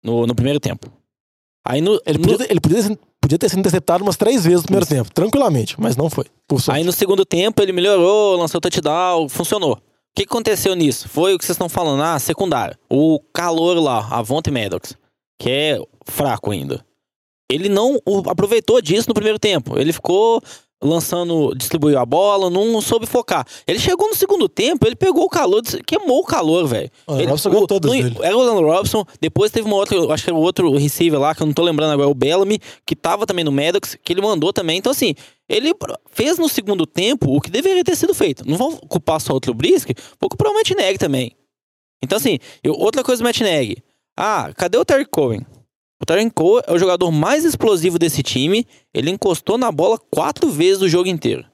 [0.05, 0.87] no, no primeiro tempo.
[1.67, 4.45] Aí no, Ele, no- podia, ter- ele podia, ter- podia ter sido interceptado umas três
[4.45, 6.27] vezes no primeiro tempo, tranquilamente, mas não foi.
[6.69, 9.75] Aí no segundo tempo ele melhorou, lançou touchdown, funcionou.
[9.75, 11.09] O que aconteceu nisso?
[11.09, 12.79] Foi o que vocês estão falando, ah, secundária.
[12.91, 14.95] O calor lá, a Vontae Maddox,
[15.41, 16.85] que é fraco ainda.
[17.51, 19.79] Ele não aproveitou disso no primeiro tempo.
[19.79, 20.43] Ele ficou
[20.83, 23.47] lançando, distribuiu a bola, não soube focar.
[23.67, 26.91] Ele chegou no segundo tempo, ele pegou o calor, queimou o calor, velho.
[27.07, 28.17] O Ele- Robson o- todas no- dele.
[28.21, 31.35] Era o Orlando Robson, depois teve uma outra, acho que era o outro receiver lá,
[31.35, 34.21] que eu não tô lembrando agora, o Bellamy, que tava também no Maddox, que ele
[34.21, 34.79] mandou também.
[34.79, 35.15] Então, assim,
[35.49, 35.73] ele
[36.11, 38.43] fez no segundo tempo o que deveria ter sido feito.
[38.49, 41.33] Não vou culpar só o Trubisky, vou culpar o Matt Nagy também.
[42.03, 43.77] Então, assim, eu- outra coisa do Matt Nagy.
[44.17, 45.47] Ah, cadê o Terry Cohen?
[46.03, 48.67] O Terry Cohen é o jogador mais explosivo desse time.
[48.93, 51.47] Ele encostou na bola quatro vezes o jogo inteiro.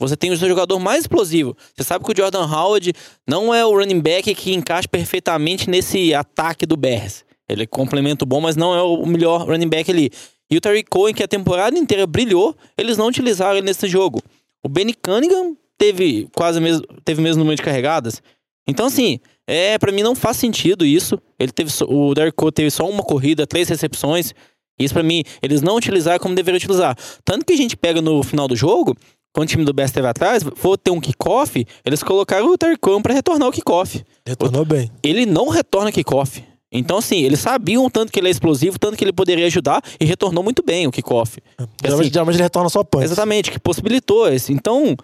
[0.00, 1.56] Você tem o seu jogador mais explosivo.
[1.72, 2.92] Você sabe que o Jordan Howard
[3.24, 7.24] não é o running back que encaixa perfeitamente nesse ataque do Bears.
[7.48, 10.10] Ele é complemento bom, mas não é o melhor running back ali.
[10.50, 14.20] E o Terry Cohen, que a temporada inteira brilhou, eles não utilizaram ele nesse jogo.
[14.60, 18.20] O Benny Cunningham teve quase mesmo, teve mesmo número de carregadas.
[18.66, 21.18] Então, assim, é para mim não faz sentido isso.
[21.38, 24.32] Ele teve o Cohen teve só uma corrida, três recepções.
[24.78, 26.96] Isso pra mim, eles não utilizaram como deveriam utilizar.
[27.24, 28.96] Tanto que a gente pega no final do jogo,
[29.32, 33.00] quando o time do Bears esteve atrás, for ter um kickoff, eles colocaram o Cohen
[33.02, 34.90] pra retornar o kickoff Retornou bem.
[35.02, 36.42] ele não retorna kickoff.
[36.72, 39.80] Então, assim, eles sabiam o tanto que ele é explosivo, tanto que ele poderia ajudar
[40.00, 41.38] e retornou muito bem o kickoff.
[41.80, 43.04] Geralmente, geralmente ele retorna só punch.
[43.04, 44.52] Exatamente, que possibilitou esse.
[44.52, 44.96] Então,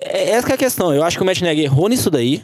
[0.00, 0.92] é- essa que é a questão.
[0.92, 2.42] Eu acho que o Matt Nagy errou nisso daí.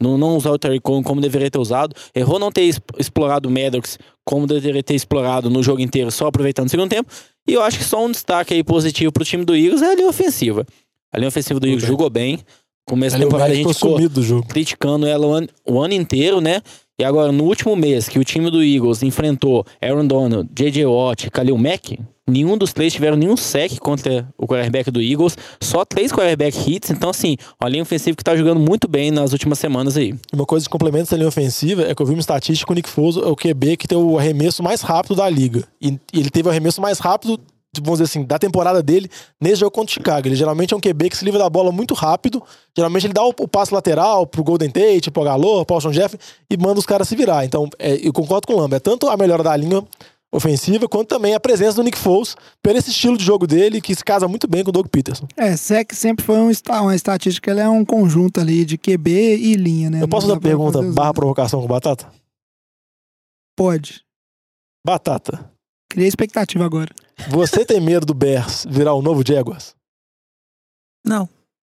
[0.00, 1.94] Não, não usar o Terry Cohen como deveria ter usado.
[2.14, 6.68] Errou não ter explorado o Maddox como deveria ter explorado no jogo inteiro, só aproveitando
[6.68, 7.10] o segundo tempo.
[7.46, 9.94] E eu acho que só um destaque aí positivo pro time do Eagles é a
[9.94, 10.66] linha ofensiva.
[11.12, 12.38] A linha ofensiva do Eagles jogou bem.
[12.86, 13.98] Começo da temporada a gente ficou
[14.44, 16.62] criticando ela o ano, o ano inteiro, né?
[17.00, 20.84] E agora, no último mês que o time do Eagles enfrentou Aaron Donald, J.J.
[20.84, 21.96] Watt, Khalil Mack,
[22.26, 26.90] nenhum dos três tiveram nenhum sec contra o quarterback do Eagles, só três quarterback hits.
[26.90, 30.12] Então, assim, uma linha ofensiva que tá jogando muito bem nas últimas semanas aí.
[30.32, 32.88] Uma coisa que complementa essa linha ofensiva é que eu vi uma estatística o Nick
[32.88, 35.62] Foles é o QB que tem o arremesso mais rápido da liga.
[35.80, 37.38] E ele teve o arremesso mais rápido,
[37.76, 40.26] vamos dizer assim, da temporada dele nesse jogo contra o Chicago.
[40.26, 42.42] Ele geralmente é um QB que se livra da bola muito rápido.
[42.76, 46.16] Geralmente ele dá o, o passe lateral pro Golden Tate, pro Galor, pro Alshon Jeff
[46.50, 47.44] e manda os caras se virar.
[47.44, 48.76] Então, é, eu concordo com o Lamba.
[48.76, 49.84] É tanto a melhora da linha
[50.30, 53.94] ofensiva, quanto também a presença do Nick Foles, pelo esse estilo de jogo dele, que
[53.94, 55.26] se casa muito bem com o Doug Peterson.
[55.36, 56.50] É, SEC sempre foi um,
[56.82, 60.02] uma estatística, ela é um conjunto ali de QB e linha, né?
[60.02, 62.10] Eu posso fazer uma pergunta barra provocação com Batata?
[63.56, 64.02] Pode.
[64.86, 65.50] Batata,
[65.90, 66.94] Criei expectativa agora.
[67.28, 69.74] você tem medo do Bears virar o novo Jaguars?
[71.06, 71.28] Não,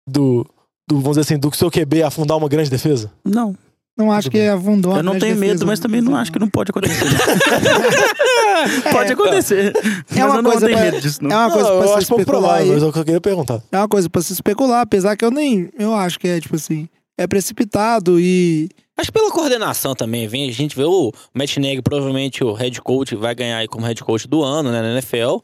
[0.07, 0.45] do,
[0.87, 3.11] do, vamos dizer assim, do seu QB afundar uma grande defesa?
[3.25, 3.55] não.
[3.95, 4.97] Não acho que afundou.
[4.97, 7.05] Eu não tenho medo, mas também não acho que não pode acontecer.
[8.91, 9.71] pode acontecer.
[10.09, 11.31] mas É uma eu não coisa tenho pra- medo disso, não.
[11.31, 13.21] É uma coisa Não, pra eu se acho pouco especular provável, mas é eu queria
[13.21, 13.61] perguntar.
[13.71, 15.69] É uma coisa pra se especular, apesar que eu nem.
[15.77, 16.89] Eu acho que é, tipo assim.
[17.17, 18.69] É precipitado e.
[18.97, 22.79] Acho que pela coordenação também, vem, a gente vê o Matt Nagy, provavelmente o head
[22.81, 25.37] coach, vai ganhar aí como head coach do ano, né, na NFL.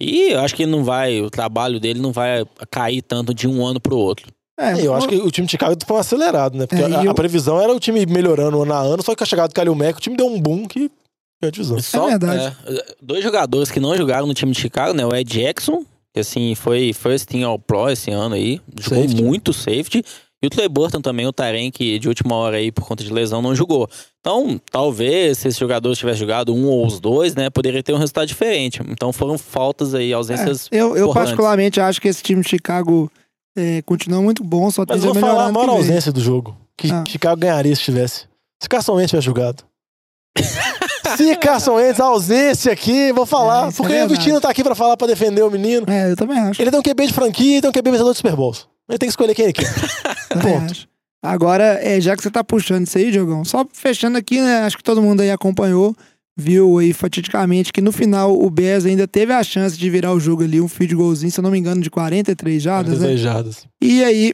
[0.00, 3.46] E eu acho que ele não vai, o trabalho dele não vai cair tanto de
[3.48, 4.30] um ano pro outro.
[4.58, 6.66] É, eu acho que o time de Chicago foi acelerado, né?
[6.66, 9.18] Porque É, a, eu- a previsão era o time melhorando ano a ano, só que
[9.18, 10.90] com a chegada do Kalil Mack, o time deu um boom que
[11.50, 11.80] divisão.
[11.80, 12.54] Só, verdade.
[12.66, 15.06] é, dois jogadores que não jogaram no time de Chicago, né?
[15.06, 18.60] O Ed Jackson, que assim, foi first team all pro esse ano aí.
[18.78, 19.22] Jogou Safety.
[19.22, 20.04] muito safety.
[20.42, 23.12] E o Clay Burton também, o Taren, que de última hora aí, por conta de
[23.12, 23.86] lesão, não jogou.
[24.20, 27.50] Então, talvez, se esses jogadores tivessem jogado um ou os dois, né?
[27.50, 28.80] Poderia ter um resultado diferente.
[28.88, 30.68] Então, foram faltas aí, ausências.
[30.72, 33.10] É, eu, eu particularmente acho que esse time de Chicago
[33.56, 36.56] é, continua muito bom, só Mas eu a vou falar a maior ausência do jogo.
[36.76, 37.04] Que Ah.
[37.06, 38.24] Chicago ganharia se tivesse.
[38.62, 39.62] Se Carson Wentz tivesse jogado.
[41.18, 43.68] se Carson Wentz, a ausência aqui, vou É, falar.
[43.68, 44.18] isso é porque o verdade.
[44.18, 45.84] Vitinho tá aqui pra falar, pra defender o menino.
[45.90, 46.62] É, eu também acho.
[46.62, 48.66] Ele tem um QB de franquia e tem um QB vencedor de Super Bowls.
[48.90, 49.72] Ele tem que escolher quem ele quer.
[50.28, 50.70] também ponto.
[50.72, 50.88] acho.
[51.22, 54.60] Agora, é, já que você tá puxando isso aí, Diogão, só fechando aqui, né?
[54.60, 55.94] Acho que todo mundo aí acompanhou,
[56.34, 60.20] viu aí fatidicamente que no final o Bears ainda teve a chance de virar o
[60.20, 63.08] jogo ali, um field goalzinho, se eu não me engano, de 43 jardas, né?
[63.08, 63.66] Desejadas.
[63.82, 64.32] E aí,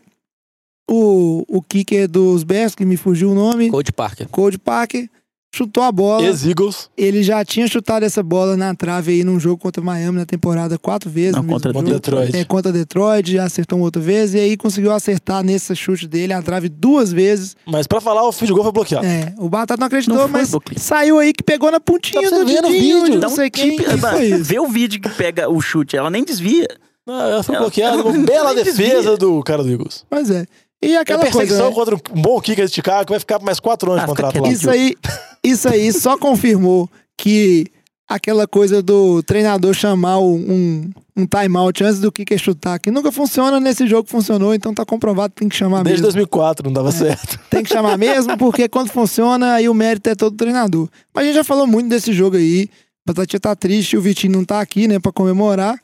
[0.89, 4.29] o, o kicker dos Bears, que me fugiu o nome, Coach Parker.
[4.29, 5.09] Cold Parker,
[5.57, 6.25] chutou a bola.
[6.25, 6.91] Ex-Eagles.
[6.97, 10.79] Ele já tinha chutado essa bola na trave aí num jogo contra Miami na temporada
[10.79, 11.35] quatro vezes.
[11.37, 11.89] Não, contra jogo.
[11.89, 12.37] Detroit.
[12.37, 14.35] É, contra Detroit, já acertou uma outra vez.
[14.35, 17.57] E aí conseguiu acertar nesse chute dele a trave duas vezes.
[17.67, 19.07] Mas pra falar, o field goal foi bloqueado.
[19.07, 20.81] É, o Batata não acreditou, Não mas bloqueado.
[20.81, 23.11] saiu aí que pegou na pontinha Tá do dedinho, vídeo.
[23.13, 23.77] de não um sei quem.
[23.77, 24.45] tip, que foi isso?
[24.45, 26.67] Vê o vídeo que pega o chute, ela nem desvia.
[27.07, 27.95] Não, ela foi Ela- bloqueada.
[28.01, 29.17] ela Uma bela defesa desvia.
[29.17, 30.05] do cara do Eagles.
[30.11, 30.45] Pois é.
[30.83, 31.97] E É aquela perseguição coisa, né?
[32.01, 34.49] contra um bom kicker de Chicago que vai ficar mais quatro anos Ah, contrato lá.
[34.49, 34.95] Isso aí,
[35.43, 37.67] isso aí só confirmou que
[38.09, 43.59] aquela coisa do treinador chamar um, um timeout antes do kicker chutar, que nunca funciona
[43.59, 46.13] nesse jogo funcionou, então tá comprovado que tem que chamar Desde mesmo.
[46.13, 46.75] 2004 não É.
[46.75, 47.41] dava certo.
[47.51, 50.89] Tem que chamar mesmo, porque quando funciona, aí o mérito é todo do treinador.
[51.13, 52.69] Mas a gente já falou muito desse jogo aí.
[53.05, 55.77] Batatinha tá triste, o Vitinho não tá aqui, né, pra comemorar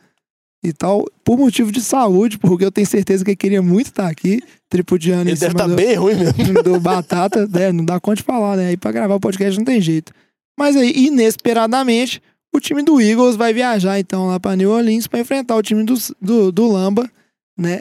[0.62, 4.08] e tal, por motivo de saúde, porque eu tenho certeza que ele queria muito estar
[4.08, 6.54] aqui, tripudiano em Ele deve cima estar do, bem ruim mesmo.
[6.62, 9.64] do Batata, né, não dá conta de falar, né, aí pra gravar o podcast não
[9.64, 10.12] tem jeito.
[10.56, 12.22] Mas aí, inesperadamente,
[12.54, 15.82] o time do Eagles vai viajar então lá pra New Orleans pra enfrentar o time
[15.82, 17.10] do, do, do Lamba,
[17.58, 17.80] né,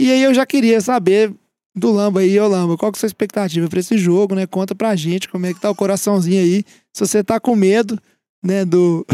[0.00, 1.32] e aí eu já queria saber
[1.74, 4.46] do Lamba aí, ô Lamba, qual que é a sua expectativa pra esse jogo, né?
[4.46, 6.64] Conta pra gente como é que tá o coraçãozinho aí.
[6.92, 7.98] Se você tá com medo,
[8.44, 9.06] né, do,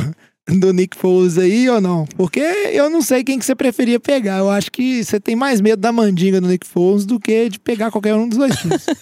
[0.49, 2.07] do Nick Foles aí ou não.
[2.17, 4.39] Porque eu não sei quem que você preferia pegar.
[4.39, 7.59] Eu acho que você tem mais medo da mandinga do Nick Foles do que de
[7.61, 8.87] pegar qualquer um dos dois times.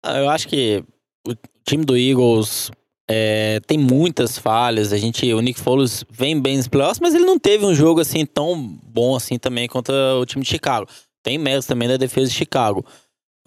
[0.00, 0.84] Ah, Eu acho que
[1.26, 1.34] o
[1.66, 2.70] time do Eagles
[3.10, 4.92] é, tem muitas falhas.
[4.92, 8.00] A gente, o Nick Foles vem bem nos playoffs, mas ele não teve um jogo
[8.00, 10.86] assim tão bom assim também contra o time de Chicago.
[11.20, 12.86] Tem méritos também da defesa de Chicago.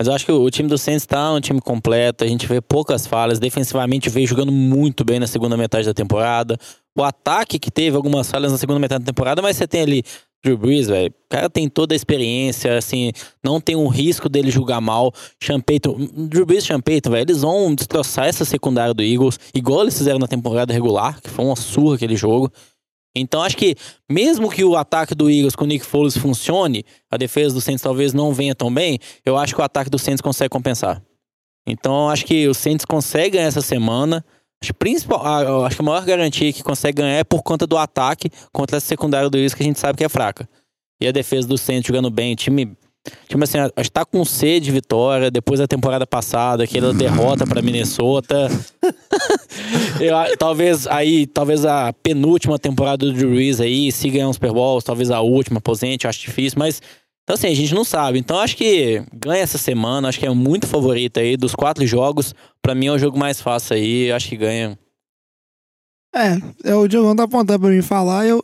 [0.02, 2.60] Mas eu acho que o time do Saints tá um time completo, a gente vê
[2.60, 3.38] poucas falhas.
[3.38, 6.58] Defensivamente veio jogando muito bem na segunda metade da temporada.
[6.98, 10.04] O ataque que teve algumas falhas na segunda metade da temporada, mas você tem ali
[10.44, 11.12] Drew Brees, velho.
[11.12, 13.12] O cara tem toda a experiência, assim,
[13.44, 15.14] não tem um risco dele julgar mal.
[15.40, 19.96] Champeito, Drew Brees e Champeito, velho, eles vão destroçar essa secundária do Eagles, igual eles
[19.96, 22.52] fizeram na temporada regular, que foi uma surra aquele jogo.
[23.16, 23.76] Então acho que
[24.10, 27.82] mesmo que o ataque do Eagles com o Nick Foles funcione, a defesa do Saints
[27.82, 31.02] talvez não venha tão bem, eu acho que o ataque do Saints consegue compensar.
[31.68, 34.24] Então acho que o Saints consegue ganhar essa semana.
[34.64, 38.30] Acho, principal, acho que a maior garantia que consegue ganhar é por conta do ataque
[38.54, 40.48] contra essa secundária do Eagles que a gente sabe que é fraca.
[41.02, 42.78] E a defesa do Saints jogando bem, time
[43.28, 47.48] Tipo assim, acho que tá com sede de vitória depois da temporada passada, aquela derrota
[47.48, 48.48] pra Minnesota.
[50.00, 54.52] Eu talvez aí, talvez a penúltima temporada do Drew Brees aí, se ganhar uns Super
[54.52, 56.82] Bowls, talvez a última, aposente, acho difícil, mas
[57.24, 58.20] então assim, a gente não sabe.
[58.20, 62.36] Então acho que ganha essa semana, acho que é muito favorito aí dos quatro jogos.
[62.62, 64.78] Pra mim é o jogo mais fácil aí, acho que ganha.
[66.14, 68.44] É, é, o Diogão tá apontando pra mim falar, eu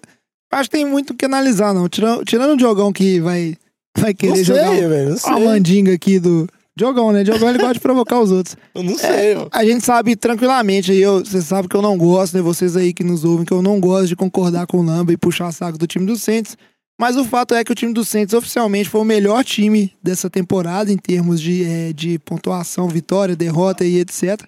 [0.52, 1.90] acho que tem muito o que analisar, não.
[1.90, 3.58] Tirando, tirando o Diogão que vai,
[4.00, 5.10] vai Não querer sei, jogar velho.
[5.10, 5.46] Não sei.
[5.46, 6.48] mandinga aqui do.
[6.76, 7.24] Diogão, né?
[7.24, 8.56] Diogão ele gosta de provocar os outros.
[8.76, 9.50] Eu não sei, mano.
[9.52, 12.42] A gente sabe tranquilamente, aí você sabe que eu não gosto, né?
[12.42, 15.18] Vocês aí que nos ouvem, que eu não gosto de concordar com o Lamba e
[15.18, 16.56] puxar saco do time do Saints.
[17.00, 20.30] Mas o fato é que o time do Saints oficialmente foi o melhor time dessa
[20.30, 24.44] temporada em termos de, eh, de pontuação, vitória, derrota e etc.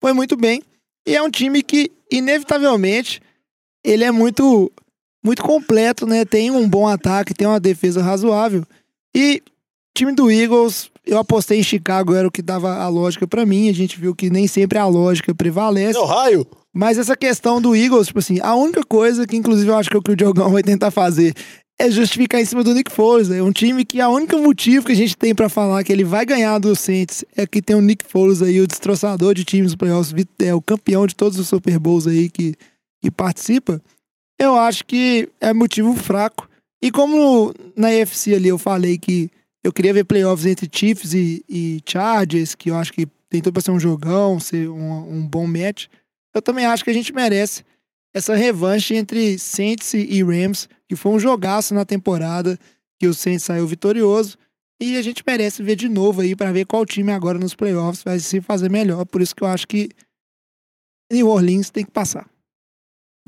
[0.00, 0.62] Foi muito bem.
[1.06, 3.20] E é um time que, inevitavelmente,
[3.84, 4.70] ele é muito,
[5.24, 6.24] muito completo, né?
[6.24, 8.64] Tem um bom ataque, tem uma defesa razoável.
[9.14, 9.50] E o
[9.98, 13.68] time do Eagles eu apostei em Chicago, era o que dava a lógica pra mim.
[13.68, 15.98] A gente viu que nem sempre a lógica prevalece.
[15.98, 16.46] É o raio.
[16.72, 19.96] Mas essa questão do Eagles, tipo assim, a única coisa que, inclusive, eu acho que
[19.96, 21.34] é o que o Diogão vai tentar fazer
[21.78, 23.30] é justificar em cima do Nick Foles.
[23.30, 26.04] É um time que a única motivo que a gente tem pra falar que ele
[26.04, 29.74] vai ganhar do Saints é que tem o Nick Foles aí, o destroçador de times
[29.74, 32.54] playoffs, é o campeão de todos os Super Bowls aí que,
[33.02, 33.82] que participa.
[34.38, 36.48] Eu acho que é motivo fraco.
[36.82, 39.30] E como na UFC ali eu falei que
[39.62, 43.52] eu queria ver playoffs entre Chiefs e, e Chargers, que eu acho que tem tudo
[43.52, 45.86] pra ser um jogão, ser um, um bom match.
[46.34, 47.64] Eu também acho que a gente merece
[48.12, 52.58] essa revanche entre Saints e Rams, que foi um jogaço na temporada,
[52.98, 54.36] que o Saints saiu vitorioso.
[54.80, 58.02] E a gente merece ver de novo aí para ver qual time agora nos playoffs
[58.02, 59.06] vai se fazer melhor.
[59.06, 59.88] Por isso que eu acho que
[61.10, 62.28] New Orleans tem que passar.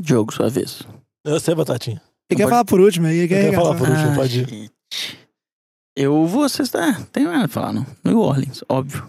[0.03, 0.83] Jogo, sua vez.
[1.25, 2.03] Eu sei, Batatinha.
[2.31, 4.71] Ele quer pode- falar por último aí, ele quer falar por último, Ah, pode ir.
[5.97, 7.05] Eu vou acessar.
[7.07, 7.87] Tem nada pra falar, não.
[8.05, 9.07] New Orleans, óbvio.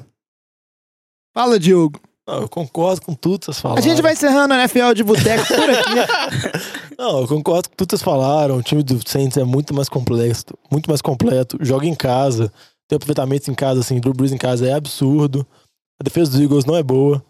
[1.35, 1.99] Fala, Diogo.
[2.27, 3.79] Não, eu concordo com tudo que vocês falaram.
[3.79, 5.93] A gente vai encerrando a NFL de boteco por aqui.
[6.97, 8.57] Não, eu concordo com tudo que vocês falaram.
[8.57, 11.57] O time do Saints é muito mais complexo, muito mais completo.
[11.61, 12.51] Joga em casa,
[12.87, 15.45] tem aproveitamento em casa, assim, Drew Brees em casa é absurdo.
[15.99, 17.23] A defesa dos Eagles não é boa.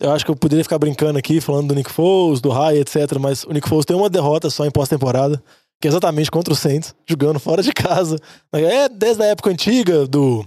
[0.00, 3.18] Eu acho que eu poderia ficar brincando aqui, falando do Nick Foles, do Rai, etc.
[3.18, 5.42] Mas o Nick Foles tem uma derrota só em pós-temporada,
[5.80, 8.18] que é exatamente contra o Saints, jogando fora de casa.
[8.52, 10.44] É desde a época antiga do.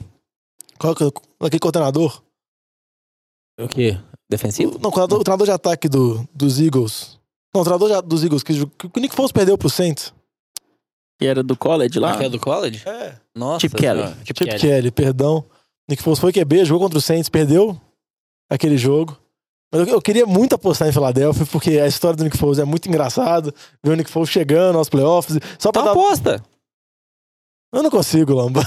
[0.77, 2.21] Qual que é o- daquele coordenador?
[3.59, 3.97] O quê?
[4.29, 4.77] Defensivo?
[4.79, 7.19] Não, o treinador, o treinador de ataque do, dos Eagles.
[7.53, 10.13] Não, o treinador de- dos Eagles que, que o Nick Foles perdeu pro Saints.
[11.21, 12.13] E era do college lá?
[12.13, 12.87] Ah, que é do college?
[12.87, 13.15] É.
[13.35, 13.61] Nossa.
[13.61, 14.03] Chip Kelly.
[14.23, 14.59] Chip, Chip Kelly.
[14.59, 15.43] Kelly, perdão.
[15.89, 17.79] Nick Foles foi QB, jogou contra o Saints, perdeu
[18.49, 19.17] aquele jogo.
[19.71, 22.65] Mas eu, eu queria muito apostar em Filadélfia, porque a história do Nick Foles é
[22.65, 23.53] muito engraçada.
[23.83, 25.37] Ver o Nick Foles chegando aos playoffs.
[25.59, 26.01] Só pra Então dar...
[26.01, 26.43] aposta.
[27.71, 28.61] Eu não consigo, Lamba.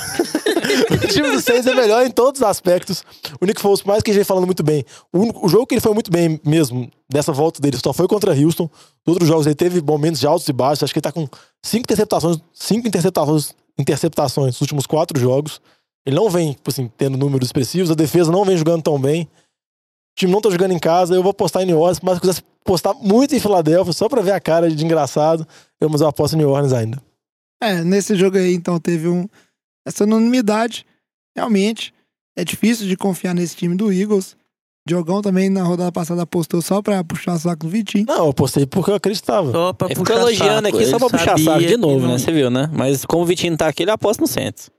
[0.92, 3.02] o time do Saints é melhor em todos os aspectos.
[3.40, 5.66] O Nick Foles, por mais que a gente falando muito bem, o, único- o jogo
[5.66, 8.70] que ele foi muito bem mesmo, dessa volta dele, só foi contra Houston.
[9.04, 10.84] Os outros jogos ele teve momentos de altos e baixos.
[10.84, 11.28] Acho que ele tá com
[11.64, 15.60] cinco interceptações, cinco interceptações, interceptações nos últimos quatro jogos.
[16.06, 17.90] Ele não vem, tipo assim, tendo números expressivos.
[17.90, 19.28] A defesa não vem jogando tão bem.
[20.12, 21.14] O time não tá jogando em casa.
[21.14, 24.08] Eu vou apostar em New Orleans, mas se eu quisesse apostar muito em Filadélfia, só
[24.08, 25.46] pra ver a cara de engraçado,
[25.80, 27.02] eu, mas eu aposto em New Orleans ainda.
[27.62, 29.28] É, nesse jogo aí, então, teve um,
[29.86, 30.84] essa unanimidade.
[31.36, 31.94] Realmente,
[32.36, 34.36] é difícil de confiar nesse time do Eagles.
[34.86, 38.04] Diogão também, na rodada passada, apostou só pra puxar o saco do Vitinho.
[38.06, 39.52] Não, eu apostei porque eu acreditava.
[39.52, 40.76] Só pra Ele puxar elogiando saco.
[40.76, 42.18] aqui só pra puxar saco de novo, não- né?
[42.18, 42.68] Você viu, né?
[42.72, 44.70] Mas como o Vitinho tá aqui, ele aposta no Santos.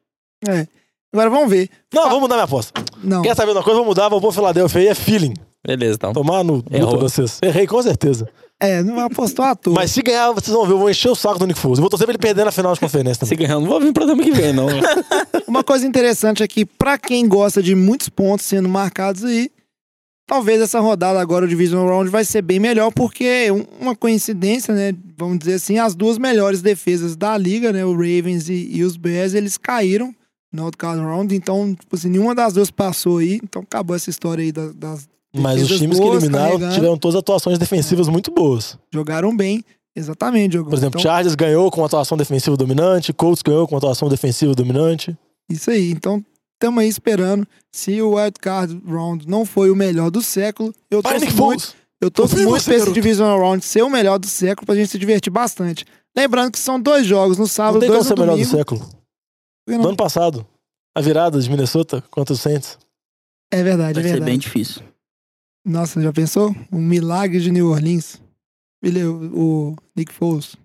[0.45, 0.67] É.
[1.13, 1.69] Agora vamos ver.
[1.93, 2.82] Não, vou mudar minha aposta.
[3.03, 3.21] Não.
[3.21, 3.77] Quer saber de uma coisa?
[3.79, 5.33] Vou mudar, vou pôr Filadélfia aí, é feeling.
[5.65, 6.13] Beleza, então.
[6.13, 6.99] Tomar no Errou.
[6.99, 7.39] vocês.
[7.41, 8.27] Errei, com certeza.
[8.59, 9.73] É, não apostou à toa.
[9.75, 11.77] Mas se ganhar, vocês vão ver, eu vou encher o saco do Nick Foles.
[11.79, 13.47] Eu vou torcer pra ele perder na final de conferência Se também.
[13.47, 14.67] ganhar, eu não vou vir pro programa que vem, não.
[15.47, 19.49] Uma coisa interessante é que, pra quem gosta de muitos pontos sendo marcados aí,
[20.27, 24.73] talvez essa rodada agora, o Division Round, vai ser bem melhor, porque um- uma coincidência,
[24.73, 24.93] né?
[25.17, 27.83] Vamos dizer assim, as duas melhores defesas da liga, né?
[27.85, 30.13] O Ravens e, e os Bears, eles caíram
[30.53, 34.43] no Outcast Round, então, tipo assim, nenhuma das duas passou aí, então acabou essa história
[34.43, 35.07] aí da- das.
[35.35, 36.73] Mas os times que boas, eliminaram carregando.
[36.75, 38.77] tiveram todas atuações defensivas muito boas.
[38.93, 39.63] Jogaram bem,
[39.95, 40.69] exatamente, Diogão.
[40.69, 44.07] Por exemplo, Então, Chargers ganhou com uma atuação defensiva dominante, Colts ganhou com uma atuação
[44.07, 45.17] defensiva dominante.
[45.49, 45.89] Isso aí.
[45.91, 46.23] Então,
[46.53, 47.47] estamos aí esperando.
[47.71, 51.75] Se o Wildcard Round não foi o melhor do século, eu Nick muito, Foles!
[51.99, 52.93] eu em muito você, pra esse garoto.
[52.93, 55.83] Divisional Round ser o melhor do século pra gente se divertir bastante.
[56.15, 58.37] Lembrando que são dois jogos, no Não sábado, tem como dois ser no o melhor
[58.37, 58.57] do domingo.
[58.57, 59.02] século.
[59.67, 60.45] No ano passado,
[60.95, 62.77] a virada de Minnesota contra o Saints.
[63.51, 64.31] É verdade, Vai é ser verdade.
[64.31, 64.81] bem difícil.
[65.65, 66.53] Nossa, já pensou?
[66.71, 68.21] Um milagre de New Orleans.
[68.83, 69.15] Ele, o,
[69.71, 70.55] o Nick Foles.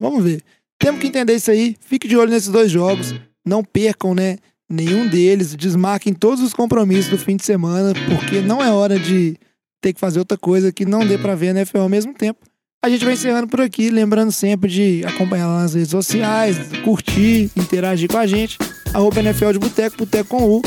[0.00, 0.42] Vamos ver.
[0.80, 1.76] Temos que entender isso aí.
[1.80, 3.14] Fique de olho nesses dois jogos.
[3.44, 4.38] Não percam, né?
[4.70, 5.54] Nenhum deles.
[5.54, 9.36] Desmarquem todos os compromissos do fim de semana, porque não é hora de
[9.82, 12.40] ter que fazer outra coisa que não dê pra ver a NFL ao mesmo tempo.
[12.84, 17.50] A gente vai encerrando por aqui, lembrando sempre de acompanhar lá nas redes sociais, curtir,
[17.56, 18.56] interagir com a gente.
[18.94, 20.62] Arroba NFL de Boteco, Boteco com U.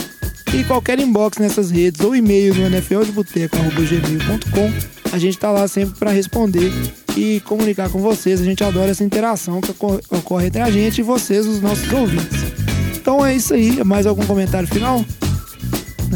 [0.54, 4.74] E qualquer inbox nessas redes ou e-mail no nfldeboteco.gmail.com.
[5.14, 6.70] A gente tá lá sempre para responder
[7.16, 8.42] e comunicar com vocês.
[8.42, 11.90] A gente adora essa interação que ocor- ocorre entre a gente e vocês, os nossos
[11.94, 12.42] ouvintes.
[12.98, 13.82] Então é isso aí.
[13.86, 15.02] Mais algum comentário final?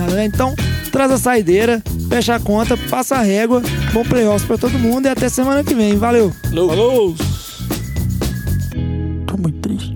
[0.03, 0.25] né?
[0.25, 0.53] Então,
[0.91, 3.61] traz a saideira, fecha a conta, passa a régua,
[3.93, 5.95] bom playoffs para todo mundo e até semana que vem.
[5.97, 6.31] Valeu!
[6.51, 7.15] Falou.
[9.27, 9.94] Tô muito triste.